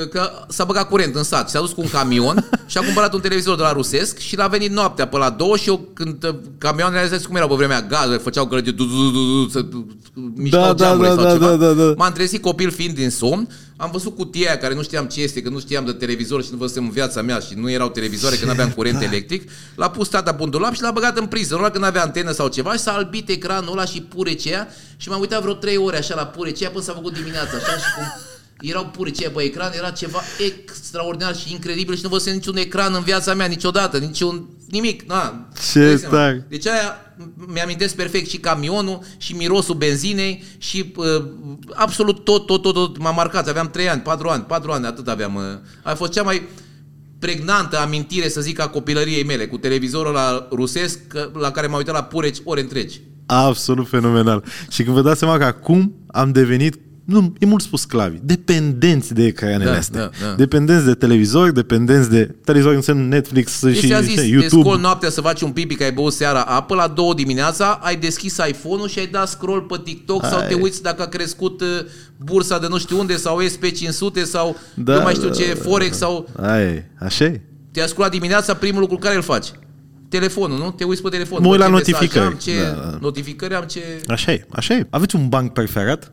[0.00, 1.50] uh, că s-a băgat curent în sat.
[1.50, 4.46] S-a dus cu un camion și a cumpărat un televizor de la Rusesc și l-a
[4.46, 7.82] venit noaptea pe la două și eu când uh, camioanele astea cum erau pe vremea
[7.82, 9.64] gaze, făceau călătiri, du- du- du- du- să
[10.34, 11.56] mișcau Da, da, geamurile da, sau da, ceva.
[11.56, 11.94] da, da, da.
[11.96, 15.42] M-am trezit copil fiind din somn, am văzut cutia aia care nu știam ce este,
[15.42, 18.36] că nu știam de televizor și nu văzusem în viața mea și nu erau televizoare,
[18.36, 19.50] că nu aveam curent electric.
[19.74, 21.54] L-a pus tata pe un dulap și l-a băgat în priză.
[21.56, 25.08] Nu că nu avea antenă sau ceva și s-a albit ecranul ăla și purecea și
[25.08, 28.04] m-am uitat vreo 3 ore așa la purecea până s-a făcut dimineața așa și cum
[28.60, 33.02] erau purecea pe ecran, era ceva extraordinar și incredibil și nu văzusem niciun ecran în
[33.02, 35.02] viața mea niciodată, niciun nimic.
[35.02, 36.14] Na, Ce dai seama.
[36.16, 36.46] tare.
[36.48, 36.96] Deci aia
[37.52, 41.24] mi-amintesc perfect și camionul și mirosul benzinei și uh,
[41.74, 43.48] absolut tot, tot, tot, tot m-a marcat.
[43.48, 45.34] Aveam 3 ani, 4 ani, 4 ani, atât aveam.
[45.34, 45.42] Uh,
[45.82, 46.42] a fost cea mai
[47.18, 51.76] pregnantă amintire, să zic, a copilăriei mele, cu televizorul la rusesc, că- la care m-am
[51.76, 53.00] uitat la pureci ore întregi.
[53.26, 54.44] Absolut fenomenal.
[54.70, 56.78] Și când vă dați seama că acum am devenit
[57.08, 60.00] nu, e mult spus sclavi, dependenți de ecranele Da, astea.
[60.00, 60.34] da, da.
[60.34, 64.62] Dependenți de televizor, dependenți de televizor înseamnă Netflix Deci și, ți-a și zis, te YouTube.
[64.62, 67.96] scol noaptea să faci un pipi că ai băut seara apă, la două dimineața ai
[67.96, 70.48] deschis iPhone-ul și ai dat scroll pe TikTok sau Hai.
[70.48, 71.66] te uiți dacă a crescut uh,
[72.16, 75.60] bursa de nu știu unde sau SP500 sau Da, eu mai știu da, ce, da,
[75.62, 77.40] Forex sau Aia e, așa e.
[77.72, 79.46] te-a sculat dimineața, primul lucru care îl faci?
[80.08, 80.70] Telefonul, nu?
[80.70, 81.38] Te uiți pe telefon.
[81.42, 82.26] Mă uit Bă, la ce mesaj notificări.
[82.26, 82.98] Am, ce Da, da.
[83.00, 83.80] notificări am, ce...
[84.06, 84.86] Așa e, așa e.
[84.90, 86.12] Aveți un banc preferat?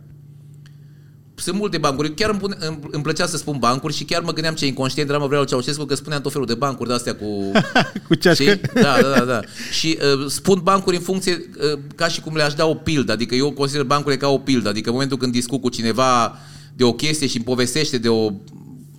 [1.35, 2.13] Sunt multe bancuri.
[2.13, 5.09] Chiar îmi, pune, îmi, îmi plăcea să spun bancuri și chiar mă gândeam ce inconștient
[5.09, 7.51] eram, vreau Ceaușescu, că spuneam tot felul de bancuri de-astea cu...
[8.07, 8.43] Cu ceașcă?
[8.43, 8.61] Știi?
[8.73, 9.39] Da, da, da, da.
[9.71, 13.11] Și uh, spun bancuri în funcție, uh, ca și cum le-aș da o pildă.
[13.11, 14.69] Adică eu consider bancurile ca o pildă.
[14.69, 16.39] Adică în momentul când discut cu cineva
[16.75, 18.31] de o chestie și îmi povestește de o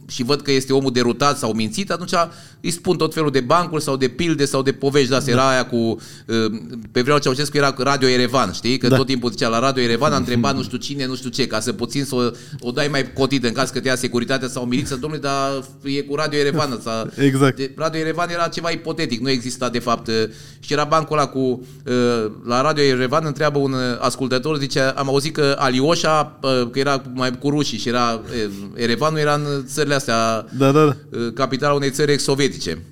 [0.08, 2.12] și văd că este omul derutat sau mințit, atunci
[2.60, 5.10] îi spun tot felul de bancuri sau de pilde sau de povești.
[5.10, 5.76] Da, era aia cu...
[5.76, 6.52] uh,
[6.92, 8.78] Pe vreau Ceaușescu era cu Radio Erevan, știi?
[8.78, 8.96] Că Da.
[8.96, 11.60] tot timpul zicea la Radio Erevan, a întrebat nu știu cine, nu știu ce, ca
[11.60, 12.30] să puțin să o,
[12.60, 16.00] o dai mai cotită în caz că te ia securitatea sau miliță, domnule, dar e
[16.00, 16.80] cu Radio Erevan.
[16.82, 17.56] Sau, Exact.
[17.56, 20.06] de, Radio Erevan era ceva ipotetic, nu exista de fapt.
[20.06, 20.14] uh,
[20.60, 21.38] Și era bancul ăla cu...
[21.86, 26.78] uh, La Radio Erevan întreabă un uh, ascultător, zice, am auzit că Alioșa, uh, că
[26.78, 28.20] era mai cu rușii și era...
[28.46, 30.96] uh, Erevanul era în țările astea, Da, da, da.
[31.18, 32.82] uh, capitala unei țări ex-sovietice.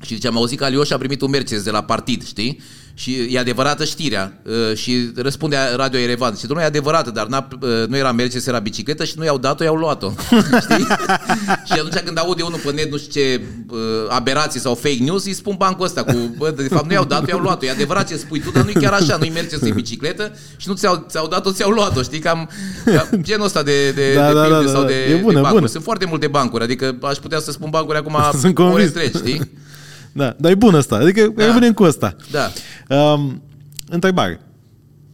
[0.00, 2.60] Și zice, am auzit că Alioșa a primit un Mercedes de la partid, știi?
[3.02, 4.32] Și e adevărată știrea.
[4.44, 6.34] Uh, Și răspunde Radio Erevan.
[6.34, 9.38] Și domnule, e adevărată, dar n-a, uh, nu era Mercedes, era bicicletă și nu i-au
[9.38, 10.10] dat-o, i-au luat-o.
[10.70, 10.86] Știi?
[11.64, 15.24] și atunci când aude unul pe net, nu știu ce uh, aberații sau fake news,
[15.24, 17.66] îi spun bancul ăsta cu, bă, de fapt nu i-au dat-o, i-au luat-o.
[17.66, 20.68] E adevărat ce spui tu, dar nu e chiar așa, nu-i Mercedes, e bicicletă și
[20.68, 22.02] nu ți-au, ți-au dat-o, ți-au luat-o.
[22.02, 22.18] Știi?
[22.18, 22.50] Cam,
[22.84, 24.86] cam genul ăsta de, de, Da, de da, pilde da, sau da.
[24.86, 25.54] de, E bună, de bancuri.
[25.54, 25.66] bună.
[25.66, 28.86] Sunt foarte multe bancuri, adică aș putea să spun bancuri acum Sunt ore convins.
[28.86, 29.50] întregi, știi?
[30.12, 30.94] Da, dar e bun ăsta.
[30.96, 31.46] Adică Da.
[31.46, 32.16] rămânem cu ăsta.
[32.30, 32.50] Da.
[32.96, 33.42] Um,
[33.88, 34.40] întrebare.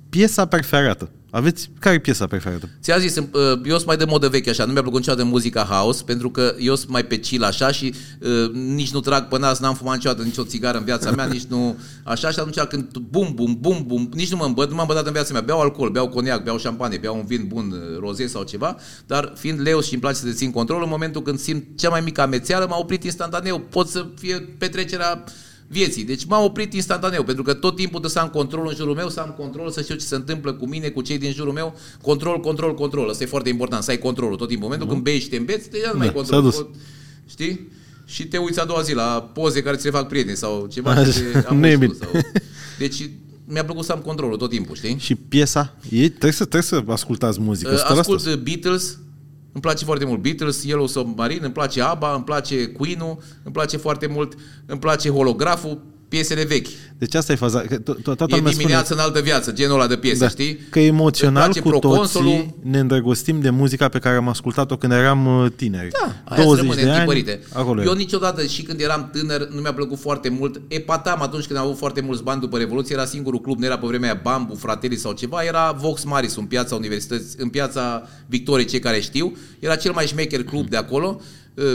[0.08, 1.10] Piesa preferată.
[1.30, 2.68] Aveți, care e piesa preferată?
[2.82, 3.24] Ți-a zis, uh,
[3.64, 6.54] eu sunt mai de modă veche așa, nu mi-a plăcut niciodată muzica house, pentru că
[6.58, 9.94] eu sunt mai pe chill așa și uh, nici nu trag pe nas, n-am fumat
[9.94, 13.84] niciodată nicio țigară în viața mea, nici nu așa și atunci când bum, bum, bum,
[13.86, 16.42] bum, nici nu mă îmbăt, nu m-am bătat în viața mea, beau alcool, beau coniac,
[16.42, 18.76] beau șampanie, beau un vin bun, uh, roze sau ceva,
[19.06, 22.00] dar fiind leu și îmi place să dețin control, în momentul când simt cea mai
[22.00, 25.24] mică amețeală, m-a oprit instantaneu, pot să fie petrecerea
[25.68, 26.04] vieții.
[26.04, 29.08] Deci m-am oprit instantaneu, pentru că tot timpul trebuie să am control în jurul meu,
[29.08, 31.74] să am control, să știu ce se întâmplă cu mine, cu cei din jurul meu.
[32.02, 33.08] Control, control, control.
[33.08, 34.66] Asta e foarte important, să ai controlul tot timpul.
[34.66, 36.50] În momentul când bei și te îmbeți, deja nu mai ai Da, control.
[36.50, 36.66] s-a dus.
[37.28, 37.68] Știi?
[38.04, 40.90] Și te uiți a doua zi la poze care ți le fac prieteni sau ceva.
[40.90, 42.22] Așa, și te nu e amuzi tu bine.
[42.22, 42.30] Sau...
[42.78, 43.10] Deci
[43.44, 44.96] mi-a plăcut să am controlul tot timpul, știi?
[44.98, 45.74] Și piesa?
[45.90, 47.70] E, trebuie, să, trebuie să ascultați muzică.
[47.70, 47.98] Uh, 100%.
[47.98, 48.98] Ascult uh, Beatles,
[49.52, 53.76] îmi place foarte mult Beatles, Yellow Submarine, îmi place ABBA, îmi place Queen-ul, îmi place
[53.76, 54.34] foarte mult,
[54.66, 56.66] îmi place holograful, piesele vechi.
[56.98, 57.60] Deci asta e faza.
[57.60, 60.18] că to- to- Toată E lumea dimineață spune în altă viață, genul ăla de piese,
[60.18, 60.58] da, știi?
[60.70, 62.30] că emoțional Îmi place cu Proconsulul.
[62.30, 65.88] toții ne îndrăgostim de muzica pe care am ascultat-o când eram uh, tineri.
[65.90, 67.40] Da, aia 20 rămâne de ani, întipărite.
[67.52, 67.96] acolo Eu era.
[67.98, 70.60] niciodată și când eram tânăr nu mi-a plăcut foarte mult.
[70.68, 73.78] Epatam atunci când am avut foarte mulți bani după Revoluție, era singurul club, nu era
[73.78, 78.08] pe vremea aia Bambu, Fratelli sau ceva, era Vox Maris în piața universității, în piața
[78.26, 79.36] Victoriei, cei care știu.
[79.58, 81.24] Era cel mai șmecher club de acolo uh,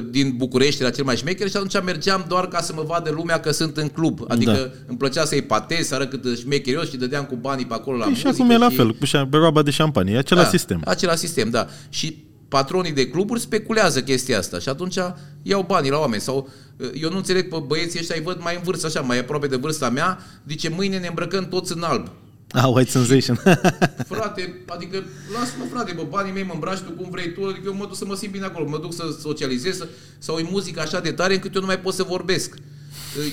[0.10, 3.39] din București, era cel mai șmecher și atunci mergeam doar ca să mă vadă lumea
[3.39, 4.19] că sunt în club.
[4.27, 4.69] Adică Da.
[4.88, 8.05] îmi plăcea să-i patez, să arăt cât șmecherios și dădeam cu banii pe acolo la
[8.05, 8.43] Păi și muzică.
[8.43, 10.81] acum e la fel, cu șa- roaba de șampanie, e același sistem.
[10.85, 11.68] Același sistem, da.
[11.89, 14.95] Și patronii de cluburi speculează chestia asta și atunci
[15.41, 18.55] iau banii la oameni sau uh, eu nu înțeleg pe băieții ăștia, îi văd mai
[18.55, 22.07] în vârstă așa, mai aproape de vârsta mea, zice mâine ne îmbrăcăm toți în alb.
[22.55, 23.35] Ah, white sensation.
[24.13, 25.03] Frate, adică
[25.34, 27.95] lasă-mă frate, bă, banii mei mă îmbraci tu cum vrei tu, adică eu mă duc
[27.95, 31.11] să mă simt bine acolo, mă duc să socializez să, sau e muzică așa de
[31.11, 32.55] tare încât eu nu mai pot să vorbesc.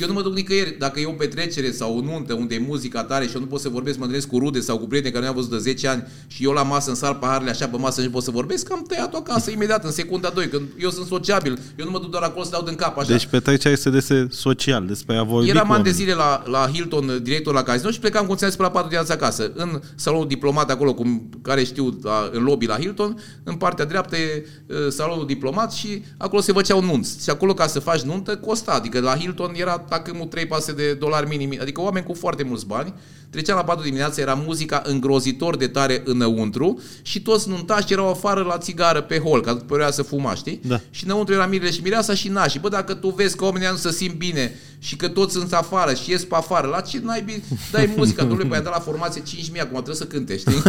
[0.00, 0.76] Eu nu mă duc nicăieri.
[0.78, 3.60] Dacă e o petrecere sau o nuntă unde e muzica tare și eu nu pot
[3.60, 5.88] să vorbesc, mă întâlnesc cu rude sau cu prieteni care nu am văzut de 10
[5.88, 8.72] ani și eu la masă însar paharele așa pe masă și nu pot să vorbesc,
[8.72, 11.58] am tăiat-o acasă imediat, în secunda 2, când eu sunt sociabil.
[11.78, 13.08] Eu nu mă duc doar acolo să dau din cap așa.
[13.08, 16.04] Deci petrecerea este despre social, despre a vorbi Eram cu ani de oamenii.
[16.04, 19.14] zile la, la Hilton, director la casino și plecam cu înțeles pe la 4 dimineața
[19.14, 19.52] acasă.
[19.54, 24.16] În salonul diplomat acolo, cum, care știu, la, în lobby la Hilton, în partea dreaptă
[24.16, 27.22] e uh, salonul diplomat și acolo se făceau nunți.
[27.22, 30.92] Și acolo ca să faci nuntă costa, adică la Hilton era tacâmul 3 pase de
[30.92, 32.94] dolari minim, adică oameni cu foarte mulți bani.
[33.30, 38.42] Treceam la 4 dimineața, era muzica îngrozitor de tare înăuntru și toți nuntași erau afară
[38.42, 40.60] la țigară pe hol, ca după să fuma, știi?
[40.64, 40.80] Da.
[40.90, 42.58] Și înăuntru era Mirele și Mireasa și nași.
[42.58, 45.94] Bă, dacă tu vezi că oamenii nu se simt bine și că toți sunt afară
[45.94, 47.42] și ies pe afară, la ce naibii
[47.72, 48.24] dai muzica?
[48.24, 50.62] Domnule, păi a dat la formație 5.000, acum trebuie să cânte, știi?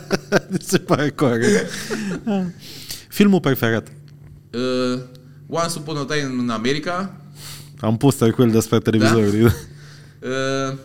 [0.70, 1.66] Se pare corect.
[3.08, 3.88] Filmul preferat.
[4.52, 5.00] uh,
[5.48, 7.16] Once Upon a Time în America,
[7.84, 9.44] Am pus cu el despre televizorul.
[10.20, 10.76] uh,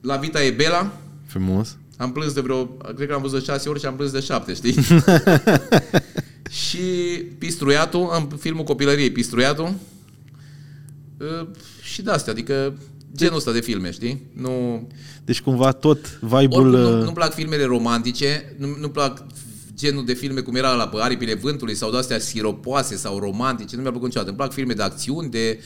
[0.00, 0.92] La Vita e Bela,
[1.26, 1.76] Frumos.
[1.96, 4.20] am plâns de vreo, cred că am văzut de 6 ori și am plâns de
[4.20, 4.74] 7, știi?
[6.64, 6.78] și
[7.38, 9.74] Pistruiatul, în filmul copilăriei Pistruiatul,
[11.18, 11.46] uh,
[11.82, 12.74] și de astea, adică
[13.16, 14.22] genul ăsta de filme, știi?
[14.32, 14.86] Nu...
[15.24, 16.74] Deci cumva tot vibe-ul...
[16.74, 19.24] Oricum, nu, uh, nu-mi plac filmele romantice, nu, nu plac
[19.78, 23.82] genul de filme cum era la pe Aripile Vântului sau de-astea siropoase sau romantice, nu
[23.82, 24.30] mi-a plăcut niciodată.
[24.30, 25.60] Îmi plac filme de acțiuni, de...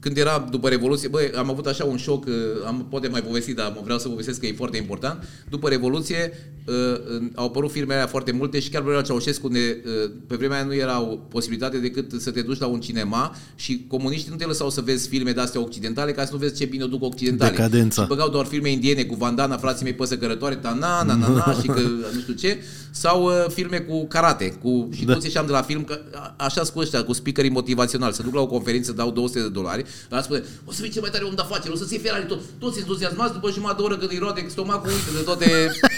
[0.00, 2.32] Când era după Revoluție, băi, am avut așa un șoc, uh,
[2.66, 5.28] am, poate mai povesti, dar mă vreau să povestesc că e foarte important.
[5.50, 6.32] După Revoluție
[6.64, 10.36] uh, uh, au apărut filme alea foarte multe și chiar vreau Ceaușescu, ne, uh, pe
[10.36, 14.30] vremea aia nu era o posibilitate decât să te duci la un cinema și comuniștii
[14.30, 16.86] nu te lăsau să vezi filme de-astea occidentale ca să nu vezi ce bine o
[16.86, 17.50] duc occidentale.
[17.50, 18.02] Decadența.
[18.02, 21.28] Și băgau doar filme indiene cu Vandana, frații mei păsă cărătoare, ta na, na, na,
[21.28, 21.80] na, și că
[22.12, 22.58] nu știu ce,
[23.00, 25.12] sau uh, filme cu karate, cu, și da.
[25.12, 28.34] toți ieșeam de la film, că a- așa cu ăștia, cu speakerii motivaționali, să duc
[28.34, 31.24] la o conferință, dau 200 de dolari, dar spune, o să fii cel mai tare
[31.24, 34.10] om de afaceri, o să ții Ferrari, tot, toți entuziasmați, după jumătate de oră când
[34.10, 35.46] îi roade stomacul, uite de toate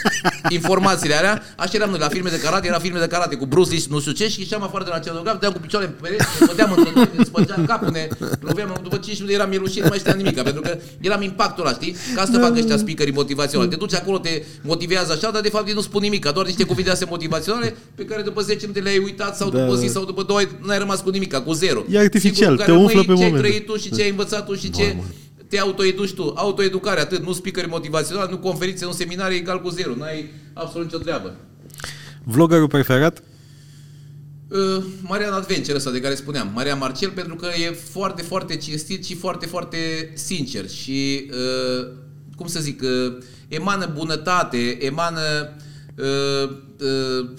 [0.59, 3.70] informațiile alea, așa eram noi la filme de karate, era filme de karate cu Bruce
[3.70, 6.02] Lee, și nu știu ce, și ieșeam afară de la scenograf, deam cu picioarele în
[6.02, 8.09] pereți, ne băteam între noi, ne spăgeam capul, ne
[8.40, 11.74] loveam, după 5 minute eram mielușit, nu mai știam nimic, pentru că eram impactul ăla,
[11.74, 11.97] știi?
[12.14, 13.70] Ca asta fac ăștia speakerii motivaționali.
[13.70, 16.64] Te duci acolo, te motivează așa, dar de fapt ei nu spun nimic, doar niște
[16.64, 19.86] cuvinte astea motivaționale pe care după 10 minute le-ai uitat sau Da, după o zi
[19.86, 19.92] da.
[19.92, 21.84] sau după două, n-ai rămas cu nimic, cu zero.
[21.90, 23.46] E artificial, Sigur, te care umflă rămâi pe ce ai moment.
[23.48, 24.96] trăit tu și ce ai învățat tu și ce
[25.48, 26.32] te autoeduci tu.
[26.36, 29.94] Autoeducare, atât, nu speakeri motivaționali, nu conferințe, nu seminarii, egal cu zero.
[29.94, 31.34] N-ai absolut nicio treabă.
[32.24, 33.22] Vloggerul preferat?
[34.48, 39.04] Uh, Marian Adventure ăsta de care spuneam, Marian Marcel, pentru că e foarte, foarte cinstit
[39.04, 41.86] și foarte, foarte sincer și, uh,
[42.36, 43.16] cum să zic, uh,
[43.48, 45.20] emană bunătate, emană,
[45.96, 46.50] uh,
[46.81, 47.31] uh,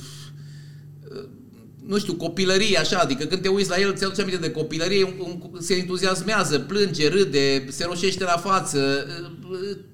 [1.88, 5.14] nu știu, copilărie așa, adică când te uiți la el, ți-aduce aminte de copilărie, un,
[5.20, 9.06] un, se entuziasmează, plânge, râde, se roșește la față,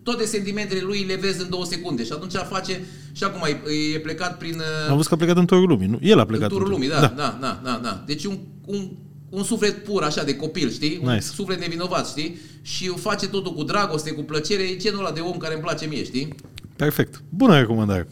[0.03, 3.99] toate sentimentele lui le vezi în două secunde și atunci face, și acum e, e
[3.99, 4.61] plecat prin...
[4.89, 5.99] Am văzut că a plecat în turul lumii, nu?
[6.01, 8.03] El a plecat în turul lumii, da, da, da, da, da, da.
[8.05, 8.89] Deci un, un,
[9.29, 10.99] un suflet pur așa de copil, știi?
[11.03, 11.25] Un Nice.
[11.25, 12.37] suflet nevinovat, știi?
[12.61, 15.85] Și face totul cu dragoste, cu plăcere, e genul ăla de om care îmi place
[15.85, 16.35] mie, știi?
[16.75, 17.21] Perfect.
[17.29, 18.07] Bună recomandare.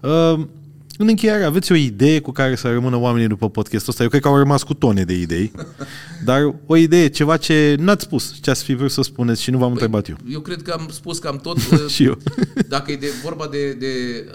[0.00, 0.46] Uh,
[0.98, 4.02] în încheiere, aveți o idee cu care să rămână oamenii după podcastul ăsta?
[4.02, 5.52] Eu cred că au rămas cu tone de idei,
[6.24, 9.58] dar o idee, ceva ce n-ați spus, ce ați fi vrut să spuneți și nu
[9.58, 10.16] v-am întrebat eu.
[10.28, 11.56] Eu cred că am spus cam tot.
[11.94, 12.18] Și eu.
[12.68, 13.88] Dacă e de vorba de, de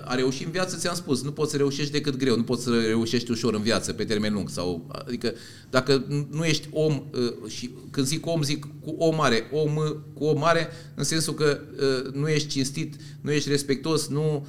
[0.03, 2.69] a reuși în viață, ți-am spus, nu poți să reușești decât greu, nu poți să
[2.87, 4.49] reușești ușor în viață, pe termen lung.
[4.49, 5.33] Sau, adică,
[5.69, 9.73] dacă nu ești om, uh, și când zic om, zic cu o mare, om
[10.13, 14.45] cu o mare, în sensul că uh, nu ești cinstit, nu ești respectos, nu,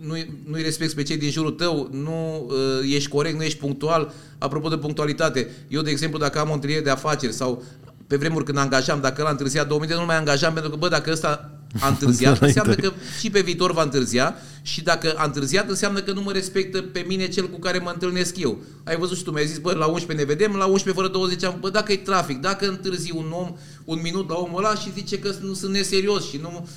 [0.00, 0.14] uh, nu,
[0.50, 4.12] nu-i respecti pe cei din jurul tău, nu uh, ești corect, nu ești punctual.
[4.38, 7.62] Apropo de punctualitate, eu, de exemplu, dacă am o întâlnire de afaceri sau
[8.06, 10.76] pe vremuri când angajam, dacă el a întârziat două minute, nu mai angajam, pentru că,
[10.76, 11.50] bă, dacă ăsta
[11.80, 16.12] a întârziat, înseamnă că și pe viitor va întârzia și dacă a întârziat, înseamnă că
[16.12, 18.58] nu mă respectă pe mine cel cu care mă întâlnesc eu.
[18.84, 21.44] Ai văzut și tu, mi-ai zis, bă, la 11 ne vedem, la 11 fără 20
[21.44, 24.92] am, bă, dacă e trafic, dacă întârzi un om un minut la omul ăla și
[24.92, 26.68] zice că nu sunt neserios și nu...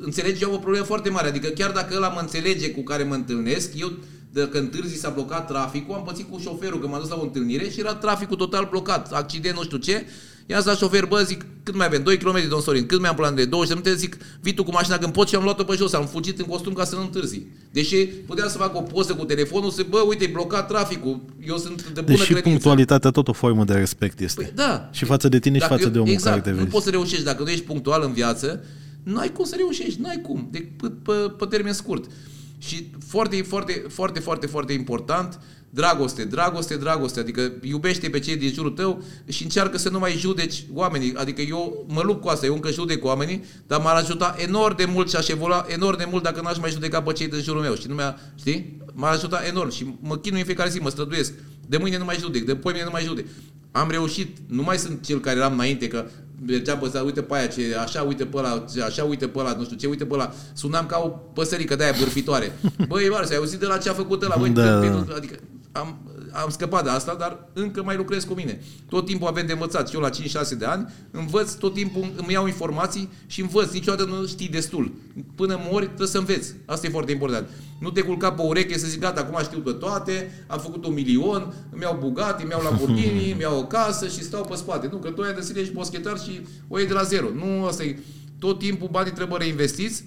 [0.00, 3.02] Înțelegi, eu am o problemă foarte mare, adică chiar dacă ăla mă înțelege cu care
[3.02, 3.92] mă întâlnesc, eu
[4.32, 7.68] dacă întârzi s-a blocat traficul, am pățit cu șoferul că m-a dus la o întâlnire
[7.68, 10.04] și era traficul total blocat, accident, nu știu ce,
[10.46, 12.02] I-am zis la șofer, bă, zic, cât mai avem?
[12.02, 14.00] 2 km, domn Sorin, cât mai am plan de 20 de minute?
[14.00, 16.44] Zic, vii tu cu mașina când poți și am luat-o pe jos, am fugit în
[16.44, 17.42] costum ca să nu întârzi.
[17.70, 21.56] Deși puteam să fac o poză cu telefonul, să, bă, uite, e blocat traficul, eu
[21.56, 22.48] sunt de bună Deci și credință.
[22.48, 24.42] punctualitatea tot o formă de respect este.
[24.42, 24.88] Păi, da.
[24.92, 26.68] Și față de tine și Dacă față eu- de omul exact, care te nu vezi.
[26.70, 28.64] poți să reușești dacă nu ești punctual în viață,
[29.02, 32.10] nu ai cum să reușești, nu ai cum, decât pe, pe termen scurt.
[32.58, 35.40] Și foarte, foarte, foarte, foarte, foarte important,
[35.70, 40.16] dragoste, dragoste, dragoste, adică iubește pe cei din jurul tău și încearcă să nu mai
[40.16, 41.14] judeci oamenii.
[41.14, 44.84] Adică eu mă lupt cu asta, eu încă judec oamenii, dar m-ar ajuta enorm de
[44.84, 47.60] mult și aș evolua enorm de mult dacă n-aș mai judeca pe cei din jurul
[47.60, 47.74] meu.
[47.74, 48.76] Și nu mi-a, știi?
[48.92, 51.32] M-ar ajuta enorm și mă chinui în fiecare zi, mă străduiesc.
[51.66, 53.26] De mâine nu mai judec, de poi mine nu mai judec.
[53.70, 56.06] Am reușit, nu mai sunt cel care eram înainte, că
[56.46, 59.38] mergeam pe ăsta, uite pe aia, ce, așa, uite pe ăla, ce, așa, uite pe
[59.38, 60.32] ăla, nu știu ce, uite pe ăla.
[60.52, 62.52] Sunam ca o păsărică de aia bârfitoare.
[62.88, 64.36] Băi, Mars, ai auzit de la ce a făcut ăla?
[64.38, 65.14] Băi, Da, da, da.
[65.16, 65.34] adică
[65.72, 65.98] am,
[66.32, 68.60] am scăpat de asta, dar încă mai lucrez cu mine.
[68.88, 69.88] Tot timpul avem de învățat.
[69.88, 70.12] Și eu la 5-6
[70.58, 73.72] de ani învăț, tot timpul îmi iau informații și învăț.
[73.72, 74.92] Niciodată nu știi destul.
[75.34, 76.54] Până mori trebuie să înveți.
[76.66, 77.48] Asta e foarte important.
[77.78, 80.92] Nu te culca pe ureche să zici, gata, acum știu pe toate, am făcut un
[80.92, 84.88] milion, îmi iau Bugatti, îmi iau Lamborghini, îmi iau o casă și stau pe spate.
[84.90, 87.26] Nu, că tu ai de zile ești boschetar și o iei de la zero.
[87.34, 87.98] Nu, asta e.
[88.38, 90.04] Tot timpul banii trebuie reinvestiți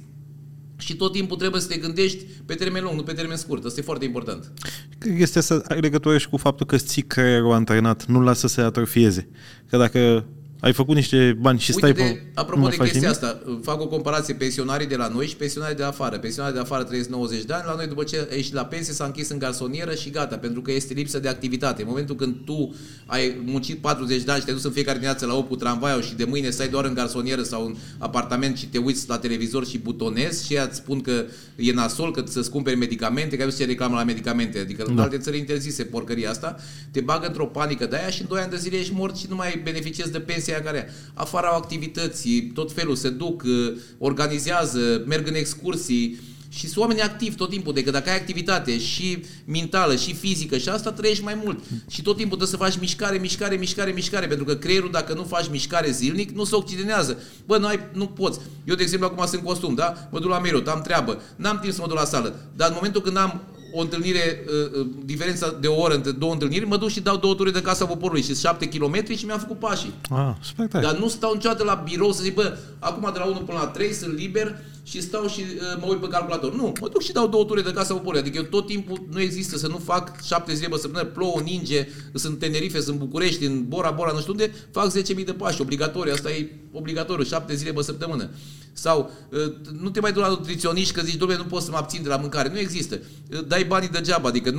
[0.85, 3.65] și tot timpul trebuie să te gândești pe termen lung, nu pe termen scurt.
[3.65, 4.51] Asta e foarte important.
[4.97, 8.21] Cred că este să ai legătură și cu faptul că îți ții creierul antrenat, nu
[8.21, 9.29] lasă să se atrofieze.
[9.69, 10.25] Că dacă
[10.63, 12.07] ai făcut niște bani și stai Uite, pe...
[12.07, 15.07] de, nu apropo mai de faci chestia nimic, asta, fac o comparație pensionarii de la
[15.07, 16.17] noi și pensionarii de afară.
[16.17, 19.05] Pensionarii de afară trăiesc 90 de ani, la noi după ce ești la pensie s-a
[19.05, 21.81] închis în garsonieră și gata, pentru că este lipsă de activitate.
[21.81, 22.75] În momentul când tu
[23.05, 26.01] ai muncit 40 de ani și te-ai dus în fiecare dimineață la 8 cu tramvaiul
[26.01, 29.65] și de mâine stai doar în garsonieră sau în apartament și te uiți la televizor
[29.65, 31.25] și butonezi și ea îți spun că
[31.55, 34.95] e nasol, că să-ți cumperi medicamente, că ai văzut ce reclamă la medicamente, adică în
[34.95, 35.01] Da.
[35.01, 36.55] alte țări interzise porcăria asta,
[36.91, 39.25] te bagă într-o panică de aia și în 2 ani de zile ești mort și
[39.29, 40.91] nu mai beneficiezi de pensia aia care e.
[41.13, 46.19] Afară au activități, tot felul, se duc, uh, organizează, merg în excursii
[46.53, 50.69] și sunt oameni activi tot timpul, decât dacă ai activitate și mentală, și fizică și
[50.69, 51.59] asta trăiești mai mult.
[51.89, 55.23] Și tot timpul trebuie să faci mișcare, mișcare, mișcare, mișcare, pentru că creierul dacă nu
[55.23, 57.17] faci mișcare zilnic, nu se oxidenează.
[57.45, 58.39] Bă, nu, ai, nu poți.
[58.63, 60.07] Eu, de exemplu, acum sunt în costum, da?
[60.11, 62.73] Mă duc la Merot, am treabă, n-am timp să mă duc la sală, dar în
[62.75, 63.41] momentul când am
[63.73, 67.17] o întâlnire, uh, uh, diferența de o oră între două întâlniri, mă duc și dau
[67.17, 69.93] două ture de casa poporului și 7 km și mi-am făcut pașii.
[70.09, 70.85] Ah, super tare.
[70.85, 73.67] Dar nu stau niciodată la birou să zic, bă, acum de la 1 până la
[73.67, 76.55] 3 sunt liber și stau și uh, mă uit pe calculator.
[76.55, 78.19] Nu, mă duc și dau două ture de casa poporului.
[78.19, 81.87] Adică eu tot timpul nu există să nu fac 7 zile pe săptămână, plouă, ninge,
[82.13, 85.33] sunt în Tenerife, sunt în București, în Bora, Bora, nu știu unde, fac 10.000 de
[85.33, 88.29] pași, obligatoriu, asta e obligatoriu, 7 zile pe săptămână.
[88.73, 91.77] Sau uh, nu te mai duci la nutriționiști că zici, domnule, nu pot să mă
[91.77, 92.49] abțin de la mâncare.
[92.49, 92.99] Nu există.
[93.31, 94.55] Uh, Dai banii degeaba, adică 90%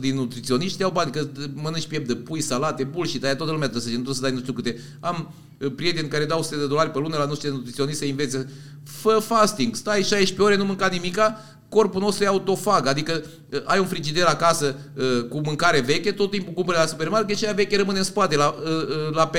[0.00, 3.82] din nutriționiști iau bani, că mănânci piept de pui, salate, bullshit, aia toată lumea trebuie
[3.82, 4.96] să zice, nu trebuie să dai nu știu câte.
[5.00, 7.98] Am uh, prieteni care dau 100 de dolari pe lună la nu știu ce nutriționist
[7.98, 8.48] să învețe.
[8.84, 13.78] Fă fasting, stai 16 ore, nu mânca nimica, corpul nostru e autofag, adică Uh, ai
[13.78, 17.76] un frigider acasă uh, cu mâncare veche, tot timpul cumperi la supermarket și aia veche
[17.76, 19.38] rămâne în spate, la, uh, uh, la, pe,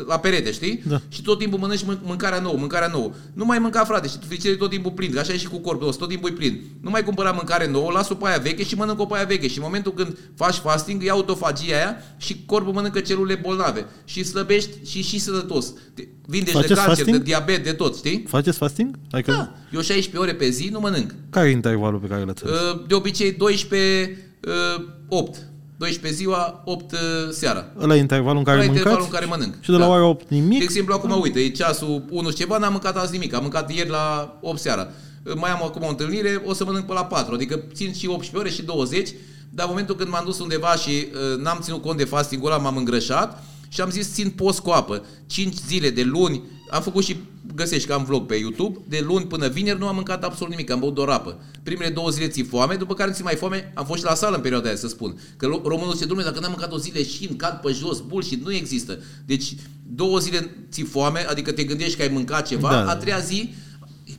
[0.00, 0.82] uh, la perete, știi?
[0.88, 1.00] Da.
[1.08, 3.10] Și tot timpul mănânci mân- mâncarea nouă, mâncarea nouă.
[3.32, 5.58] Nu mai mânca, frate, și frigiderul e tot timpul plin, că așa e și cu
[5.58, 6.62] corpul ăsta, tot timpul e plin.
[6.80, 9.48] Nu mai cumpăra mâncare nouă, las-o pe aia veche și mănânc-o pe aia veche.
[9.48, 13.86] Și în momentul când faci fasting, e autofagia aia și corpul mănâncă celule bolnave.
[14.04, 15.72] Și slăbești și și sănătos.
[15.94, 17.16] Te- Vindești de Faceți cancer, fasting?
[17.16, 18.24] de diabet, de tot, știi?
[18.28, 18.98] Faceți fasting?
[19.10, 19.52] Adică, Da.
[19.72, 21.14] Eu 16 ore pe zi nu mănânc.
[21.30, 22.60] care e intervalul pe care l-ați ales?
[22.60, 24.16] Uh, De obicei 12,
[24.76, 25.38] uh, 8.
[25.76, 26.98] 12 ziua, 8 uh,
[27.30, 27.66] seara.
[27.80, 28.88] Ăla e intervalul în care Ăla e mâncați?
[28.88, 29.54] intervalul în care mănânc.
[29.60, 29.90] Și de la Da.
[29.90, 30.58] ora 8 nimic?
[30.58, 33.34] De exemplu, acum, uite, e ceasul 1 și ceva, n-am mâncat azi nimic.
[33.34, 34.88] Am mâncat ieri la 8 seara.
[35.34, 37.34] Mai am acum o întâlnire, o să mănânc pe la 4.
[37.34, 39.08] Adică țin și 18 ore și 20.
[39.50, 42.60] Dar în momentul când m-am dus undeva și uh, n-am ținut cont de fastingul ăla,
[42.60, 45.04] m-am îngrășat și am zis țin post cu apă.
[45.26, 47.16] 5 zile de luni, am făcut și
[47.54, 50.70] găsești că am vlog pe YouTube, de luni până vineri nu am mâncat absolut nimic,
[50.70, 51.38] am băut doar apă.
[51.62, 54.14] Primele două zile ți foame, după care nu ți mai foame, am fost și la
[54.14, 55.20] sală în perioada aia, să spun.
[55.36, 58.44] Că ro- românul se dumne, dacă n-am mâncat o zi leșin, cad pe jos, bullshit,
[58.44, 58.98] nu există.
[59.26, 59.54] Deci
[59.94, 62.90] două zile ți foame, adică te gândești că ai mâncat ceva, Da.
[62.90, 63.54] a treia zi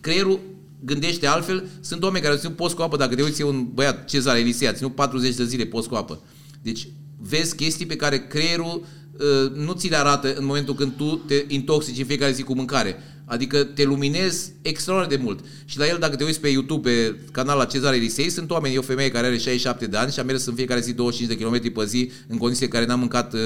[0.01, 0.39] creierul
[0.85, 1.68] gândește altfel.
[1.80, 4.35] Sunt oameni care au ținut post cu apă, dacă te uiți, e un băiat, Cezar
[4.35, 6.22] Elisei, a ținut 40 de zile post cu apă.
[6.61, 6.88] Deci
[7.19, 11.45] vezi chestii pe care creierul uh, nu ți le arată în momentul când tu te
[11.47, 12.95] intoxici în fiecare zi cu mâncare.
[13.25, 15.39] Adică te luminezi extraordinar de mult.
[15.65, 18.75] Și la el, dacă te uiți pe YouTube, pe canalul la Cezar Elisei, sunt oameni,
[18.75, 21.37] e o femeie care are 67 de ani și a mers în fiecare zi 25
[21.37, 23.39] de km pe zi în condiții în care n-a mâncat uh,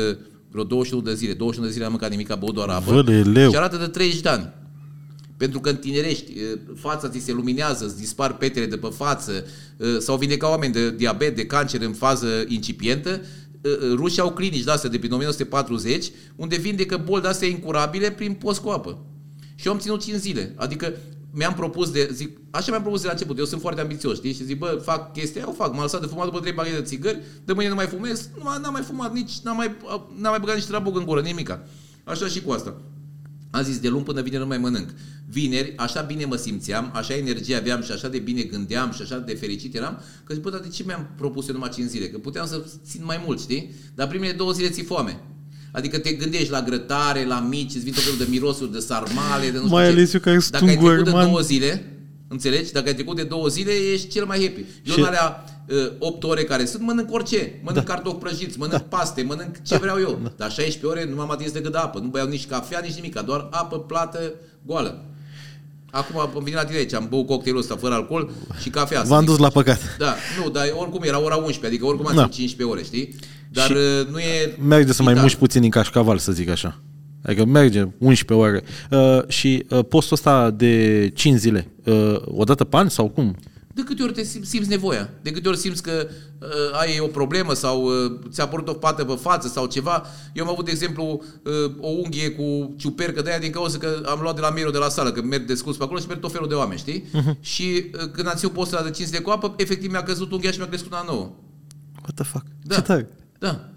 [0.51, 1.33] vreo 21 de zile.
[1.33, 2.91] 21 de zile n-a mâncat nimic, a băut doar apă.
[2.91, 3.49] Văle, leu.
[3.49, 4.53] Și arată de 30 de ani.
[5.37, 9.45] Pentru că întinerești, e, fața ți se luminează, îți dispar petele de pe față,
[9.77, 13.09] e, s-au vindecat oameni de diabet, de cancer în fază incipientă.
[13.09, 17.47] E, e, Rușii au clinici de astea de prin 1940, unde vindecă boli de astea
[17.47, 18.97] incurabile prin post cu apă.
[19.59, 20.53] Și eu am ținut 5 zile.
[20.55, 20.93] Adică
[21.31, 24.34] mi-am propus de, zic, așa mi-am propus de la început, eu sunt foarte ambițios, știi?
[24.34, 26.75] Și zic, bă, fac chestia aia, o fac, m-am lăsat de fumat după 3 pachete
[26.75, 29.75] de țigări, de mâine nu mai fumez, nu mai, n-am mai fumat nici, n-am mai,
[30.15, 31.63] n-am mai băgat nici trabuc în gură, nimica.
[32.03, 32.81] Așa și cu asta.
[33.51, 34.89] Am zis, de luni până vineri nu mai mănânc.
[35.29, 39.17] Vineri, așa bine mă simțeam, așa energie aveam și așa de bine gândeam și așa
[39.17, 42.09] de fericit eram, că zic, bă, dar de ce mi-am propus eu numai 5 zile?
[42.09, 43.71] Că puteam să țin mai mult, știi?
[43.95, 45.19] Dar primele două zile ți foame.
[45.72, 49.45] Adică te gândești la grătare, la mici, îți vin tot felul de mirosuri, de sarmale,
[49.45, 49.91] de nu știu Mai ce.
[49.91, 51.27] ales eu care sunt Dacă ai un trecut de gourmand.
[51.30, 51.91] două zile,
[52.27, 52.72] înțelegi?
[52.72, 54.60] Dacă ai trecut de două zile, ești cel mai happy.
[54.84, 57.60] Eu Și- în alea uh, 8 ore care sunt, mănânc orice.
[57.64, 57.94] Mănânc Da.
[57.94, 60.31] cartofi prăjiți, mănânc paste, mănânc ce vreau eu.
[60.38, 61.99] Dar 16 ore nu m-am atins decât de apă.
[61.99, 64.34] Nu beau nici cafea, nici nimic, doar apă plată,
[64.65, 65.02] goală.
[65.91, 68.31] Acum am venit la tine aici, am băut cocktailul ăsta fără alcool
[68.61, 69.02] și cafea.
[69.02, 69.30] să V-am zic.
[69.30, 69.80] dus la păcat.
[69.98, 72.22] Da, nu, dar oricum era ora 11, adică oricum am Da.
[72.22, 73.15] ținut 15 ore, știi?
[73.52, 74.56] Dar Și uh, nu e...
[74.68, 75.28] Merge să mai vital.
[75.28, 76.82] muși puțin în cașcaval, să zic așa.
[77.24, 78.64] Adică merge 11 ore.
[78.91, 83.36] Uh, și uh, postul ăsta de 5 zile, uh, o dată pe an sau cum?
[83.74, 85.10] De câte ori te sim- simți nevoia?
[85.22, 86.07] De câte ori simți că
[86.40, 86.48] uh,
[86.82, 90.06] ai o problemă sau uh, ți-a apărut o pată pe față sau ceva?
[90.34, 94.02] Eu am avut, de exemplu, uh, o unghie cu ciupercă de aia din cauza că
[94.06, 96.19] am luat de la Miro de la sală, că merg descurs pe acolo și merg
[96.19, 97.03] tot felul de oameni, știi?
[97.03, 97.40] Uh-huh.
[97.40, 100.32] Și uh, când am ținut postul ăla de 5 de cu apă, efectiv mi-a căzut
[100.32, 101.32] unghia și mi-a crescut una nouă.
[102.02, 102.45] What the fuck?
[102.64, 102.76] Da.
[102.76, 103.10] Ce tare.
[103.39, 103.69] Da.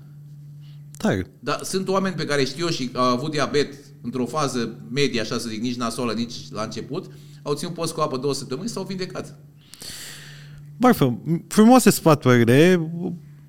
[0.96, 1.26] Tare.
[1.40, 5.38] Dar sunt oameni pe care știu eu și au avut diabet într-o fază medie, așa
[5.38, 7.10] să zic, nici nasoală, nici la început,
[7.42, 9.38] au ținut post cu apă două săptămâni și s-au vindecat.
[10.76, 12.90] Barfă, frumoase sfaturile.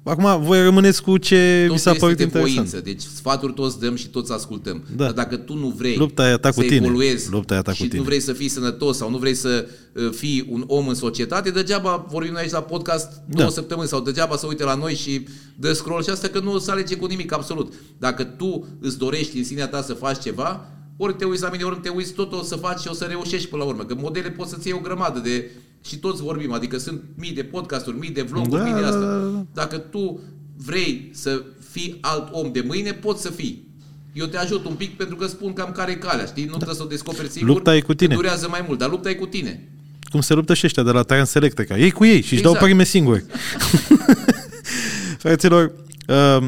[0.04, 2.54] Acum voi rămâneți cu ce vi Totul s-a părut este de interesant.
[2.70, 4.84] voință, deci sfaturi toți dăm și toți ascultăm.
[4.96, 5.04] Da.
[5.04, 6.76] Dar dacă tu nu vrei Lupta e a ta să cu tine.
[6.86, 8.00] evoluezi Lupta e a ta și cu tine.
[8.00, 11.50] nu vrei să fii sănătos sau nu vrei să uh, fii un om în societate,
[11.50, 13.54] degeaba vorbim noi aici la podcast două Da.
[13.54, 16.58] săptămâni sau degeaba să uite la noi și dă scroll și asta că nu o
[16.60, 17.74] să alege cu nimic, absolut.
[17.98, 20.66] Dacă tu îți dorești în sinea ta să faci ceva,
[20.98, 23.04] ori te uiți la mine, ori te uiți, tot o să faci și o să
[23.04, 23.84] reușești până la urmă.
[23.84, 25.52] Că modele poți să-ți iei o grămadă de...
[25.88, 28.88] Și toți vorbim, adică sunt mii de podcasturi, mii de vloguri, Da, mii de da,
[28.88, 29.00] asta.
[29.00, 29.46] da, da.
[29.54, 30.20] Dacă tu
[30.58, 31.42] vrei să
[31.72, 33.68] fii alt om de mâine, poți să fii.
[34.14, 36.44] Eu te ajut un pic pentru că spun cam care e calea, știi?
[36.46, 37.48] Nu trebuie să o descoperi singur.
[37.50, 37.54] Da.
[37.54, 38.16] Lupta e cu că tine.
[38.16, 39.68] Durează mai mult, dar lupta e cu tine.
[40.10, 41.78] Cum se luptă și ăștia de la Transelectrica.
[41.78, 42.54] Ei cu ei și își Exact.
[42.58, 43.26] dau prime singuri.
[45.18, 45.72] Fraților,
[46.08, 46.48] uh,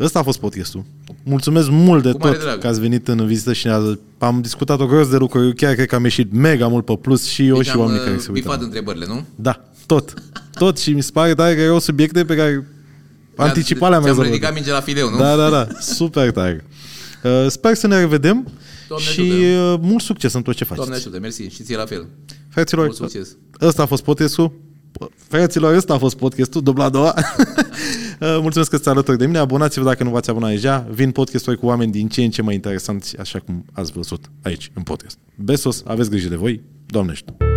[0.00, 0.84] ăsta a fost podcastul.
[1.22, 2.58] Mulțumesc mult de Cu mare tot drag.
[2.58, 5.54] că ați venit în vizită și ne-a- am discutat o groază de lucruri.
[5.54, 8.00] Chiar cred că am ieșit mega mult pe plus și eu Deci și am oamenii
[8.00, 8.64] uh, care se bifat uită.
[8.64, 9.24] întrebările, nu?
[9.36, 10.14] Da, tot.
[10.58, 12.66] Tot și mi se pare tare că erau subiecte pe care
[13.36, 14.32] anticipat le-am Ți-am rezolvat.
[14.32, 15.16] ridicat minge la fileu, nu?
[15.18, 15.66] Da, da, da.
[15.80, 16.64] Super tare.
[17.24, 18.48] Uh, sper să ne revedem
[18.88, 19.44] Doamne și ajută.
[19.72, 20.86] uh, mult succes în tot ce faceți.
[20.86, 21.42] Doamne ajută, mersi.
[21.42, 22.06] Și ție la fel.
[22.48, 23.36] Fraților, Mult succes.
[23.60, 24.52] ăsta a fost podcastul.
[25.28, 27.14] Fraților, ăsta a fost podcastul, dubla a doua.
[28.20, 29.38] Uh, Mulțumesc că sunteți alături de mine.
[29.38, 30.86] Abonați-vă dacă nu v-ați abonat deja.
[30.90, 34.70] Vin podcasturi cu oameni din ce în ce mai interesanți, așa cum ați văzut aici,
[34.74, 35.18] în podcast.
[35.34, 36.60] Besos, aveți grijă de voi.
[36.86, 37.49] Doamne ajută.